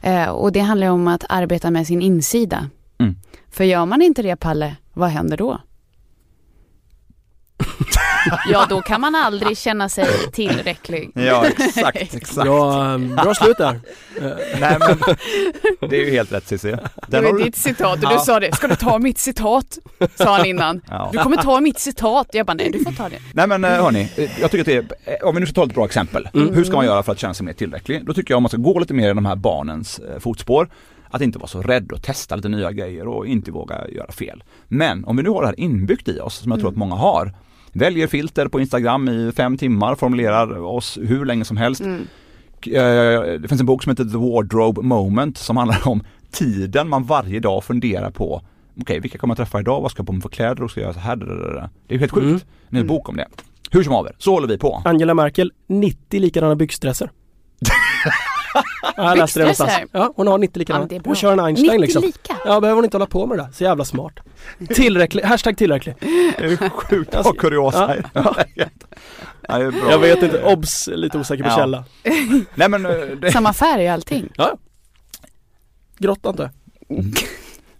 Eh, 0.00 0.28
och 0.28 0.52
det 0.52 0.60
handlar 0.60 0.86
ju 0.86 0.92
om 0.92 1.08
att 1.08 1.24
arbeta 1.28 1.70
med 1.70 1.86
sin 1.86 2.02
insida. 2.02 2.66
Mm. 2.98 3.16
För 3.50 3.64
gör 3.64 3.86
man 3.86 4.02
inte 4.02 4.22
det 4.22 4.36
Palle, 4.36 4.76
vad 4.92 5.08
händer 5.10 5.36
då? 5.36 5.60
ja, 8.52 8.66
då 8.68 8.80
kan 8.82 9.00
man 9.00 9.14
aldrig 9.14 9.58
känna 9.58 9.88
sig 9.88 10.06
tillräcklig. 10.32 11.10
Ja, 11.20 11.46
exakt, 11.46 11.96
exakt. 11.96 12.34
Bra, 12.42 12.98
bra 12.98 13.34
slut 13.34 13.58
där. 13.58 13.80
Eh, 14.20 14.30
Nej 14.60 14.76
men, 14.78 14.98
det 15.90 15.96
är 15.96 16.04
ju 16.04 16.10
helt 16.10 16.32
rätt 16.32 16.48
Cissi. 16.48 16.76
Det 17.08 17.20
var 17.20 17.44
ditt 17.44 17.56
citat 17.56 17.98
och 17.98 18.04
Ja. 18.04 18.12
du 18.12 18.18
sa 18.18 18.40
det. 18.40 18.54
Ska 18.56 18.66
du 18.68 18.76
ta 18.76 18.98
mitt 18.98 19.18
citat? 19.18 19.78
Sa 20.14 20.36
han 20.36 20.46
innan. 20.46 20.80
Ja. 20.88 21.08
Du 21.12 21.18
kommer 21.18 21.36
ta 21.36 21.60
mitt 21.60 21.78
citat. 21.78 22.28
Jag 22.32 22.46
bara, 22.46 22.54
nej 22.54 22.70
du 22.72 22.84
får 22.84 22.92
ta 22.92 23.08
det. 23.08 23.18
Nej 23.34 23.46
men 23.46 23.64
eh, 23.64 23.70
hörni, 23.70 24.08
eh, 24.16 24.40
jag 24.40 24.50
tycker 24.50 24.78
att 24.80 24.86
det 25.04 25.10
är, 25.12 25.24
om 25.24 25.34
vi 25.34 25.40
nu 25.40 25.46
ska 25.46 25.54
ta 25.54 25.64
ett 25.64 25.74
bra 25.74 25.84
exempel. 25.84 26.28
Mm. 26.34 26.54
Hur 26.54 26.64
ska 26.64 26.76
man 26.76 26.84
göra 26.84 27.02
för 27.02 27.12
att 27.12 27.18
känna 27.18 27.34
sig 27.34 27.46
mer 27.46 27.52
tillräcklig? 27.52 28.06
Då 28.06 28.14
tycker 28.14 28.32
jag 28.32 28.36
om 28.36 28.42
man 28.42 28.48
ska 28.50 28.58
gå 28.58 28.78
lite 28.78 28.94
mer 28.94 29.10
i 29.10 29.14
de 29.14 29.26
här 29.26 29.36
barnens 29.36 29.98
eh, 29.98 30.18
fotspår. 30.18 30.68
Att 31.12 31.22
inte 31.22 31.38
vara 31.38 31.48
så 31.48 31.62
rädd 31.62 31.92
och 31.92 32.02
testa 32.02 32.36
lite 32.36 32.48
nya 32.48 32.72
grejer 32.72 33.08
och 33.08 33.26
inte 33.26 33.50
våga 33.50 33.88
göra 33.88 34.12
fel. 34.12 34.42
Men 34.68 35.04
om 35.04 35.16
vi 35.16 35.22
nu 35.22 35.28
har 35.30 35.40
det 35.42 35.46
här 35.48 35.60
inbyggt 35.60 36.08
i 36.08 36.20
oss, 36.20 36.34
som 36.34 36.50
jag 36.50 36.60
tror 36.60 36.70
att 36.70 36.76
många 36.76 36.94
har. 36.94 37.34
Väljer 37.72 38.06
filter 38.06 38.48
på 38.48 38.60
Instagram 38.60 39.08
i 39.08 39.32
fem 39.36 39.56
timmar, 39.56 39.94
formulerar 39.94 40.58
oss 40.62 40.98
hur 41.02 41.24
länge 41.24 41.44
som 41.44 41.56
helst. 41.56 41.80
Mm. 41.80 42.00
Eh, 42.66 43.40
Det 43.40 43.48
finns 43.48 43.60
en 43.60 43.66
bok 43.66 43.82
som 43.82 43.90
heter 43.90 44.04
The 44.04 44.16
Wardrobe 44.16 44.82
Moment 44.82 45.38
som 45.38 45.56
handlar 45.56 45.88
om 45.88 46.02
tiden 46.30 46.88
man 46.88 47.04
varje 47.04 47.40
dag 47.40 47.64
funderar 47.64 48.10
på 48.10 48.42
Okej, 48.80 49.00
vilka 49.00 49.18
kommer 49.18 49.32
jag 49.32 49.36
träffa 49.36 49.60
idag? 49.60 49.80
Vad 49.80 49.90
ska 49.90 50.00
jag 50.00 50.06
på 50.06 50.12
mig 50.12 50.22
för 50.22 50.28
kläder? 50.28 50.62
Och 50.62 50.70
ska 50.70 50.80
jag 50.80 50.84
göra 50.84 50.94
så 50.94 51.00
här? 51.00 51.16
Det 51.16 51.24
är 51.88 51.92
ju 51.94 51.98
helt 51.98 52.12
sjukt. 52.12 52.46
Mm. 52.70 52.80
En 52.82 52.86
bok 52.86 53.08
om 53.08 53.16
det. 53.16 53.26
Hur 53.70 53.82
som 53.82 53.92
haver, 53.92 54.14
så 54.18 54.32
håller 54.32 54.48
vi 54.48 54.58
på. 54.58 54.82
Angela 54.84 55.14
Merkel, 55.14 55.52
90 55.66 56.20
likadana 56.20 56.56
byxdresser. 56.56 57.10
Ja, 58.96 59.08
jag 59.08 59.18
läste 59.18 59.38
det 59.40 59.44
någonstans. 59.44 59.72
Ja, 59.92 60.12
hon 60.16 60.26
har 60.26 60.38
90 60.38 60.52
Ja, 60.54 60.58
likadana. 60.58 60.86
bra. 60.86 61.00
hon 61.04 61.16
kör 61.16 61.32
en 61.32 61.40
Einstein 61.40 61.66
90 61.70 61.80
liksom. 61.80 62.02
lika. 62.02 62.36
Ja, 62.44 62.60
behöver 62.60 62.74
hon 62.76 62.84
inte 62.84 62.96
hålla 62.96 63.06
på 63.06 63.26
med 63.26 63.38
det 63.38 63.42
där. 63.44 63.52
Så 63.52 63.64
jävla 63.64 63.84
smart. 63.84 64.12
Tillräcklig, 64.68 65.22
hashtag 65.22 65.56
tillräcklig. 65.56 65.94
Det 66.00 66.44
är 66.44 66.68
sjukt 66.70 67.14
Alltså, 67.14 67.32
vad 67.32 67.38
kuriosa. 67.40 67.96
Ja. 68.12 68.34
Ja, 69.48 69.58
bra. 69.70 69.90
Jag 69.90 69.98
vet 69.98 70.22
inte, 70.22 70.42
obs, 70.42 70.88
lite 70.92 71.18
osäker 71.18 71.44
på 71.44 71.50
Ja. 71.50 71.56
källa. 71.56 71.84
Nej 72.54 72.68
men 72.68 72.86
eh, 72.86 72.92
det, 72.92 73.32
Samma 73.32 73.52
färg 73.52 73.86
och 73.86 73.92
allting. 73.92 74.28
Ja. 74.36 74.56
Antar 76.22 76.50
jag. 76.88 77.04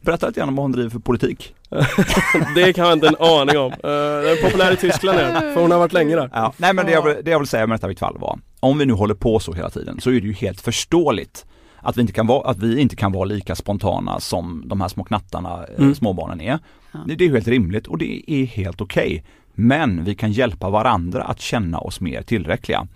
berätta 0.00 0.26
lite 0.26 0.40
grann 0.40 0.48
om 0.48 0.56
vad 0.56 0.64
hon 0.64 0.72
driver 0.72 0.90
för 0.90 0.98
politik. 0.98 1.54
Det 2.54 2.72
kan 2.72 2.84
jag 2.84 2.92
inte 2.92 3.08
en 3.08 3.16
aning 3.16 3.58
om. 3.58 3.72
Uh, 3.72 3.78
den 3.82 4.32
är 4.32 4.42
populär 4.44 4.72
i 4.72 4.76
Tyskland 4.76 5.18
är 5.18 5.54
för 5.54 5.60
hon 5.60 5.70
har 5.70 5.78
varit 5.78 5.92
länge 5.92 6.16
där. 6.16 6.30
Ja, 6.32 6.52
nej 6.56 6.74
men 6.74 6.86
det 6.86 6.92
jag, 6.92 7.02
vill, 7.02 7.16
det 7.24 7.30
jag 7.30 7.38
vill 7.38 7.48
säga 7.48 7.66
med 7.66 7.80
detta 7.80 7.94
fall 8.06 8.18
var, 8.18 8.38
om 8.60 8.78
vi 8.78 8.86
nu 8.86 8.92
håller 8.92 9.14
på 9.14 9.38
så 9.38 9.52
hela 9.52 9.70
tiden 9.70 10.00
så 10.00 10.10
är 10.10 10.14
det 10.20 10.26
ju 10.26 10.32
helt 10.32 10.60
förståeligt 10.60 11.46
att 11.82 11.96
vi 11.96 12.00
inte 12.00 12.12
kan 12.12 12.26
vara, 12.26 12.50
att 12.50 12.58
vi 12.58 12.80
inte 12.80 12.96
kan 12.96 13.12
vara 13.12 13.24
lika 13.24 13.54
spontana 13.54 14.20
som 14.20 14.62
de 14.66 14.80
här 14.80 14.88
små 14.88 15.04
knattarna, 15.04 15.64
eh, 15.68 15.78
Mm. 15.78 15.94
småbarnen 15.94 16.40
är. 16.40 16.58
Ja. 16.92 16.98
Det, 17.06 17.14
det 17.14 17.24
är 17.24 17.30
helt 17.32 17.48
rimligt 17.48 17.86
och 17.86 17.98
det 17.98 18.30
är 18.30 18.44
helt 18.46 18.80
okej. 18.80 19.24
Men 19.54 20.04
vi 20.04 20.14
kan 20.14 20.32
hjälpa 20.32 20.70
varandra 20.70 21.22
att 21.22 21.40
känna 21.40 21.78
oss 21.78 22.00
mer 22.00 22.22
tillräckliga. 22.22 22.86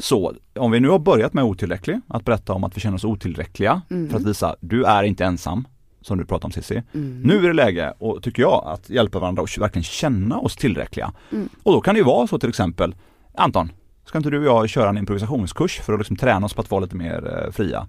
Så 0.00 0.34
om 0.58 0.70
vi 0.70 0.80
nu 0.80 0.88
har 0.88 0.98
börjat 0.98 1.32
med 1.34 1.44
otillräcklig, 1.44 2.00
att 2.08 2.24
berätta 2.24 2.52
om 2.52 2.64
att 2.64 2.76
vi 2.76 2.80
känner 2.80 2.96
oss 2.96 3.04
otillräckliga 3.04 3.82
Mm. 3.90 4.10
för 4.10 4.16
att 4.16 4.26
visa, 4.26 4.56
du 4.60 4.84
är 4.84 5.02
inte 5.02 5.24
ensam, 5.24 5.64
som 6.00 6.18
du 6.18 6.24
pratar 6.24 6.48
om 6.48 6.52
Cissi. 6.52 6.82
Mm. 6.94 7.20
Nu 7.20 7.38
är 7.38 7.48
det 7.48 7.52
läge, 7.52 7.94
och 7.98 8.22
tycker 8.22 8.42
jag, 8.42 8.62
att 8.66 8.90
hjälpa 8.90 9.18
varandra 9.18 9.42
och 9.42 9.48
verkligen 9.58 9.84
känna 9.84 10.38
oss 10.38 10.56
tillräckliga. 10.56 11.12
Mm. 11.32 11.48
Och 11.62 11.72
då 11.72 11.80
kan 11.80 11.94
det 11.94 11.98
ju 11.98 12.04
vara 12.04 12.26
så 12.26 12.38
till 12.38 12.48
exempel, 12.48 12.94
Anton, 13.34 13.72
ska 14.04 14.18
inte 14.18 14.30
du 14.30 14.38
och 14.38 14.44
jag 14.44 14.68
köra 14.68 14.88
en 14.88 14.98
improvisationskurs 14.98 15.80
för 15.80 15.92
att 15.92 15.98
liksom 16.00 16.16
träna 16.16 16.46
oss 16.46 16.54
på 16.54 16.60
att 16.60 16.70
vara 16.70 16.80
lite 16.80 16.96
mer 16.96 17.44
eh, 17.44 17.52
fria? 17.52 17.86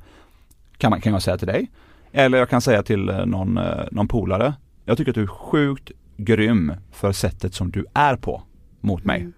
Kan, 0.77 0.89
man, 0.89 1.01
kan 1.01 1.13
jag 1.13 1.21
säga 1.21 1.37
till 1.37 1.47
dig. 1.47 1.71
Eller 2.11 2.37
jag 2.37 2.49
kan 2.49 2.61
säga 2.61 2.83
till 2.83 3.09
eh, 3.09 3.25
någon, 3.25 3.57
eh, 3.57 3.83
någon 3.91 4.07
polare, 4.07 4.53
jag 4.85 4.97
tycker 4.97 5.11
att 5.11 5.15
du 5.15 5.23
är 5.23 5.27
sjukt 5.27 5.91
grym 6.17 6.73
för 6.91 7.11
sättet 7.11 7.53
som 7.53 7.71
du 7.71 7.85
är 7.93 8.15
på 8.15 8.43
mot 8.81 9.05
mig. 9.05 9.21
Mm. 9.21 9.33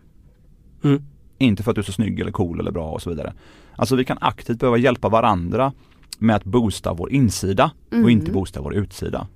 Mm. 0.84 1.04
Inte 1.38 1.64
för 1.64 1.72
att 1.72 1.76
du 1.76 1.82
är 1.82 1.86
så 1.86 1.92
snygg 1.92 2.20
eller 2.20 2.32
cool 2.32 2.60
eller 2.60 2.72
bra 2.72 2.90
och 2.90 3.02
så 3.02 3.10
vidare. 3.10 3.34
Alltså 3.76 3.96
vi 3.96 4.06
kan 4.06 4.18
aktivt 4.22 4.60
behöva 4.60 4.78
hjälpa 4.78 5.10
varandra 5.10 5.74
med 6.20 6.36
att 6.36 6.44
boosta 6.44 6.94
vår 6.94 7.12
insida 7.12 7.72
och 7.88 7.94
Mm. 7.94 8.10
inte 8.10 8.32
boosta 8.32 8.62
vår 8.62 8.76
utsida. 8.76 9.28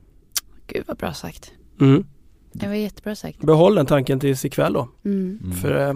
Gud 0.68 0.84
vad 0.88 0.98
bra 0.98 1.14
sagt. 1.14 1.52
Mm. 1.82 2.06
Det 2.54 2.68
var 2.68 2.74
jättebra 2.74 3.16
sagt. 3.16 3.40
Behåll 3.42 3.76
den 3.76 3.86
tanken 3.86 4.20
tills 4.20 4.46
ikväll 4.46 4.74
då. 4.74 4.90
Mm. 5.06 5.40
Mm. 5.44 5.56
För 5.58 5.90
eh, 5.90 5.94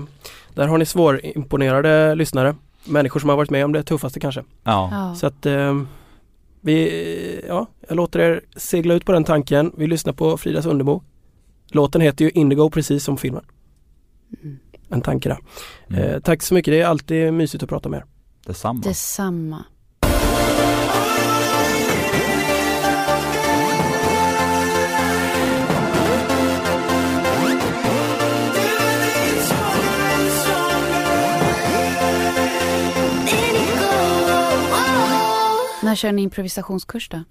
där 0.53 0.67
har 0.67 0.77
ni 0.77 0.85
svårimponerade 0.85 2.15
lyssnare. 2.15 2.55
Människor 2.85 3.19
som 3.19 3.29
har 3.29 3.37
varit 3.37 3.49
med 3.49 3.65
om 3.65 3.71
det 3.71 3.83
tuffaste 3.83 4.19
kanske. 4.19 4.43
Ja. 4.63 4.89
Ja. 4.91 5.15
Så 5.15 5.27
att 5.27 5.45
eh, 5.45 5.81
vi, 6.61 7.41
ja, 7.47 7.67
jag 7.87 7.95
låter 7.95 8.19
er 8.19 8.41
segla 8.55 8.93
ut 8.93 9.05
på 9.05 9.11
den 9.11 9.23
tanken. 9.23 9.71
Vi 9.77 9.87
lyssnar 9.87 10.13
på 10.13 10.37
Fridas 10.37 10.65
Underbo. 10.65 11.01
Låten 11.67 12.01
heter 12.01 12.25
ju 12.25 12.31
Indigo 12.31 12.69
precis 12.69 13.03
som 13.03 13.17
filmen. 13.17 13.43
Mm. 14.43 14.59
En 14.89 15.01
tanke 15.01 15.29
där. 15.29 15.37
Mm. 15.89 16.01
Eh, 16.03 16.19
tack 16.19 16.41
så 16.43 16.53
mycket, 16.53 16.71
det 16.71 16.81
är 16.81 16.85
alltid 16.85 17.33
mysigt 17.33 17.63
att 17.63 17.69
prata 17.69 17.89
med 17.89 17.97
er. 17.97 18.05
Detsamma. 18.45 18.81
Detsamma. 18.81 19.65
När 35.91 35.95
kör 35.95 36.11
ni 36.11 36.21
improvisationskurs 36.21 37.09
då? 37.09 37.23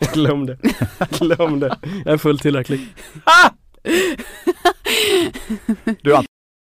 Glöm 0.12 0.46
det. 0.46 0.58
Glöm 1.18 1.60
det. 1.60 1.78
Jag 2.04 2.14
är 2.14 2.18
fullt 2.18 2.42
tillräcklig. 2.42 2.80
Du 6.02 6.14